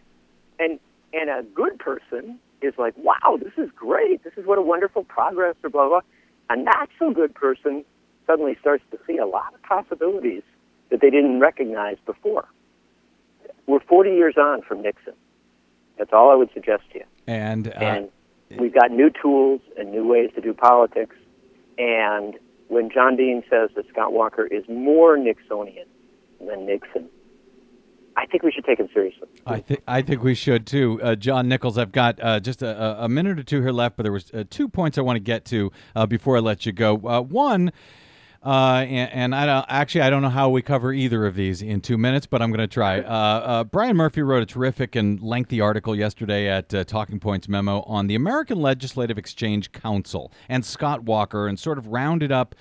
and 0.60 0.80
and 1.14 1.30
a 1.30 1.44
good 1.54 1.80
person 1.80 2.40
is 2.62 2.74
like, 2.78 2.94
"Wow, 2.98 3.38
this 3.42 3.54
is 3.58 3.70
great. 3.76 4.24
This 4.24 4.34
is 4.38 4.46
what 4.46 4.58
a 4.58 4.62
wonderful 4.62 5.04
progress," 5.04 5.56
or 5.64 5.70
blah 5.70 5.88
blah. 5.90 6.02
A 6.50 6.56
not 6.56 6.90
so 6.98 7.12
good 7.12 7.34
person 7.36 7.84
suddenly 8.26 8.56
starts 8.62 8.84
to 8.92 9.00
see 9.08 9.18
a 9.18 9.26
lot 9.26 9.54
of 9.54 9.62
possibilities 9.64 10.44
that 10.90 11.02
they 11.02 11.10
didn't 11.10 11.40
recognize 11.40 11.98
before. 12.06 12.46
We're 13.68 13.80
40 13.82 14.12
years 14.12 14.36
on 14.38 14.62
from 14.62 14.82
Nixon. 14.82 15.14
That's 15.98 16.12
all 16.14 16.32
I 16.32 16.36
would 16.36 16.50
suggest 16.54 16.84
to 16.94 17.00
you. 17.00 17.06
And, 17.28 17.68
uh, 17.68 17.72
And 17.72 18.10
we've 18.60 18.74
got 18.74 18.92
new 18.92 19.10
tools 19.10 19.62
and 19.78 19.92
new 19.92 20.08
ways 20.08 20.32
to 20.36 20.42
do 20.42 20.54
politics. 20.54 21.16
And 21.78 22.36
when 22.70 22.90
John 22.90 23.16
Dean 23.18 23.44
says 23.50 23.70
that 23.76 23.88
Scott 23.90 24.14
Walker 24.14 24.46
is 24.48 24.64
more 24.70 25.18
Nixonian 25.18 25.86
than 26.40 26.66
Nixon, 26.66 27.10
I 28.16 28.26
think 28.26 28.42
we 28.42 28.52
should 28.52 28.66
take 28.66 28.80
him 28.80 28.90
seriously. 28.94 29.28
I 29.46 29.60
think 29.60 29.82
I 29.88 30.02
think 30.02 30.24
we 30.24 30.34
should 30.34 30.66
too, 30.66 31.00
uh, 31.04 31.14
John 31.16 31.48
Nichols. 31.48 31.78
I've 31.78 31.92
got 31.92 32.20
uh, 32.20 32.40
just 32.40 32.64
a, 32.64 32.82
a- 33.02 33.06
a 33.06 33.10
minute 33.10 33.38
or 33.38 33.44
two 33.44 33.62
here 33.62 33.72
left, 33.72 33.96
but 33.96 34.04
there 34.04 34.12
was 34.12 34.32
uh, 34.34 34.44
two 34.50 34.68
points 34.68 34.98
I 34.98 35.02
want 35.02 35.18
to 35.18 35.22
get 35.24 35.46
to 35.46 35.72
uh, 35.96 36.08
before 36.08 36.36
I 36.38 36.40
let 36.40 36.66
you 36.66 36.72
go. 36.72 36.96
Uh, 37.06 37.22
one, 37.22 37.72
uh, 38.48 38.86
and, 38.88 39.12
and 39.12 39.36
I 39.36 39.46
don't 39.46 39.66
actually 39.68 40.02
I 40.02 40.10
don't 40.10 40.22
know 40.22 40.30
how 40.30 40.48
we 40.48 40.62
cover 40.62 40.94
either 40.94 41.26
of 41.26 41.36
these 41.36 41.62
in 41.62 41.82
two 41.82 41.98
minutes, 41.98 42.26
but 42.28 42.42
I'm 42.42 42.50
going 42.50 42.62
to 42.62 42.74
try. 42.74 43.02
Uh, 43.02 43.04
uh, 43.04 43.64
Brian 43.66 43.98
Murphy 43.98 44.22
wrote 44.22 44.42
a 44.42 44.46
terrific 44.46 44.96
and 44.96 45.22
lengthy 45.22 45.60
article 45.60 45.94
yesterday 45.94 46.48
at 46.48 46.74
uh, 46.74 46.86
Talking 46.86 47.20
Points 47.20 47.50
Memo 47.50 47.82
on 47.82 48.08
the 48.08 48.16
American 48.16 48.62
Legislative 48.62 49.18
Exchange 49.18 49.74
Council 49.74 50.32
and 50.48 50.64
Scott 50.64 51.04
Walker, 51.04 51.46
and 51.46 51.60
sort 51.60 51.78
of 51.78 51.88
rounded 51.88 52.32
up 52.32 52.56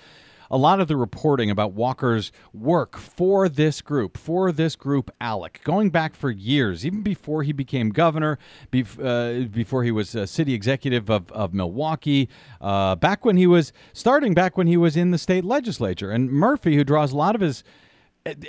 a 0.49 0.57
lot 0.57 0.79
of 0.79 0.87
the 0.87 0.95
reporting 0.95 1.49
about 1.49 1.73
Walker's 1.73 2.31
work 2.53 2.97
for 2.97 3.49
this 3.49 3.81
group, 3.81 4.17
for 4.17 4.51
this 4.51 4.75
group, 4.75 5.11
ALEC, 5.19 5.63
going 5.63 5.89
back 5.89 6.15
for 6.15 6.29
years, 6.29 6.85
even 6.85 7.01
before 7.01 7.43
he 7.43 7.51
became 7.51 7.89
governor, 7.89 8.37
bef- 8.71 8.99
uh, 9.03 9.47
before 9.47 9.83
he 9.83 9.91
was 9.91 10.15
city 10.25 10.53
executive 10.53 11.09
of, 11.09 11.31
of 11.31 11.53
Milwaukee, 11.53 12.29
uh, 12.61 12.95
back 12.95 13.25
when 13.25 13.37
he 13.37 13.47
was 13.47 13.73
starting, 13.93 14.33
back 14.33 14.57
when 14.57 14.67
he 14.67 14.77
was 14.77 14.95
in 14.95 15.11
the 15.11 15.17
state 15.17 15.43
legislature. 15.43 16.11
And 16.11 16.31
Murphy, 16.31 16.75
who 16.75 16.83
draws 16.83 17.11
a 17.11 17.17
lot 17.17 17.35
of 17.35 17.41
his 17.41 17.63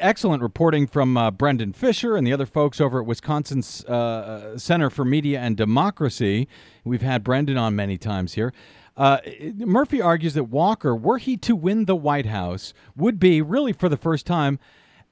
excellent 0.00 0.42
reporting 0.42 0.86
from 0.86 1.16
uh, 1.16 1.30
Brendan 1.30 1.72
Fisher 1.72 2.16
and 2.16 2.26
the 2.26 2.32
other 2.32 2.46
folks 2.46 2.80
over 2.80 3.00
at 3.00 3.06
Wisconsin's 3.06 3.84
uh, 3.84 4.58
Center 4.58 4.90
for 4.90 5.04
Media 5.04 5.40
and 5.40 5.56
Democracy. 5.56 6.48
We've 6.84 7.02
had 7.02 7.22
Brendan 7.22 7.56
on 7.56 7.76
many 7.76 7.98
times 7.98 8.34
here. 8.34 8.52
Uh, 8.98 9.18
Murphy 9.54 10.02
argues 10.02 10.34
that 10.34 10.44
Walker, 10.44 10.94
were 10.94 11.18
he 11.18 11.36
to 11.38 11.54
win 11.54 11.84
the 11.84 11.94
White 11.94 12.26
House, 12.26 12.74
would 12.96 13.20
be 13.20 13.40
really 13.40 13.72
for 13.72 13.88
the 13.88 13.96
first 13.96 14.26
time 14.26 14.58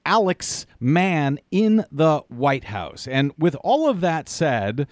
ALEC's 0.04 0.66
man 0.80 1.38
in 1.52 1.84
the 1.92 2.18
White 2.28 2.64
House. 2.64 3.06
And 3.06 3.32
with 3.38 3.56
all 3.62 3.88
of 3.88 4.00
that 4.00 4.28
said, 4.28 4.88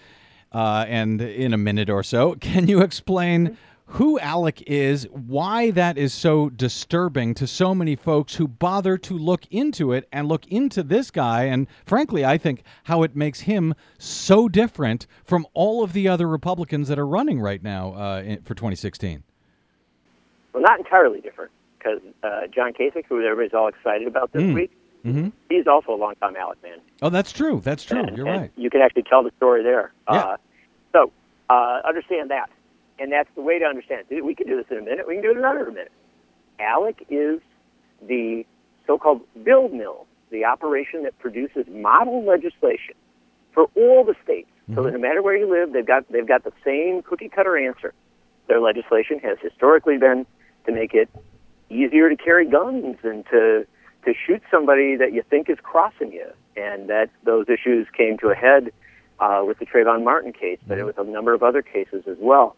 uh, 0.52 0.84
and 0.88 1.20
in 1.20 1.52
a 1.52 1.58
minute 1.58 1.90
or 1.90 2.04
so, 2.04 2.34
can 2.40 2.68
you 2.68 2.82
explain 2.82 3.58
who 3.86 4.18
Alec 4.18 4.62
is, 4.66 5.06
why 5.10 5.70
that 5.72 5.98
is 5.98 6.14
so 6.14 6.48
disturbing 6.48 7.34
to 7.34 7.46
so 7.46 7.74
many 7.74 7.94
folks 7.96 8.34
who 8.34 8.48
bother 8.48 8.96
to 8.98 9.16
look 9.18 9.42
into 9.50 9.92
it 9.92 10.08
and 10.10 10.26
look 10.26 10.46
into 10.48 10.82
this 10.82 11.10
guy, 11.10 11.44
and 11.44 11.66
frankly, 11.84 12.24
I 12.24 12.38
think 12.38 12.62
how 12.84 13.02
it 13.02 13.14
makes 13.14 13.40
him 13.40 13.74
so 13.98 14.48
different 14.48 15.06
from 15.24 15.46
all 15.52 15.82
of 15.84 15.92
the 15.92 16.08
other 16.08 16.26
Republicans 16.26 16.88
that 16.88 16.98
are 16.98 17.06
running 17.06 17.40
right 17.40 17.62
now 17.62 17.92
uh, 17.94 18.22
in, 18.24 18.40
for 18.42 18.54
2016? 18.54 19.22
Well, 20.52 20.62
not 20.62 20.78
entirely 20.78 21.20
different, 21.20 21.50
because 21.78 22.00
uh, 22.22 22.46
John 22.54 22.72
Kasich, 22.72 23.04
who 23.08 23.22
everybody's 23.22 23.54
all 23.54 23.68
excited 23.68 24.08
about 24.08 24.32
this 24.32 24.42
Mm. 24.42 24.54
week, 24.54 24.70
Mm-hmm. 25.04 25.28
he's 25.50 25.66
also 25.66 25.92
a 25.92 25.96
longtime 26.00 26.34
Alec 26.34 26.62
man. 26.62 26.78
Oh, 27.02 27.10
that's 27.10 27.30
true. 27.30 27.60
That's 27.62 27.84
true. 27.84 27.98
And- 27.98 28.16
You're 28.16 28.26
and 28.26 28.40
right. 28.40 28.50
You 28.56 28.70
can 28.70 28.80
actually 28.80 29.02
tell 29.02 29.22
the 29.22 29.32
story 29.36 29.62
there. 29.62 29.92
Yeah. 30.10 30.14
Uh, 30.18 30.36
so 30.92 31.12
uh, 31.50 31.82
understand 31.86 32.30
that, 32.30 32.48
and 32.98 33.12
that's 33.12 33.28
the 33.34 33.42
way 33.42 33.58
to 33.58 33.64
understand 33.64 34.04
it. 34.08 34.24
We 34.24 34.34
can 34.34 34.46
do 34.46 34.56
this 34.56 34.66
in 34.70 34.78
a 34.78 34.82
minute. 34.82 35.06
We 35.06 35.14
can 35.14 35.22
do 35.22 35.30
it 35.30 35.38
in 35.38 35.38
another 35.38 35.70
minute. 35.70 35.92
Alec 36.60 37.04
is 37.10 37.40
the 38.06 38.44
so-called 38.86 39.22
bill 39.42 39.68
mill, 39.68 40.06
the 40.30 40.44
operation 40.44 41.02
that 41.04 41.18
produces 41.18 41.66
model 41.68 42.24
legislation 42.24 42.94
for 43.52 43.66
all 43.76 44.04
the 44.04 44.14
states, 44.22 44.48
so 44.74 44.82
that 44.82 44.92
no 44.92 44.98
matter 44.98 45.22
where 45.22 45.36
you 45.36 45.48
live, 45.48 45.72
they've 45.72 45.86
got 45.86 46.10
they've 46.10 46.26
got 46.26 46.44
the 46.44 46.52
same 46.64 47.02
cookie 47.02 47.28
cutter 47.28 47.56
answer. 47.56 47.92
Their 48.48 48.60
legislation 48.60 49.18
has 49.20 49.38
historically 49.40 49.96
been 49.96 50.26
to 50.66 50.72
make 50.72 50.94
it 50.94 51.08
easier 51.70 52.08
to 52.08 52.16
carry 52.16 52.48
guns 52.48 52.96
and 53.02 53.24
to 53.26 53.66
to 54.04 54.14
shoot 54.26 54.42
somebody 54.50 54.96
that 54.96 55.12
you 55.12 55.22
think 55.22 55.48
is 55.48 55.58
crossing 55.62 56.12
you, 56.12 56.26
and 56.56 56.88
that 56.88 57.10
those 57.24 57.46
issues 57.48 57.86
came 57.96 58.18
to 58.18 58.28
a 58.28 58.34
head 58.34 58.70
uh, 59.20 59.42
with 59.46 59.58
the 59.58 59.66
Trayvon 59.66 60.04
Martin 60.04 60.32
case, 60.32 60.58
but 60.66 60.84
with 60.84 60.98
a 60.98 61.04
number 61.04 61.32
of 61.32 61.42
other 61.42 61.62
cases 61.62 62.04
as 62.06 62.16
well. 62.18 62.56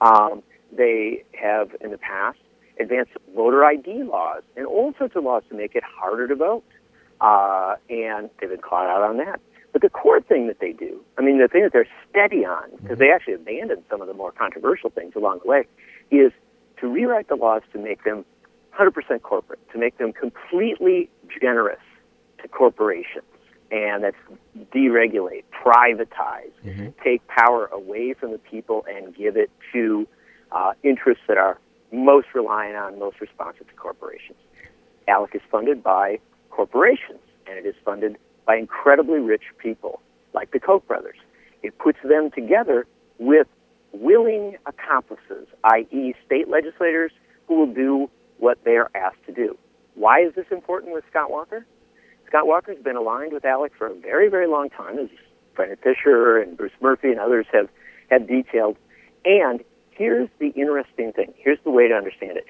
Um, 0.00 0.42
they 0.76 1.24
have 1.40 1.70
in 1.80 1.90
the 1.90 1.98
past 1.98 2.38
advanced 2.78 3.12
voter 3.34 3.64
ID 3.64 4.02
laws 4.04 4.42
and 4.56 4.66
all 4.66 4.92
sorts 4.98 5.16
of 5.16 5.24
laws 5.24 5.42
to 5.48 5.54
make 5.54 5.74
it 5.74 5.82
harder 5.82 6.28
to 6.28 6.34
vote, 6.34 6.64
uh, 7.20 7.76
and 7.88 8.28
they've 8.40 8.50
been 8.50 8.60
caught 8.60 8.86
out 8.86 9.02
on 9.02 9.16
that. 9.18 9.40
But 9.72 9.82
the 9.82 9.90
core 9.90 10.20
thing 10.20 10.46
that 10.46 10.60
they 10.60 10.72
do, 10.72 11.00
I 11.18 11.22
mean, 11.22 11.38
the 11.38 11.48
thing 11.48 11.62
that 11.62 11.72
they're 11.72 11.88
steady 12.08 12.44
on, 12.44 12.70
because 12.80 12.98
they 12.98 13.10
actually 13.10 13.34
abandoned 13.34 13.82
some 13.90 14.00
of 14.00 14.08
the 14.08 14.14
more 14.14 14.32
controversial 14.32 14.90
things 14.90 15.14
along 15.14 15.40
the 15.44 15.50
way, 15.50 15.66
is 16.10 16.32
to 16.80 16.88
rewrite 16.88 17.28
the 17.28 17.34
laws 17.34 17.62
to 17.72 17.78
make 17.78 18.04
them 18.04 18.24
100% 18.78 19.22
corporate, 19.22 19.60
to 19.72 19.78
make 19.78 19.98
them 19.98 20.12
completely 20.12 21.10
generous 21.40 21.80
to 22.40 22.48
corporations. 22.48 23.24
And 23.70 24.04
that's 24.04 24.16
deregulate, 24.72 25.44
privatize, 25.52 26.52
take 27.02 27.26
power 27.26 27.66
away 27.66 28.14
from 28.14 28.30
the 28.32 28.38
people 28.38 28.84
and 28.88 29.14
give 29.14 29.36
it 29.36 29.50
to 29.72 30.06
uh, 30.52 30.72
interests 30.84 31.24
that 31.26 31.36
are 31.36 31.58
most 31.92 32.28
reliant 32.34 32.76
on, 32.76 32.98
most 32.98 33.20
responsive 33.20 33.66
to 33.68 33.74
corporations. 33.74 34.38
ALEC 35.08 35.34
is 35.36 35.42
funded 35.50 35.82
by 35.82 36.18
corporations, 36.50 37.20
and 37.46 37.58
it 37.58 37.66
is 37.66 37.74
funded 37.84 38.16
by 38.46 38.56
incredibly 38.56 39.18
rich 39.18 39.42
people 39.58 40.00
like 40.32 40.52
the 40.52 40.60
Koch 40.60 40.86
brothers. 40.86 41.16
It 41.62 41.76
puts 41.78 41.98
them 42.04 42.30
together 42.30 42.86
with 43.18 43.48
willing 43.92 44.56
accomplices, 44.66 45.48
i.e., 45.64 46.14
state 46.24 46.48
legislators 46.48 47.12
who 47.48 47.54
will 47.54 47.74
do 47.74 48.10
what 48.38 48.62
they 48.64 48.76
are 48.76 48.90
asked 48.94 49.24
to 49.26 49.32
do. 49.32 49.56
Why 49.94 50.20
is 50.20 50.34
this 50.34 50.46
important 50.50 50.92
with 50.92 51.04
Scott 51.10 51.30
Walker? 51.30 51.66
Scott 52.36 52.46
Walker's 52.46 52.76
been 52.84 52.96
aligned 52.96 53.32
with 53.32 53.46
Alec 53.46 53.72
for 53.78 53.86
a 53.86 53.94
very, 53.94 54.28
very 54.28 54.46
long 54.46 54.68
time, 54.68 54.98
as 54.98 55.08
Brendan 55.54 55.78
Fisher 55.82 56.38
and 56.38 56.54
Bruce 56.54 56.72
Murphy 56.82 57.08
and 57.08 57.18
others 57.18 57.46
have, 57.50 57.70
have 58.10 58.28
detailed. 58.28 58.76
And 59.24 59.64
here's 59.92 60.28
the 60.38 60.48
interesting 60.48 61.14
thing. 61.14 61.32
Here's 61.38 61.58
the 61.64 61.70
way 61.70 61.88
to 61.88 61.94
understand 61.94 62.36
it. 62.36 62.46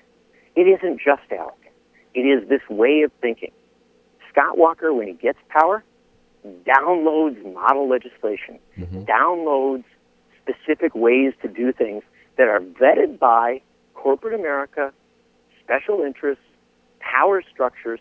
It 0.57 0.63
isn't 0.63 0.99
just 0.99 1.23
Alec. 1.31 1.73
It 2.15 2.23
is 2.23 2.49
this 2.49 2.63
way 2.69 3.03
of 3.03 3.13
thinking. 3.21 3.53
Scott 4.29 4.59
Walker, 4.59 4.93
when 4.93 5.07
he 5.07 5.13
gets 5.13 5.39
power, 5.51 5.85
downloads 6.65 7.55
model 7.55 7.89
legislation, 7.89 8.59
mm-hmm. 8.77 9.05
downloads 9.05 9.85
specific 10.43 10.97
ways 10.97 11.33
to 11.43 11.49
do 11.49 11.73
things 11.73 12.03
that 12.39 12.49
are 12.49 12.59
vetted 12.59 13.21
by 13.21 13.61
corporate 13.95 14.35
America, 14.35 14.93
special 15.63 16.01
interests, 16.01 16.43
power 16.99 17.41
structures. 17.53 18.01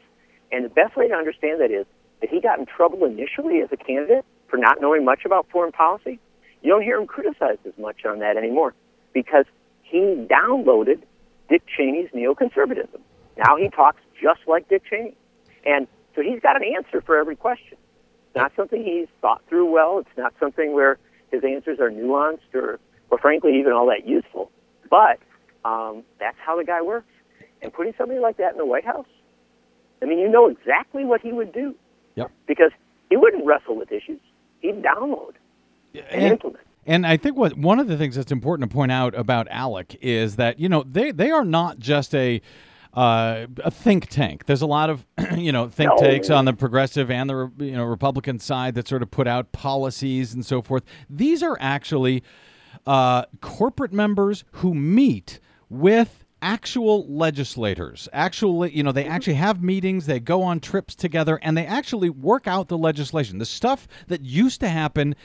And 0.55 0.63
the 0.63 0.69
best 0.69 0.95
way 0.95 1.09
to 1.09 1.13
understand 1.13 1.59
that 1.59 1.69
is 1.69 1.85
that 2.21 2.29
he 2.29 2.39
got 2.39 2.59
in 2.59 2.65
trouble 2.65 3.03
initially 3.03 3.59
as 3.59 3.67
a 3.73 3.77
candidate 3.77 4.23
for 4.47 4.55
not 4.55 4.79
knowing 4.79 5.03
much 5.03 5.25
about 5.25 5.47
foreign 5.51 5.73
policy. 5.73 6.17
You 6.61 6.71
don't 6.71 6.81
hear 6.81 6.97
him 6.97 7.07
criticized 7.07 7.59
as 7.65 7.77
much 7.77 8.05
on 8.05 8.19
that 8.19 8.37
anymore 8.37 8.73
because 9.11 9.43
he 9.83 10.25
downloaded 10.31 11.01
Dick 11.49 11.63
Cheney's 11.67 12.09
neoconservatism. 12.11 13.01
Now 13.37 13.57
he 13.57 13.67
talks 13.67 13.99
just 14.21 14.39
like 14.47 14.69
Dick 14.69 14.83
Cheney. 14.89 15.17
And 15.65 15.87
so 16.15 16.21
he's 16.21 16.39
got 16.39 16.55
an 16.55 16.63
answer 16.73 17.01
for 17.01 17.17
every 17.17 17.35
question. 17.35 17.77
It's 18.27 18.35
not 18.37 18.53
something 18.55 18.81
he's 18.81 19.09
thought 19.19 19.41
through 19.49 19.69
well. 19.69 19.99
It's 19.99 20.17
not 20.17 20.33
something 20.39 20.71
where 20.73 20.97
his 21.31 21.43
answers 21.43 21.81
are 21.81 21.91
nuanced 21.91 22.53
or, 22.53 22.79
or 23.11 23.17
frankly, 23.17 23.59
even 23.59 23.73
all 23.73 23.87
that 23.87 24.07
useful. 24.07 24.49
But 24.89 25.19
um, 25.65 26.03
that's 26.17 26.37
how 26.39 26.57
the 26.57 26.63
guy 26.63 26.81
works. 26.81 27.09
And 27.61 27.73
putting 27.73 27.93
somebody 27.97 28.21
like 28.21 28.37
that 28.37 28.53
in 28.53 28.57
the 28.57 28.65
White 28.65 28.85
House, 28.85 29.07
I 30.05 30.09
mean, 30.09 30.19
you 30.19 30.29
know 30.29 30.47
exactly 30.47 31.03
what 31.05 31.21
he 31.21 31.31
would 31.31 31.51
do 31.51 31.73
Yep. 32.15 32.31
because 32.47 32.71
he 33.09 33.17
wouldn't 33.17 33.45
wrestle 33.45 33.75
with 33.75 33.91
issues. 33.91 34.19
he'd 34.59 34.81
download 34.83 35.33
and, 35.93 36.03
And- 36.11 36.31
implement. 36.33 36.63
And 36.87 37.07
I 37.07 37.17
think 37.17 37.35
what 37.35 37.57
one 37.57 37.79
of 37.79 37.87
the 37.87 37.97
things 37.97 38.15
that's 38.15 38.31
important 38.31 38.69
to 38.69 38.73
point 38.75 38.91
out 38.91 39.15
about 39.15 39.47
ALEC 39.49 39.97
is 40.01 40.35
that 40.35 40.59
you 40.59 40.69
know 40.69 40.83
they 40.83 41.09
they 41.11 41.31
are 41.31 41.43
not 41.43 41.79
just 41.79 42.13
a 42.13 42.41
uh, 42.93 43.47
a 43.63 43.71
think 43.71 44.07
tank. 44.07 44.45
There's 44.45 44.61
a 44.61 44.67
lot 44.67 44.91
of 44.91 45.03
you 45.35 45.51
know 45.51 45.67
think 45.67 45.89
No. 45.89 45.97
tanks 45.97 46.29
on 46.29 46.45
the 46.45 46.53
progressive 46.53 47.09
and 47.09 47.27
the 47.29 47.51
you 47.57 47.71
know 47.71 47.85
Republican 47.85 48.37
side 48.37 48.75
that 48.75 48.87
sort 48.87 49.01
of 49.01 49.09
put 49.09 49.27
out 49.27 49.51
policies 49.51 50.33
and 50.35 50.45
so 50.45 50.61
forth. 50.61 50.83
These 51.09 51.41
are 51.41 51.57
actually 51.59 52.21
uh, 52.85 53.23
corporate 53.41 53.91
members 53.91 54.43
who 54.51 54.75
meet 54.75 55.39
with 55.69 56.23
actual 56.45 57.07
legislators 57.07 58.07
actually 58.13 58.71
you 58.71 58.83
know 58.83 58.91
they 58.91 59.03
mm-hmm. 59.03 59.11
actually 59.11 59.33
have 59.33 59.63
meetings 59.63 60.05
they 60.05 60.19
go 60.19 60.43
on 60.43 60.59
trips 60.59 60.93
together 60.93 61.39
and 61.41 61.57
they 61.57 61.65
actually 61.65 62.09
work 62.09 62.47
out 62.47 62.67
the 62.67 62.77
legislation. 62.77 63.39
The 63.39 63.45
stuff 63.45 63.87
that 64.07 64.21
used 64.21 64.59
to 64.61 64.69
happen 64.69 65.15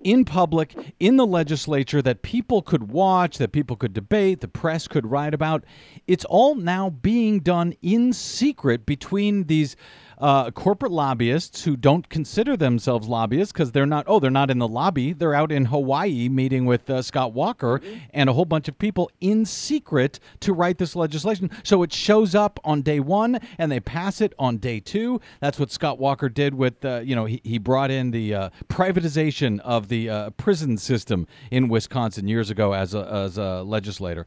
in 0.00 0.24
public 0.24 0.94
in 1.00 1.16
the 1.16 1.26
legislature 1.26 2.02
that 2.02 2.22
people 2.22 2.62
could 2.62 2.90
watch 2.90 3.38
that 3.38 3.52
people 3.52 3.76
could 3.76 3.92
debate 3.92 4.40
the 4.40 4.48
press 4.48 4.86
could 4.86 5.06
write 5.06 5.34
about 5.34 5.64
it's 6.06 6.24
all 6.26 6.54
now 6.54 6.90
being 6.90 7.40
done 7.40 7.74
in 7.82 8.12
secret 8.12 8.86
between 8.86 9.44
these 9.44 9.76
uh, 10.20 10.50
corporate 10.50 10.92
lobbyists 10.92 11.64
who 11.64 11.76
don't 11.76 12.08
consider 12.08 12.56
themselves 12.56 13.08
lobbyists 13.08 13.52
because 13.52 13.72
they're 13.72 13.86
not. 13.86 14.04
Oh, 14.06 14.20
they're 14.20 14.30
not 14.30 14.50
in 14.50 14.58
the 14.58 14.68
lobby. 14.68 15.12
They're 15.12 15.34
out 15.34 15.52
in 15.52 15.66
Hawaii 15.66 16.28
meeting 16.28 16.66
with 16.66 16.88
uh, 16.90 17.02
Scott 17.02 17.32
Walker 17.32 17.80
and 18.12 18.28
a 18.28 18.32
whole 18.32 18.44
bunch 18.44 18.68
of 18.68 18.78
people 18.78 19.10
in 19.20 19.44
secret 19.44 20.18
to 20.40 20.52
write 20.52 20.78
this 20.78 20.96
legislation. 20.96 21.50
So 21.62 21.82
it 21.82 21.92
shows 21.92 22.34
up 22.34 22.58
on 22.64 22.82
day 22.82 23.00
one 23.00 23.40
and 23.58 23.70
they 23.70 23.80
pass 23.80 24.20
it 24.20 24.34
on 24.38 24.58
day 24.58 24.80
two. 24.80 25.20
That's 25.40 25.58
what 25.58 25.70
Scott 25.70 25.98
Walker 25.98 26.28
did 26.28 26.54
with. 26.54 26.84
Uh, 26.84 27.00
you 27.04 27.14
know, 27.14 27.24
he, 27.24 27.40
he 27.44 27.58
brought 27.58 27.90
in 27.90 28.10
the 28.10 28.34
uh, 28.34 28.50
privatization 28.68 29.60
of 29.60 29.88
the 29.88 30.10
uh, 30.10 30.30
prison 30.30 30.76
system 30.78 31.26
in 31.50 31.68
Wisconsin 31.68 32.28
years 32.28 32.50
ago 32.50 32.72
as 32.72 32.94
a, 32.94 33.06
as 33.12 33.38
a 33.38 33.62
legislator. 33.62 34.26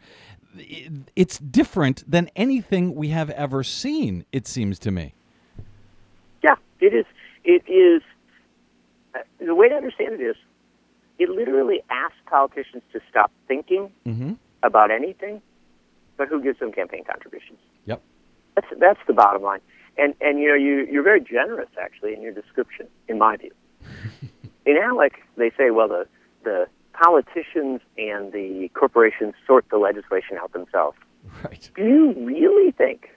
It's 1.16 1.38
different 1.40 2.10
than 2.10 2.30
anything 2.36 2.96
we 2.96 3.10
have 3.10 3.30
ever 3.32 3.64
seen. 3.64 4.26
It 4.32 4.48
seems 4.48 4.80
to 4.80 4.92
me. 4.92 5.14
It 6.82 6.94
is. 6.94 7.06
It 7.44 7.64
is. 7.70 8.02
Uh, 9.16 9.20
the 9.40 9.56
way 9.56 9.70
to 9.70 9.76
understand 9.76 10.14
it 10.14 10.22
is, 10.22 10.36
it 11.20 11.30
literally 11.30 11.82
asks 11.90 12.18
politicians 12.26 12.84
to 12.94 13.00
stop 13.10 13.32
thinking 13.48 13.92
Mm-hmm. 14.06 14.34
about 14.64 14.92
anything, 14.92 15.42
but 16.18 16.28
who 16.28 16.42
gives 16.42 16.60
them 16.60 16.72
campaign 16.72 17.04
contributions. 17.04 17.60
Yep. 17.86 18.02
That's 18.56 18.68
that's 18.80 19.00
the 19.08 19.14
bottom 19.14 19.42
line. 19.44 19.62
And 19.98 20.14
and 20.22 20.40
you 20.40 20.48
know 20.50 20.56
you 20.56 20.88
you're 20.92 21.04
very 21.04 21.22
generous 21.22 21.70
actually 21.82 22.14
in 22.14 22.22
your 22.22 22.32
description, 22.34 22.88
in 23.08 23.18
my 23.18 23.38
view. 23.38 23.52
in 24.66 24.76
ALEC, 24.78 25.14
they 25.38 25.52
say, 25.58 25.72
well, 25.72 25.88
the 25.88 26.08
the 26.44 26.68
politicians 26.94 27.82
and 27.98 28.32
the 28.34 28.70
corporations 28.74 29.34
sort 29.48 29.66
the 29.70 29.78
legislation 29.78 30.38
out 30.40 30.52
themselves. 30.54 30.98
Right. 31.44 31.70
Do 31.76 31.84
you 31.84 32.14
really 32.26 32.72
think 32.72 33.10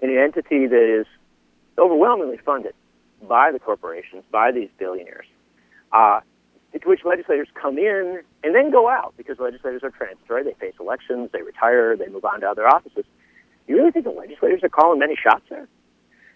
in 0.00 0.10
an 0.10 0.18
entity 0.18 0.66
that 0.66 1.00
is 1.00 1.06
overwhelmingly 1.78 2.38
funded 2.38 2.74
by 3.26 3.50
the 3.52 3.58
corporations, 3.58 4.24
by 4.30 4.52
these 4.52 4.68
billionaires, 4.78 5.26
uh, 5.92 6.20
to 6.72 6.88
which 6.88 7.00
legislators 7.04 7.48
come 7.60 7.78
in 7.78 8.20
and 8.44 8.54
then 8.54 8.70
go 8.70 8.88
out 8.88 9.14
because 9.16 9.38
legislators 9.38 9.82
are 9.82 9.90
transitory, 9.90 10.44
they 10.44 10.54
face 10.54 10.74
elections, 10.80 11.30
they 11.32 11.42
retire, 11.42 11.96
they 11.96 12.08
move 12.08 12.24
on 12.24 12.40
to 12.40 12.48
other 12.48 12.66
offices. 12.66 13.04
You 13.66 13.76
really 13.76 13.90
think 13.90 14.04
the 14.04 14.10
legislators 14.10 14.62
are 14.62 14.68
calling 14.68 14.98
many 14.98 15.16
shots 15.16 15.44
there? 15.48 15.68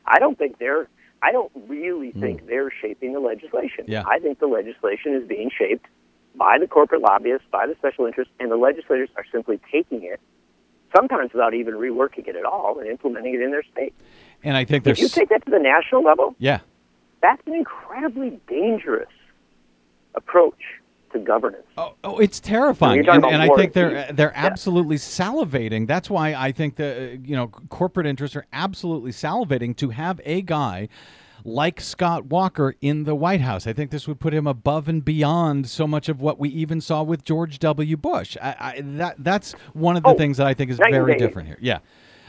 I 0.07 0.19
don't 0.19 0.39
think 0.39 0.59
they're. 0.59 0.89
I 1.23 1.33
don't 1.33 1.51
really 1.67 2.13
think 2.13 2.47
they're 2.47 2.71
shaping 2.71 3.15
the 3.15 3.21
legislation. 3.21 3.87
Yeah. 3.87 4.05
I 4.07 4.19
think 4.19 4.41
the 4.41 4.47
legislation 4.47 5.15
is 5.15 5.27
being 5.27 5.51
shaped 5.57 5.87
by 6.35 6.59
the 6.59 6.67
corporate 6.67 7.01
lobbyists, 7.01 7.47
by 7.51 7.67
the 7.67 7.75
special 7.77 8.05
interests, 8.05 8.33
and 8.39 8.51
the 8.51 8.57
legislators 8.57 9.09
are 9.17 9.25
simply 9.33 9.59
taking 9.73 10.03
it, 10.03 10.21
sometimes 10.95 11.33
without 11.33 11.55
even 11.55 11.75
reworking 11.75 12.29
it 12.29 12.37
at 12.37 12.45
all, 12.45 12.79
and 12.79 12.89
implementing 12.89 13.35
it 13.35 13.41
in 13.41 13.53
their 13.53 13.63
state. 13.73 13.95
And 14.43 14.55
I 14.55 14.65
think 14.65 14.87
If 14.87 14.99
you 14.99 15.09
take 15.09 15.31
that 15.31 15.45
to 15.47 15.51
the 15.51 15.59
national 15.59 16.03
level, 16.03 16.35
yeah. 16.39 16.61
That's 17.25 17.41
an 17.47 17.55
incredibly 17.55 18.39
dangerous 18.49 19.09
approach 20.15 20.61
to 21.15 21.19
governance. 21.19 21.65
Oh, 21.79 21.95
oh, 22.05 22.19
it's 22.19 22.39
terrifying, 22.39 23.09
and, 23.09 23.25
and 23.25 23.41
I 23.43 23.49
think 23.57 23.73
they're 23.73 24.13
they're 24.13 24.33
Yeah. 24.35 24.47
absolutely 24.47 24.97
salivating. 24.97 25.87
That's 25.87 26.11
why 26.11 26.35
I 26.35 26.53
think 26.53 26.77
the 26.77 27.13
uh, 27.15 27.17
you 27.25 27.35
know 27.35 27.49
corporate 27.49 28.07
interests 28.07 28.37
are 28.37 28.47
absolutely 28.53 29.13
salivating 29.13 29.75
to 29.77 29.91
have 29.91 30.21
a 30.25 30.43
guy 30.43 30.89
like 31.47 31.81
Scott 31.81 32.27
Walker 32.27 32.75
in 32.81 33.05
the 33.05 33.15
White 33.15 33.41
House. 33.41 33.67
I 33.67 33.73
think 33.73 33.91
this 33.91 34.07
would 34.09 34.19
put 34.21 34.33
him 34.35 34.47
above 34.47 34.89
and 34.89 35.05
beyond 35.05 35.69
so 35.69 35.87
much 35.87 36.09
of 36.09 36.21
what 36.21 36.39
we 36.39 36.49
even 36.51 36.81
saw 36.81 37.03
with 37.03 37.23
George 37.25 37.59
W. 37.59 37.97
Bush. 37.97 38.37
I, 38.43 38.55
I, 38.59 38.81
that 38.83 39.17
that's 39.19 39.53
one 39.73 39.97
of 39.97 40.03
the 40.03 40.11
Oh, 40.11 40.15
things 40.15 40.37
that 40.39 40.47
I 40.47 40.53
think 40.55 40.71
is 40.71 40.79
very 40.79 41.17
different 41.17 41.49
here. 41.49 41.59
Yeah. 41.61 41.79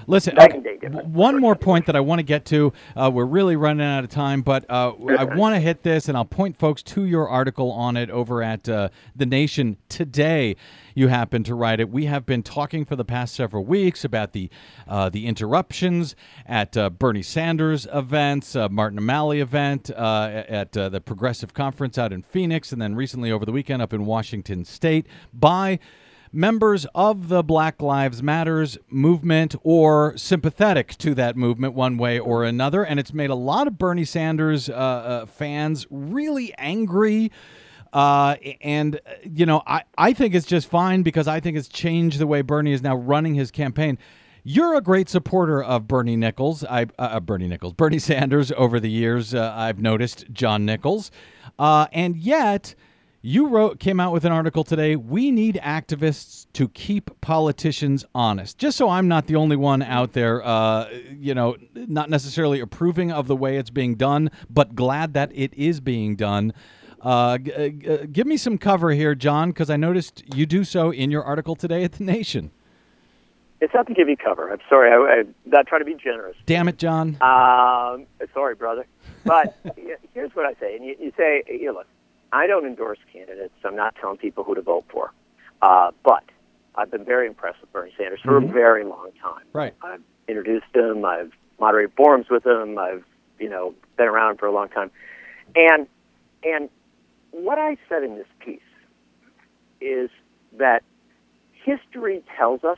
Listen, 0.07 0.37
okay, 0.37 0.55
and 0.55 0.63
day 0.63 0.77
difference. 0.77 1.07
one 1.07 1.39
more 1.39 1.55
point 1.55 1.85
that 1.85 1.95
I 1.95 1.99
want 1.99 2.19
to 2.19 2.23
get 2.23 2.45
to. 2.45 2.73
Uh, 2.95 3.09
we're 3.13 3.25
really 3.25 3.55
running 3.55 3.85
out 3.85 4.03
of 4.03 4.09
time, 4.09 4.41
but 4.41 4.69
uh, 4.69 4.93
I 5.17 5.23
want 5.23 5.55
to 5.55 5.59
hit 5.59 5.83
this, 5.83 6.07
and 6.07 6.17
I'll 6.17 6.25
point 6.25 6.57
folks 6.57 6.83
to 6.83 7.05
your 7.05 7.27
article 7.27 7.71
on 7.71 7.97
it 7.97 8.09
over 8.09 8.43
at 8.43 8.67
uh, 8.69 8.89
The 9.15 9.25
Nation 9.25 9.77
today. 9.89 10.55
You 10.93 11.09
happen 11.09 11.43
to 11.43 11.55
write 11.55 11.79
it. 11.79 11.89
We 11.89 12.05
have 12.05 12.25
been 12.25 12.41
talking 12.41 12.85
for 12.85 12.95
the 12.95 13.03
past 13.03 13.35
several 13.35 13.65
weeks 13.65 14.05
about 14.05 14.31
the 14.31 14.49
uh, 14.87 15.09
the 15.09 15.27
interruptions 15.27 16.15
at 16.45 16.77
uh, 16.77 16.89
Bernie 16.89 17.21
Sanders 17.21 17.87
events, 17.93 18.55
uh, 18.55 18.69
Martin 18.69 18.99
O'Malley 18.99 19.41
event 19.41 19.91
uh, 19.91 20.43
at 20.47 20.75
uh, 20.77 20.89
the 20.89 21.01
Progressive 21.01 21.53
Conference 21.53 21.97
out 21.97 22.13
in 22.13 22.21
Phoenix, 22.21 22.71
and 22.71 22.81
then 22.81 22.95
recently 22.95 23.31
over 23.31 23.45
the 23.45 23.51
weekend 23.51 23.81
up 23.81 23.93
in 23.93 24.05
Washington 24.05 24.63
State 24.63 25.07
by 25.33 25.79
members 26.35 26.85
of 26.93 27.29
the 27.29 27.41
Black 27.41 27.81
Lives 27.81 28.21
Matters 28.21 28.77
movement 28.89 29.55
or 29.63 30.15
sympathetic 30.17 30.97
to 30.97 31.15
that 31.15 31.37
movement 31.37 31.73
one 31.73 31.97
way 31.97 32.19
or 32.19 32.43
another. 32.43 32.83
And 32.83 32.99
it's 32.99 33.13
made 33.13 33.29
a 33.29 33.35
lot 33.35 33.67
of 33.67 33.77
Bernie 33.77 34.05
Sanders 34.05 34.69
uh, 34.69 34.73
uh, 34.73 35.25
fans 35.25 35.87
really 35.89 36.53
angry. 36.57 37.31
Uh, 37.93 38.35
and, 38.61 38.97
uh, 38.97 39.13
you 39.23 39.45
know, 39.45 39.63
I, 39.65 39.83
I 39.97 40.11
think 40.11 40.35
it's 40.35 40.45
just 40.45 40.67
fine 40.67 41.01
because 41.01 41.29
I 41.29 41.39
think 41.39 41.55
it's 41.55 41.69
changed 41.69 42.19
the 42.19 42.27
way 42.27 42.41
Bernie 42.41 42.73
is 42.73 42.81
now 42.81 42.97
running 42.97 43.35
his 43.35 43.51
campaign. 43.51 43.97
You're 44.43 44.75
a 44.75 44.81
great 44.81 45.09
supporter 45.09 45.63
of 45.63 45.87
Bernie 45.87 46.17
Nichols, 46.17 46.63
I, 46.65 46.87
uh, 46.99 47.19
Bernie 47.21 47.47
Nichols, 47.47 47.73
Bernie 47.73 47.97
Sanders 47.99 48.51
over 48.51 48.79
the 48.79 48.91
years. 48.91 49.33
Uh, 49.33 49.53
I've 49.55 49.79
noticed 49.79 50.25
John 50.33 50.65
Nichols. 50.65 51.09
Uh, 51.57 51.87
and 51.93 52.17
yet, 52.17 52.75
you 53.25 53.47
wrote 53.47 53.79
came 53.79 53.99
out 53.99 54.13
with 54.13 54.23
an 54.23 54.31
article 54.31 54.63
today. 54.63 54.95
We 54.95 55.31
need 55.31 55.59
activists 55.63 56.45
to 56.53 56.69
keep 56.69 57.09
politicians 57.21 58.05
honest. 58.13 58.59
Just 58.59 58.77
so 58.77 58.87
I'm 58.87 59.07
not 59.07 59.25
the 59.25 59.35
only 59.35 59.55
one 59.55 59.81
out 59.81 60.13
there, 60.13 60.45
uh, 60.45 60.87
you 61.09 61.33
know, 61.33 61.55
not 61.73 62.11
necessarily 62.11 62.59
approving 62.59 63.11
of 63.11 63.25
the 63.27 63.35
way 63.35 63.57
it's 63.57 63.71
being 63.71 63.95
done, 63.95 64.29
but 64.47 64.75
glad 64.75 65.13
that 65.15 65.31
it 65.33 65.53
is 65.55 65.79
being 65.81 66.15
done. 66.15 66.53
Uh, 67.01 67.39
g- 67.39 67.51
uh, 67.53 67.69
g- 67.69 67.89
uh, 67.89 68.05
give 68.11 68.27
me 68.27 68.37
some 68.37 68.59
cover 68.59 68.91
here, 68.91 69.15
John, 69.15 69.49
because 69.49 69.71
I 69.71 69.75
noticed 69.75 70.23
you 70.35 70.45
do 70.45 70.63
so 70.63 70.91
in 70.91 71.09
your 71.09 71.23
article 71.23 71.55
today 71.55 71.83
at 71.83 71.93
the 71.93 72.03
Nation. 72.03 72.51
It's 73.59 73.73
not 73.73 73.87
to 73.87 73.93
give 73.95 74.07
you 74.07 74.17
cover. 74.17 74.51
I'm 74.51 74.59
sorry. 74.69 74.91
I, 74.91 75.21
I'm 75.21 75.33
not 75.47 75.65
trying 75.65 75.81
to 75.81 75.85
be 75.85 75.95
generous. 75.95 76.35
Damn 76.45 76.67
it, 76.67 76.77
John. 76.77 77.17
Um, 77.21 78.05
sorry, 78.35 78.53
brother. 78.53 78.85
But 79.23 79.57
here's 80.13 80.35
what 80.35 80.45
I 80.45 80.53
say. 80.59 80.75
And 80.75 80.85
you, 80.85 80.95
you 80.99 81.11
say, 81.17 81.43
you 81.47 81.67
know, 81.67 81.73
look, 81.73 81.87
I 82.35 82.47
don't 82.47 82.65
endorse 82.65 82.99
candidates. 83.13 83.53
I'm 83.63 83.77
not 83.77 83.95
telling 83.95 84.17
people 84.17 84.43
who 84.43 84.55
to 84.55 84.61
vote 84.61 84.83
for. 84.91 85.13
Uh, 85.61 85.91
but 86.03 86.23
I've 86.75 86.91
been 86.91 87.05
very 87.05 87.27
impressed 87.27 87.61
with 87.61 87.71
Bernie 87.71 87.93
Sanders 87.97 88.19
for 88.23 88.35
a 88.35 88.41
very 88.41 88.83
long 88.83 89.11
time. 89.21 89.45
Right. 89.53 89.73
I've 89.81 90.01
introduced 90.27 90.65
him. 90.73 91.05
I've 91.05 91.31
moderated 91.61 91.93
forums 91.95 92.25
with 92.29 92.45
him. 92.45 92.77
I've, 92.77 93.05
you 93.39 93.49
know, 93.49 93.73
been 93.97 94.07
around 94.07 94.39
for 94.39 94.47
a 94.47 94.51
long 94.51 94.67
time. 94.67 94.91
And 95.55 95.87
and 96.43 96.69
what 97.31 97.57
I 97.57 97.77
said 97.87 98.03
in 98.03 98.15
this 98.15 98.27
piece 98.39 98.59
is 99.79 100.09
that 100.57 100.83
history 101.63 102.21
tells 102.37 102.65
us 102.65 102.77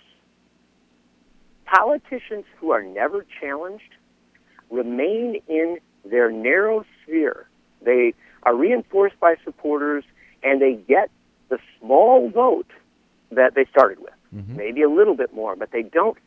politicians 1.66 2.46
who 2.60 2.72
are 2.72 2.84
never 2.84 3.26
challenged 3.42 3.96
remain 4.70 5.42
in 5.48 5.80
their 6.06 6.32
narrow 6.32 6.86
sphere. 7.04 7.50
They 7.82 8.14
are 8.48 8.56
reinforced 8.56 9.20
by 9.20 9.36
supporters 9.44 10.06
and 10.42 10.62
they 10.62 10.74
get 10.74 11.12
the 11.50 11.60
small 11.80 12.30
vote 12.30 12.72
that 13.30 13.56
they 13.56 13.66
started 13.66 14.00
with. 14.00 14.14
Mm-hmm. 14.34 14.56
Maybe 14.56 14.82
a 14.84 14.90
little 14.90 15.16
bit 15.16 15.34
more, 15.34 15.58
but 15.58 15.72
they 15.72 15.84
don't 15.84 16.18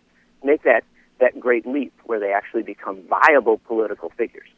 make 0.44 0.62
that, 0.64 0.84
that 1.18 1.40
great 1.40 1.66
leap 1.66 1.94
where 2.04 2.20
they 2.20 2.32
actually 2.32 2.62
become 2.62 3.02
viable 3.08 3.58
political 3.66 4.10
figures. 4.10 4.48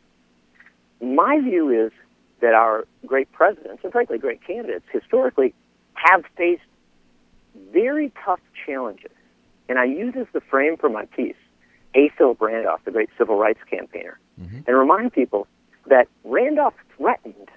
My 1.01 1.39
view 1.41 1.71
is 1.71 1.93
that 2.41 2.53
our 2.55 2.85
great 3.07 3.31
presidents, 3.31 3.85
and 3.85 3.93
frankly 3.93 4.19
great 4.19 4.45
candidates, 4.45 4.85
historically 4.93 5.55
have 5.95 6.25
faced 6.37 6.63
very 7.73 8.13
tough 8.25 8.41
challenges. 8.67 9.13
And 9.69 9.79
I 9.79 9.85
use 9.85 10.15
as 10.17 10.27
the 10.33 10.41
frame 10.41 10.77
for 10.77 10.89
my 10.89 11.05
piece 11.05 11.37
A. 11.95 12.11
Philip 12.19 12.41
Randolph, 12.41 12.81
the 12.85 12.91
great 12.91 13.11
civil 13.17 13.37
rights 13.37 13.61
campaigner, 13.71 14.19
mm-hmm. 14.41 14.61
and 14.67 14.77
remind 14.77 15.13
people 15.13 15.47
that 15.87 16.09
Randolph 16.25 16.75
threatened 16.97 17.49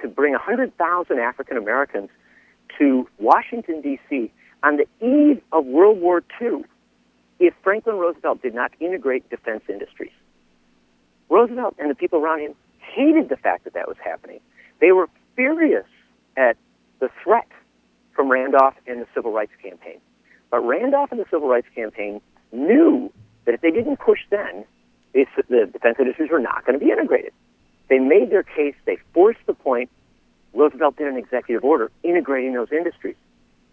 to 0.00 0.08
bring 0.08 0.32
100,000 0.32 1.18
African 1.18 1.56
Americans 1.56 2.10
to 2.78 3.08
Washington, 3.18 3.80
D.C. 3.80 4.30
on 4.62 4.78
the 4.78 4.86
eve 5.00 5.42
of 5.52 5.66
World 5.66 6.00
War 6.00 6.22
II 6.40 6.64
if 7.38 7.54
Franklin 7.62 7.96
Roosevelt 7.96 8.42
did 8.42 8.54
not 8.54 8.72
integrate 8.80 9.28
defense 9.28 9.62
industries. 9.68 10.12
Roosevelt 11.28 11.74
and 11.78 11.90
the 11.90 11.94
people 11.94 12.20
around 12.20 12.40
him 12.40 12.54
hated 12.78 13.28
the 13.28 13.36
fact 13.36 13.64
that 13.64 13.74
that 13.74 13.88
was 13.88 13.96
happening. 14.02 14.40
They 14.80 14.92
were 14.92 15.08
furious 15.34 15.86
at 16.36 16.56
the 17.00 17.08
threat 17.22 17.48
from 18.14 18.30
Randolph 18.30 18.74
and 18.86 19.00
the 19.00 19.06
Civil 19.14 19.32
Rights 19.32 19.52
Campaign. 19.62 19.98
But 20.50 20.60
Randolph 20.60 21.10
and 21.10 21.20
the 21.20 21.26
Civil 21.30 21.48
Rights 21.48 21.68
Campaign 21.74 22.20
knew 22.52 23.10
that 23.44 23.54
if 23.54 23.60
they 23.60 23.70
didn't 23.70 23.98
push 23.98 24.20
then, 24.30 24.64
the 25.12 25.68
defense 25.72 25.96
industries 25.98 26.30
were 26.30 26.40
not 26.40 26.64
going 26.64 26.78
to 26.78 26.84
be 26.84 26.90
integrated. 26.90 27.32
They 27.88 27.98
made 27.98 28.30
their 28.30 28.42
case, 28.42 28.74
they 28.84 28.98
forced 29.12 29.40
the 29.46 29.54
point. 29.54 29.90
Roosevelt 30.54 30.96
did 30.96 31.08
an 31.08 31.16
executive 31.16 31.64
order 31.64 31.90
integrating 32.02 32.52
those 32.54 32.72
industries. 32.72 33.16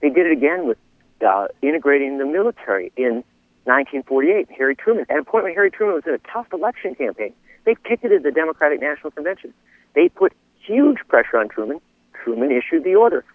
They 0.01 0.09
did 0.09 0.25
it 0.25 0.31
again 0.31 0.67
with 0.67 0.77
uh, 1.25 1.47
integrating 1.61 2.17
the 2.17 2.25
military 2.25 2.91
in 2.95 3.23
1948. 3.65 4.49
Harry 4.57 4.75
Truman, 4.75 5.05
at 5.09 5.19
a 5.19 5.23
point 5.23 5.43
when 5.43 5.53
Harry 5.53 5.71
Truman 5.71 5.95
was 5.95 6.03
in 6.07 6.13
a 6.13 6.31
tough 6.31 6.47
election 6.53 6.95
campaign, 6.95 7.33
they 7.65 7.75
picketed 7.75 8.23
the 8.23 8.31
Democratic 8.31 8.79
National 8.79 9.11
Convention. 9.11 9.53
They 9.93 10.09
put 10.09 10.33
huge 10.65 10.99
pressure 11.07 11.37
on 11.37 11.49
Truman. 11.49 11.79
Truman 12.13 12.51
issued 12.51 12.83
the 12.83 12.95
order. 12.95 13.25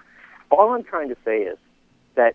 All 0.51 0.73
I'm 0.73 0.85
trying 0.85 1.09
to 1.09 1.17
say 1.25 1.43
is 1.43 1.59
that 2.15 2.35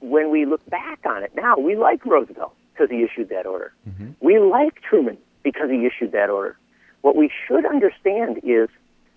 when 0.00 0.30
we 0.30 0.46
look 0.46 0.64
back 0.68 1.00
on 1.04 1.22
it 1.22 1.34
now, 1.34 1.56
we 1.58 1.76
like 1.76 2.04
Roosevelt 2.04 2.54
because 2.80 2.96
he 2.96 3.04
issued 3.04 3.28
that 3.28 3.46
order. 3.46 3.72
Mm-hmm. 3.88 4.10
We 4.20 4.38
like 4.38 4.80
Truman 4.82 5.18
because 5.42 5.70
he 5.70 5.86
issued 5.86 6.12
that 6.12 6.30
order. 6.30 6.56
What 7.02 7.16
we 7.16 7.30
should 7.46 7.66
understand 7.66 8.40
is 8.42 8.68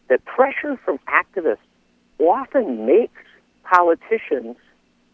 that 0.10 0.24
pressure 0.26 0.78
from 0.84 1.00
activists 1.08 1.58
often 2.20 2.86
makes 2.86 3.22
politicians 3.64 4.58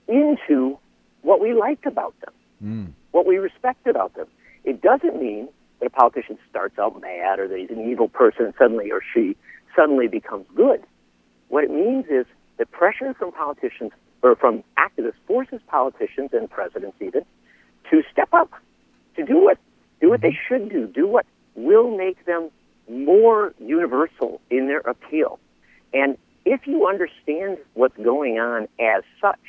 into 0.07 0.77
what 1.21 1.39
we 1.39 1.53
like 1.53 1.85
about 1.85 2.13
them, 2.21 2.33
mm. 2.63 2.93
what 3.11 3.25
we 3.27 3.37
respect 3.37 3.85
about 3.87 4.15
them. 4.15 4.27
It 4.63 4.81
doesn't 4.81 5.19
mean 5.19 5.47
that 5.79 5.87
a 5.87 5.89
politician 5.89 6.37
starts 6.49 6.77
out 6.79 6.99
mad 6.99 7.39
or 7.39 7.47
that 7.47 7.57
he's 7.57 7.69
an 7.69 7.89
evil 7.89 8.07
person 8.07 8.45
and 8.45 8.53
suddenly 8.57 8.91
or 8.91 9.01
she 9.13 9.35
suddenly 9.75 10.07
becomes 10.07 10.45
good. 10.55 10.83
What 11.49 11.63
it 11.63 11.71
means 11.71 12.05
is 12.09 12.25
that 12.57 12.71
pressure 12.71 13.13
from 13.13 13.31
politicians 13.31 13.91
or 14.23 14.35
from 14.35 14.63
activists 14.77 15.13
forces 15.27 15.61
politicians 15.67 16.31
and 16.33 16.49
presidents 16.49 16.97
even 16.99 17.25
to 17.89 18.03
step 18.11 18.29
up, 18.33 18.51
to 19.15 19.25
do 19.25 19.37
what 19.43 19.57
do 20.01 20.09
what 20.09 20.21
they 20.21 20.29
mm-hmm. 20.29 20.55
should 20.55 20.69
do, 20.69 20.87
do 20.87 21.07
what 21.07 21.25
will 21.55 21.95
make 21.95 22.25
them 22.25 22.49
more 22.89 23.53
universal 23.59 24.41
in 24.49 24.67
their 24.67 24.79
appeal. 24.79 25.39
And 25.93 26.17
if 26.45 26.65
you 26.65 26.87
understand 26.87 27.57
what's 27.73 27.97
going 27.97 28.39
on 28.39 28.67
as 28.79 29.03
such, 29.21 29.39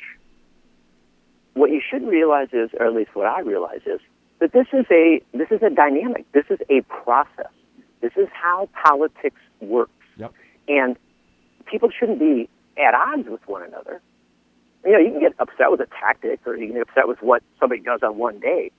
what 1.53 1.71
you 1.71 1.81
should 1.81 2.05
realize 2.07 2.49
is, 2.53 2.69
or 2.79 2.87
at 2.87 2.93
least 2.93 3.15
what 3.15 3.27
I 3.27 3.41
realize 3.41 3.81
is, 3.85 3.99
that 4.39 4.51
this 4.53 4.67
is 4.73 4.85
a 4.91 5.21
this 5.33 5.49
is 5.51 5.61
a 5.61 5.69
dynamic. 5.69 6.25
This 6.31 6.45
is 6.49 6.59
a 6.69 6.81
process. 6.81 7.51
This 8.01 8.13
is 8.17 8.27
how 8.33 8.69
politics 8.85 9.39
works. 9.59 9.91
Yep. 10.17 10.33
And 10.67 10.97
people 11.65 11.89
shouldn't 11.97 12.19
be 12.19 12.49
at 12.77 12.93
odds 12.95 13.27
with 13.29 13.47
one 13.47 13.63
another. 13.63 14.01
You 14.85 14.93
know, 14.93 14.99
you 14.99 15.11
can 15.11 15.19
get 15.19 15.33
upset 15.39 15.69
with 15.69 15.79
a 15.79 15.87
tactic 15.87 16.39
or 16.45 16.55
you 16.55 16.67
can 16.67 16.75
get 16.75 16.87
upset 16.89 17.07
with 17.07 17.21
what 17.21 17.43
somebody 17.59 17.81
does 17.81 18.01
on 18.03 18.17
one 18.17 18.39
day, 18.39 18.71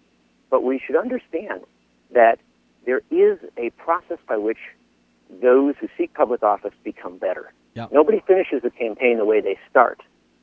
but 0.51 0.63
we 0.65 0.81
should 0.85 0.97
understand 0.97 1.63
that 2.13 2.39
there 2.85 3.03
is 3.11 3.39
a 3.57 3.71
process 3.71 4.19
by 4.29 4.37
which 4.37 4.59
those 5.41 5.75
who 5.81 5.89
seek 5.97 6.13
public 6.15 6.43
office 6.43 6.75
become 6.85 7.19
better. 7.19 7.53
Yep. 7.75 7.93
Nobody 7.93 8.23
finishes 8.27 8.63
a 8.65 8.71
campaign 8.71 9.19
the 9.19 9.25
way 9.25 9.41
they 9.41 9.59
start. 9.71 10.01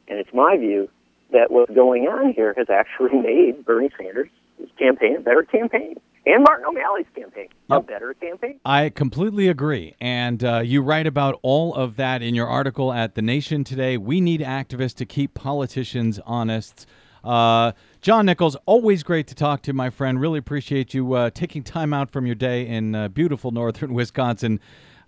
And 0.07 0.17
it's 0.17 0.33
my 0.33 0.57
view 0.57 0.89
that 1.31 1.51
what's 1.51 1.71
going 1.71 2.07
on 2.07 2.33
here 2.33 2.53
has 2.57 2.67
actually 2.69 3.19
made 3.21 3.65
Bernie 3.65 3.89
Sanders' 3.97 4.29
campaign 4.77 5.17
a 5.17 5.19
better 5.19 5.43
campaign 5.43 5.97
and 6.25 6.43
Martin 6.43 6.65
O'Malley's 6.67 7.05
campaign 7.15 7.49
a 7.69 7.81
better 7.81 8.13
campaign. 8.15 8.59
I 8.65 8.89
completely 8.89 9.47
agree. 9.47 9.95
And 10.01 10.43
uh, 10.43 10.59
you 10.59 10.81
write 10.81 11.07
about 11.07 11.39
all 11.41 11.73
of 11.75 11.95
that 11.97 12.21
in 12.21 12.35
your 12.35 12.47
article 12.47 12.91
at 12.91 13.15
The 13.15 13.21
Nation 13.21 13.63
today. 13.63 13.97
We 13.97 14.21
need 14.21 14.41
activists 14.41 14.95
to 14.95 15.05
keep 15.05 15.33
politicians 15.33 16.19
honest. 16.25 16.87
Uh, 17.23 17.73
John 18.01 18.25
Nichols, 18.25 18.55
always 18.65 19.03
great 19.03 19.27
to 19.27 19.35
talk 19.35 19.61
to, 19.63 19.73
my 19.73 19.89
friend. 19.89 20.19
Really 20.19 20.39
appreciate 20.39 20.93
you 20.93 21.13
uh, 21.13 21.29
taking 21.31 21.63
time 21.63 21.93
out 21.93 22.09
from 22.09 22.25
your 22.25 22.35
day 22.35 22.65
in 22.65 22.95
uh, 22.95 23.07
beautiful 23.09 23.51
northern 23.51 23.93
Wisconsin 23.93 24.59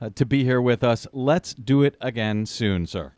uh, 0.02 0.10
to 0.16 0.26
be 0.26 0.44
here 0.44 0.62
with 0.62 0.84
us. 0.84 1.08
Let's 1.14 1.54
do 1.54 1.84
it 1.84 1.96
again 2.02 2.46
soon, 2.46 2.86
sir. 2.86 3.14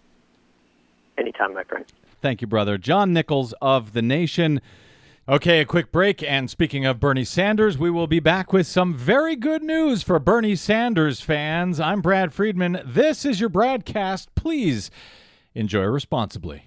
Anytime, 1.17 1.53
my 1.53 1.63
friend. 1.63 1.85
Thank 2.21 2.41
you, 2.41 2.47
brother. 2.47 2.77
John 2.77 3.11
Nichols 3.11 3.53
of 3.61 3.93
The 3.93 4.01
Nation. 4.01 4.61
Okay, 5.25 5.61
a 5.61 5.65
quick 5.65 5.89
break. 5.93 6.21
And 6.21 6.49
speaking 6.49 6.85
of 6.85 6.99
Bernie 6.99 7.23
Sanders, 7.23 7.77
we 7.77 7.89
will 7.89 8.07
be 8.07 8.19
back 8.19 8.51
with 8.51 8.67
some 8.67 8.93
very 8.93 9.37
good 9.37 9.63
news 9.63 10.03
for 10.03 10.19
Bernie 10.19 10.57
Sanders 10.57 11.21
fans. 11.21 11.79
I'm 11.79 12.01
Brad 12.01 12.33
Friedman. 12.33 12.81
This 12.85 13.23
is 13.23 13.39
your 13.39 13.49
BradCast. 13.49 14.27
Please 14.35 14.91
enjoy 15.55 15.83
responsibly. 15.83 16.65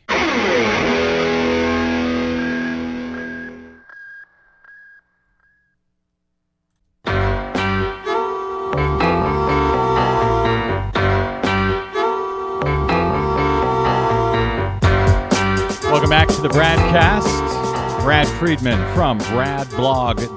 Welcome 15.83 16.09
back 16.09 16.29
to 16.29 16.41
the 16.41 16.49
BradCast. 16.49 17.76
Brad 18.07 18.29
Friedman 18.39 18.79
from 18.95 19.19
bradblog.com. 19.19 20.29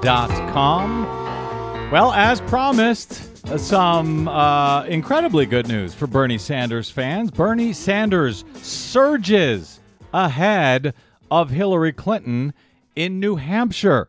Well, 1.92 2.10
as 2.12 2.40
promised, 2.40 3.46
some 3.60 4.26
uh, 4.26 4.82
incredibly 4.86 5.46
good 5.46 5.68
news 5.68 5.94
for 5.94 6.08
Bernie 6.08 6.36
Sanders 6.36 6.90
fans. 6.90 7.30
Bernie 7.30 7.72
Sanders 7.72 8.44
surges 8.56 9.78
ahead 10.12 10.94
of 11.30 11.50
Hillary 11.50 11.92
Clinton 11.92 12.54
in 12.96 13.20
New 13.20 13.36
Hampshire. 13.36 14.08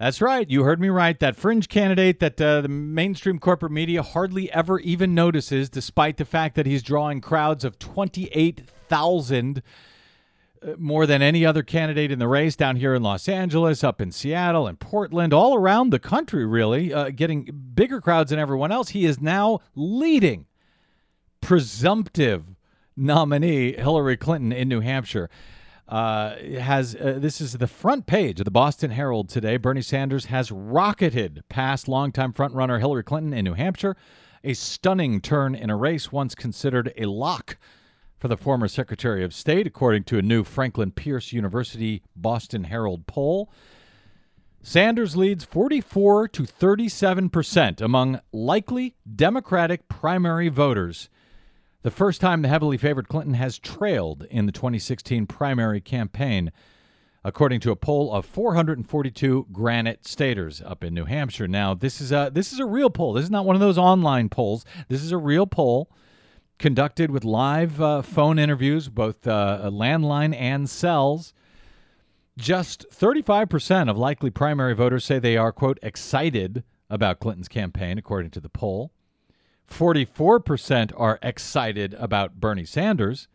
That's 0.00 0.20
right. 0.20 0.50
You 0.50 0.64
heard 0.64 0.80
me 0.80 0.88
right. 0.88 1.16
That 1.20 1.36
fringe 1.36 1.68
candidate 1.68 2.18
that 2.18 2.40
uh, 2.40 2.62
the 2.62 2.68
mainstream 2.68 3.38
corporate 3.38 3.70
media 3.70 4.02
hardly 4.02 4.50
ever 4.50 4.80
even 4.80 5.14
notices, 5.14 5.70
despite 5.70 6.16
the 6.16 6.24
fact 6.24 6.56
that 6.56 6.66
he's 6.66 6.82
drawing 6.82 7.20
crowds 7.20 7.64
of 7.64 7.78
28,000 7.78 9.58
uh, 9.58 9.60
more 10.76 11.06
than 11.06 11.22
any 11.22 11.44
other 11.44 11.62
candidate 11.62 12.10
in 12.10 12.18
the 12.18 12.28
race 12.28 12.56
down 12.56 12.76
here 12.76 12.94
in 12.94 13.02
Los 13.02 13.28
Angeles, 13.28 13.84
up 13.84 14.00
in 14.00 14.12
Seattle 14.12 14.66
and 14.66 14.78
Portland, 14.78 15.32
all 15.32 15.54
around 15.54 15.90
the 15.90 15.98
country, 15.98 16.44
really, 16.46 16.92
uh, 16.92 17.10
getting 17.10 17.44
bigger 17.74 18.00
crowds 18.00 18.30
than 18.30 18.38
everyone 18.38 18.72
else. 18.72 18.90
He 18.90 19.04
is 19.04 19.20
now 19.20 19.60
leading 19.74 20.46
presumptive 21.40 22.44
nominee 22.96 23.74
Hillary 23.74 24.16
Clinton 24.16 24.52
in 24.52 24.68
New 24.68 24.80
Hampshire. 24.80 25.30
Uh, 25.88 26.36
has 26.58 26.94
uh, 26.96 27.16
this 27.18 27.40
is 27.40 27.54
the 27.54 27.66
front 27.66 28.06
page 28.06 28.40
of 28.40 28.44
the 28.44 28.50
Boston 28.50 28.90
Herald 28.90 29.30
today. 29.30 29.56
Bernie 29.56 29.80
Sanders 29.80 30.26
has 30.26 30.52
rocketed 30.52 31.42
past 31.48 31.88
longtime 31.88 32.34
frontrunner 32.34 32.78
Hillary 32.78 33.02
Clinton 33.02 33.32
in 33.32 33.44
New 33.44 33.54
Hampshire, 33.54 33.96
a 34.44 34.52
stunning 34.52 35.22
turn 35.22 35.54
in 35.54 35.70
a 35.70 35.76
race 35.76 36.12
once 36.12 36.34
considered 36.34 36.92
a 36.98 37.06
lock 37.06 37.56
for 38.18 38.28
the 38.28 38.36
former 38.36 38.68
Secretary 38.68 39.22
of 39.24 39.32
State, 39.32 39.66
according 39.66 40.04
to 40.04 40.18
a 40.18 40.22
new 40.22 40.42
Franklin 40.42 40.90
Pierce 40.90 41.32
University 41.32 42.02
Boston 42.16 42.64
Herald 42.64 43.06
poll. 43.06 43.50
Sanders 44.60 45.16
leads 45.16 45.44
44 45.44 46.28
to 46.28 46.44
37 46.44 47.30
percent 47.30 47.80
among 47.80 48.20
likely 48.32 48.96
Democratic 49.14 49.88
primary 49.88 50.48
voters. 50.48 51.08
The 51.82 51.92
first 51.92 52.20
time 52.20 52.42
the 52.42 52.48
heavily 52.48 52.76
favored 52.76 53.08
Clinton 53.08 53.34
has 53.34 53.58
trailed 53.58 54.26
in 54.30 54.46
the 54.46 54.52
2016 54.52 55.26
primary 55.26 55.80
campaign, 55.80 56.50
according 57.22 57.60
to 57.60 57.70
a 57.70 57.76
poll 57.76 58.12
of 58.12 58.26
442 58.26 59.46
Granite 59.52 60.06
Staters 60.06 60.60
up 60.60 60.82
in 60.82 60.92
New 60.92 61.04
Hampshire. 61.04 61.46
Now, 61.46 61.72
this 61.72 62.00
is 62.00 62.10
a 62.10 62.30
this 62.34 62.52
is 62.52 62.58
a 62.58 62.66
real 62.66 62.90
poll. 62.90 63.12
This 63.12 63.24
is 63.24 63.30
not 63.30 63.46
one 63.46 63.54
of 63.54 63.60
those 63.60 63.78
online 63.78 64.28
polls. 64.28 64.64
This 64.88 65.04
is 65.04 65.12
a 65.12 65.18
real 65.18 65.46
poll 65.46 65.88
conducted 66.58 67.10
with 67.10 67.24
live 67.24 67.80
uh, 67.80 68.02
phone 68.02 68.38
interviews, 68.38 68.88
both 68.88 69.26
uh, 69.26 69.70
landline 69.72 70.34
and 70.34 70.68
cells. 70.68 71.32
Just 72.36 72.86
35% 72.90 73.90
of 73.90 73.98
likely 73.98 74.30
primary 74.30 74.74
voters 74.74 75.04
say 75.04 75.18
they 75.18 75.36
are, 75.36 75.52
quote, 75.52 75.78
excited 75.82 76.62
about 76.90 77.20
Clinton's 77.20 77.48
campaign, 77.48 77.98
according 77.98 78.30
to 78.32 78.40
the 78.40 78.48
poll. 78.48 78.92
44% 79.68 80.92
are 80.96 81.18
excited 81.22 81.94
about 81.94 82.40
Bernie 82.40 82.64
Sanders. 82.64 83.28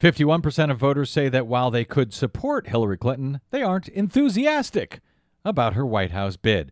51% 0.00 0.70
of 0.70 0.78
voters 0.78 1.10
say 1.10 1.28
that 1.28 1.46
while 1.46 1.70
they 1.70 1.84
could 1.84 2.12
support 2.12 2.68
Hillary 2.68 2.98
Clinton, 2.98 3.40
they 3.50 3.62
aren't 3.62 3.88
enthusiastic 3.88 5.00
about 5.44 5.74
her 5.74 5.84
White 5.84 6.12
House 6.12 6.36
bid. 6.36 6.70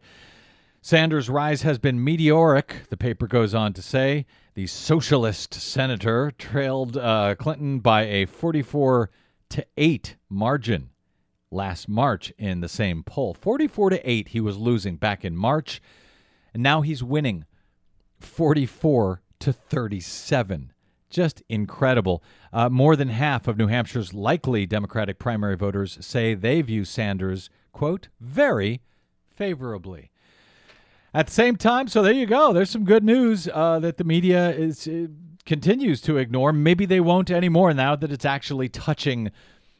Sanders' 0.80 1.28
rise 1.28 1.62
has 1.62 1.78
been 1.78 2.04
meteoric, 2.04 2.88
the 2.90 2.96
paper 2.96 3.26
goes 3.26 3.54
on 3.54 3.72
to 3.72 3.82
say. 3.82 4.26
The 4.56 4.66
socialist 4.66 5.52
senator, 5.52 6.32
trailed 6.38 6.96
uh, 6.96 7.34
Clinton 7.34 7.78
by 7.78 8.04
a 8.06 8.24
44 8.24 9.10
to 9.50 9.66
8 9.76 10.16
margin 10.30 10.88
last 11.50 11.90
March 11.90 12.32
in 12.38 12.60
the 12.60 12.68
same 12.68 13.02
poll. 13.02 13.34
44 13.34 13.90
to 13.90 14.10
8 14.10 14.28
he 14.28 14.40
was 14.40 14.56
losing 14.56 14.96
back 14.96 15.26
in 15.26 15.36
March, 15.36 15.82
and 16.54 16.62
now 16.62 16.80
he's 16.80 17.02
winning 17.02 17.44
44 18.18 19.20
to 19.40 19.52
37. 19.52 20.72
Just 21.10 21.42
incredible. 21.50 22.24
Uh, 22.50 22.70
more 22.70 22.96
than 22.96 23.08
half 23.08 23.46
of 23.46 23.58
New 23.58 23.66
Hampshire's 23.66 24.14
likely 24.14 24.64
Democratic 24.64 25.18
primary 25.18 25.56
voters 25.56 25.98
say 26.00 26.32
they 26.32 26.62
view 26.62 26.86
Sanders, 26.86 27.50
quote, 27.72 28.08
very 28.18 28.80
favorably. 29.28 30.10
At 31.14 31.28
the 31.28 31.32
same 31.32 31.56
time, 31.56 31.88
so 31.88 32.02
there 32.02 32.12
you 32.12 32.26
go. 32.26 32.52
There's 32.52 32.70
some 32.70 32.84
good 32.84 33.04
news 33.04 33.48
uh, 33.52 33.78
that 33.78 33.96
the 33.96 34.04
media 34.04 34.50
is 34.50 34.86
uh, 34.86 35.06
continues 35.46 36.00
to 36.02 36.18
ignore. 36.18 36.52
Maybe 36.52 36.84
they 36.84 37.00
won't 37.00 37.30
anymore 37.30 37.72
now 37.72 37.96
that 37.96 38.12
it's 38.12 38.24
actually 38.24 38.68
touching 38.68 39.30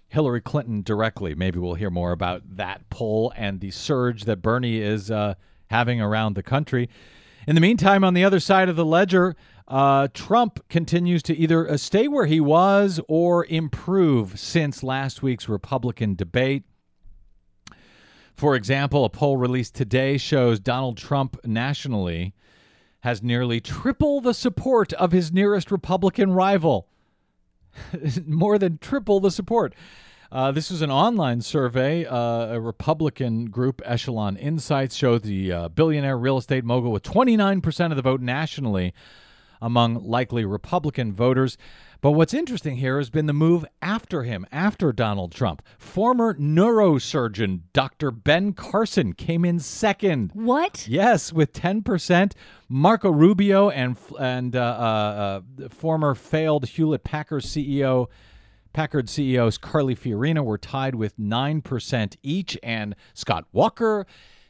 Hillary 0.08 0.40
Clinton 0.40 0.82
directly. 0.82 1.34
Maybe 1.34 1.58
we'll 1.58 1.74
hear 1.74 1.90
more 1.90 2.12
about 2.12 2.42
that 2.56 2.88
poll 2.88 3.32
and 3.36 3.60
the 3.60 3.70
surge 3.70 4.24
that 4.24 4.40
Bernie 4.40 4.78
is 4.78 5.10
uh, 5.10 5.34
having 5.68 6.00
around 6.00 6.34
the 6.34 6.42
country. 6.42 6.88
In 7.46 7.54
the 7.54 7.60
meantime, 7.60 8.02
on 8.02 8.14
the 8.14 8.24
other 8.24 8.40
side 8.40 8.68
of 8.68 8.76
the 8.76 8.84
ledger, 8.84 9.36
uh, 9.68 10.08
Trump 10.14 10.66
continues 10.68 11.22
to 11.24 11.36
either 11.36 11.68
uh, 11.68 11.76
stay 11.76 12.08
where 12.08 12.26
he 12.26 12.40
was 12.40 13.00
or 13.08 13.44
improve 13.46 14.38
since 14.38 14.82
last 14.82 15.22
week's 15.22 15.48
Republican 15.48 16.14
debate. 16.14 16.64
For 18.36 18.54
example, 18.54 19.06
a 19.06 19.08
poll 19.08 19.38
released 19.38 19.74
today 19.74 20.18
shows 20.18 20.60
Donald 20.60 20.98
Trump 20.98 21.38
nationally 21.46 22.34
has 23.00 23.22
nearly 23.22 23.60
triple 23.60 24.20
the 24.20 24.34
support 24.34 24.92
of 24.94 25.12
his 25.12 25.32
nearest 25.32 25.70
Republican 25.70 26.32
rival. 26.32 26.86
More 28.26 28.58
than 28.58 28.76
triple 28.76 29.20
the 29.20 29.30
support. 29.30 29.74
Uh, 30.30 30.52
this 30.52 30.70
is 30.70 30.82
an 30.82 30.90
online 30.90 31.40
survey. 31.40 32.04
Uh, 32.04 32.54
a 32.54 32.60
Republican 32.60 33.46
group, 33.46 33.80
Echelon 33.86 34.36
Insights, 34.36 34.96
showed 34.96 35.22
the 35.22 35.52
uh, 35.52 35.68
billionaire 35.68 36.18
real 36.18 36.36
estate 36.36 36.64
mogul 36.64 36.92
with 36.92 37.04
29% 37.04 37.90
of 37.90 37.96
the 37.96 38.02
vote 38.02 38.20
nationally 38.20 38.92
among 39.62 39.94
likely 39.94 40.44
Republican 40.44 41.14
voters. 41.14 41.56
But 42.00 42.12
what's 42.12 42.34
interesting 42.34 42.76
here 42.76 42.98
has 42.98 43.10
been 43.10 43.26
the 43.26 43.32
move 43.32 43.64
after 43.80 44.22
him, 44.22 44.46
after 44.52 44.92
Donald 44.92 45.32
Trump. 45.32 45.62
Former 45.78 46.34
neurosurgeon 46.34 47.60
Dr. 47.72 48.10
Ben 48.10 48.52
Carson 48.52 49.12
came 49.12 49.44
in 49.44 49.58
second. 49.58 50.30
What? 50.34 50.86
Yes, 50.88 51.32
with 51.32 51.52
10%. 51.52 52.32
Marco 52.68 53.10
Rubio 53.10 53.70
and 53.70 53.96
and 54.18 54.56
uh, 54.56 54.60
uh, 54.60 55.40
uh, 55.64 55.68
former 55.68 56.14
failed 56.14 56.66
Hewlett 56.66 57.04
Packard 57.04 57.42
CEO 57.42 58.08
Packard 58.76 59.08
CEOs 59.08 59.56
Carly 59.56 59.96
Fiorina 59.96 60.44
were 60.44 60.58
tied 60.58 60.96
with 60.96 61.16
9% 61.18 62.16
each, 62.22 62.58
and 62.62 62.94
Scott 63.14 63.46
Walker, 63.50 64.06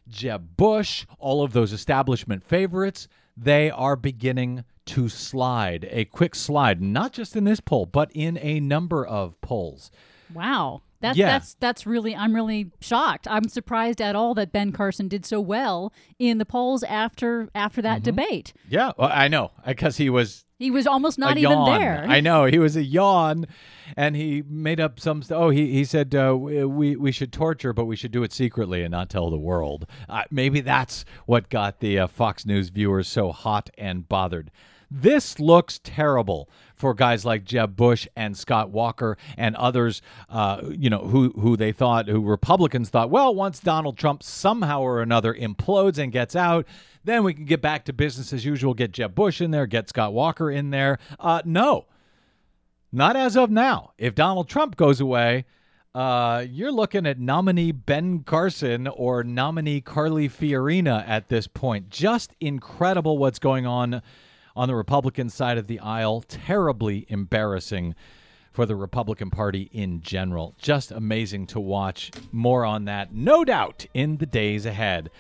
Jeb 0.09 0.57
Bush, 0.57 1.07
all 1.21 1.45
of 1.45 1.53
those 1.53 1.73
establishment 1.73 2.43
favorites, 2.43 3.07
they 3.37 3.71
are 3.71 3.95
beginning 3.95 4.65
to 4.87 5.09
slide. 5.09 5.87
A 5.91 6.05
quick 6.07 6.35
slide, 6.35 6.81
not 6.81 7.13
just 7.13 7.37
in 7.37 7.45
this 7.45 7.61
poll, 7.61 7.87
but 7.87 8.11
in 8.15 8.39
a 8.41 8.61
number 8.61 9.05
of 9.07 9.41
polls. 9.41 9.91
Wow. 10.33 10.83
That's 11.01 11.19
Yeah. 11.19 11.27
that's 11.27 11.55
that's 11.61 11.87
really 11.87 12.17
I'm 12.17 12.35
really 12.35 12.71
shocked. 12.81 13.29
I'm 13.31 13.49
surprised 13.49 14.01
at 14.01 14.17
all 14.17 14.33
that 14.35 14.51
Ben 14.51 14.73
Carson 14.73 15.09
did 15.09 15.27
so 15.27 15.41
well 15.41 15.93
in 16.19 16.39
the 16.39 16.47
polls 16.47 16.83
after 16.83 17.51
after 17.55 17.83
that 17.83 18.03
debate. 18.03 18.55
Yeah, 18.69 18.93
well, 18.97 19.11
I 19.13 19.29
know, 19.29 19.51
because 19.67 19.99
he 19.99 20.09
was 20.09 20.47
He 20.59 20.71
was 20.71 20.87
almost 20.87 21.19
not 21.19 21.37
even 21.37 21.65
there. 21.67 22.07
I 22.09 22.21
know 22.21 22.47
he 22.47 22.59
was 22.59 22.77
a 22.77 22.83
yawn, 22.83 23.47
and 23.95 24.17
he 24.17 24.43
made 24.49 24.81
up 24.81 24.99
some. 24.99 25.21
St- 25.23 25.39
oh, 25.39 25.51
he 25.51 25.71
he 25.71 25.85
said 25.85 26.15
uh, 26.15 26.35
we 26.37 26.97
we 26.97 27.13
should 27.13 27.31
torture, 27.31 27.75
but 27.75 27.85
we 27.85 27.95
should 27.95 28.11
do 28.11 28.23
it 28.23 28.33
secretly 28.33 28.83
and 28.83 28.91
not 28.91 29.11
tell 29.11 29.29
the 29.29 29.37
world. 29.39 29.87
Uh, 30.09 30.23
maybe 30.31 30.63
that's 30.63 31.05
what 31.27 31.51
got 31.51 31.81
the 31.81 31.99
uh, 31.99 32.07
Fox 32.07 32.47
News 32.47 32.71
viewers 32.71 33.07
so 33.07 33.33
hot 33.33 33.69
and 33.77 34.09
bothered. 34.09 34.51
This 34.91 35.41
looks 35.41 35.81
terrible 35.83 36.49
for 36.75 36.95
guys 36.95 37.25
like 37.25 37.45
Jeb 37.45 37.75
Bush 37.75 38.07
and 38.15 38.37
Scott 38.37 38.71
Walker 38.71 39.17
and 39.37 39.57
others, 39.57 40.03
uh, 40.29 40.61
you 40.71 40.91
know, 40.91 40.99
who 40.99 41.31
who 41.31 41.57
they 41.57 41.73
thought, 41.73 42.09
who 42.09 42.23
Republicans 42.23 42.91
thought, 42.91 43.11
well, 43.11 43.35
once 43.35 43.59
Donald 43.59 43.97
Trump 43.97 44.23
somehow 44.23 44.81
or 44.81 45.01
another 45.01 45.35
implodes 45.35 45.99
and 45.99 46.13
gets 46.13 46.37
out, 46.37 46.67
then 47.05 47.25
we 47.25 47.35
can 47.35 47.47
get 47.47 47.61
back 47.63 47.85
to 47.87 47.93
business 47.93 48.33
as 48.33 48.45
usual. 48.45 48.75
Get 48.75 48.93
Jeb 48.93 49.15
Bush 49.15 49.41
in 49.41 49.51
there, 49.51 49.67
get 49.67 49.89
Scott 49.89 50.13
Walker 50.13 50.51
in 50.51 50.71
there. 50.71 50.99
Uh, 51.19 51.43
no, 51.45 51.87
not 52.93 53.17
as 53.17 53.37
of 53.37 53.51
now. 53.51 53.93
If 53.99 54.15
Donald 54.15 54.49
Trump 54.49 54.77
goes 54.77 55.01
away, 55.01 55.47
uh, 55.95 56.45
you're 56.51 56.73
looking 56.73 57.07
at 57.07 57.19
nominee 57.19 57.73
Ben 57.73 58.23
Carson 58.23 58.87
or 58.87 59.25
nominee 59.25 59.81
Carly 59.81 60.29
Fiorina 60.29 61.03
at 61.09 61.29
this 61.29 61.47
point. 61.47 61.89
Just 61.89 62.35
incredible 62.39 63.17
what's 63.17 63.39
going 63.39 63.67
on 63.67 64.03
on 64.57 64.69
the 64.69 64.75
Republican 64.75 65.29
side 65.31 65.59
of 65.59 65.67
the 65.67 65.79
aisle. 65.79 66.23
Terribly 66.23 67.07
embarrassing 67.09 67.95
for 68.53 68.67
the 68.67 68.75
Republican 68.75 69.31
Party 69.31 69.69
in 69.73 70.01
general. 70.01 70.55
Just 70.59 70.91
amazing 70.91 71.47
to 71.49 71.61
watch. 71.61 72.11
More 72.33 72.65
on 72.65 72.87
that, 72.87 73.13
no 73.13 73.45
doubt, 73.45 73.85
in 73.93 74.17
the 74.17 74.27
days 74.27 74.65
ahead. 74.65 75.11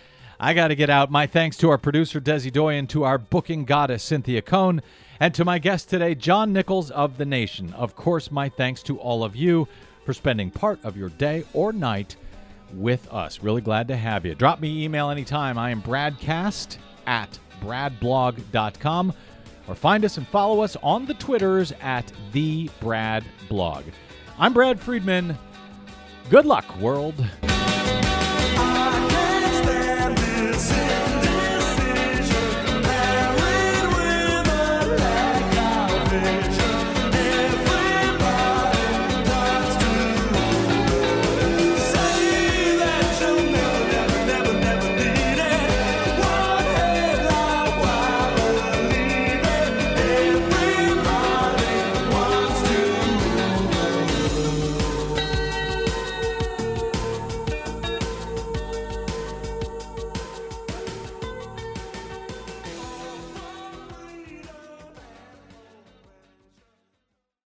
I 0.41 0.55
got 0.55 0.69
to 0.69 0.75
get 0.75 0.91
out. 0.91 1.11
My 1.11 1.27
thanks 1.27 1.57
to 1.59 1.71
our 1.71 1.79
producer, 1.79 2.21
Desi 2.21 2.53
Doyen, 2.53 2.87
to 2.89 3.05
our 3.05 3.19
booking 3.19 3.65
goddess, 3.65 4.03
Cynthia 4.03 4.43
Cohn, 4.43 4.83
and 5.21 5.35
to 5.35 5.45
my 5.45 5.59
guest 5.59 5.89
today, 5.89 6.15
John 6.15 6.53
Nichols 6.53 6.91
of 6.91 7.19
The 7.19 7.25
Nation. 7.25 7.73
Of 7.75 7.95
course, 7.95 8.31
my 8.31 8.49
thanks 8.49 8.83
to 8.85 8.99
all 8.99 9.25
of 9.25 9.37
you 9.37 9.69
for 10.05 10.13
spending 10.13 10.51
part 10.51 10.79
of 10.85 10.97
your 10.97 11.09
day 11.11 11.45
or 11.53 11.73
night 11.73 12.17
with 12.73 13.13
us. 13.13 13.43
Really 13.43 13.63
glad 13.63 13.89
to 13.89 13.97
have 13.97 14.27
you. 14.27 14.35
Drop 14.35 14.61
me 14.61 14.85
email 14.85 15.11
anytime. 15.11 15.59
I 15.59 15.71
am 15.71 15.83
bradcast 15.83 16.79
at 17.07 17.39
bradblog.com 17.61 19.13
or 19.69 19.75
find 19.75 20.05
us 20.05 20.17
and 20.17 20.27
follow 20.29 20.61
us 20.61 20.77
on 20.83 21.07
the 21.07 21.15
Twitters 21.15 21.73
at 21.81 22.11
the 22.33 22.71
Brad 22.81 23.25
Blog. 23.49 23.85
I'm 24.39 24.53
Brad 24.53 24.79
Friedman. 24.79 25.37
Good 26.31 26.47
luck, 26.47 26.77
world. 26.79 27.15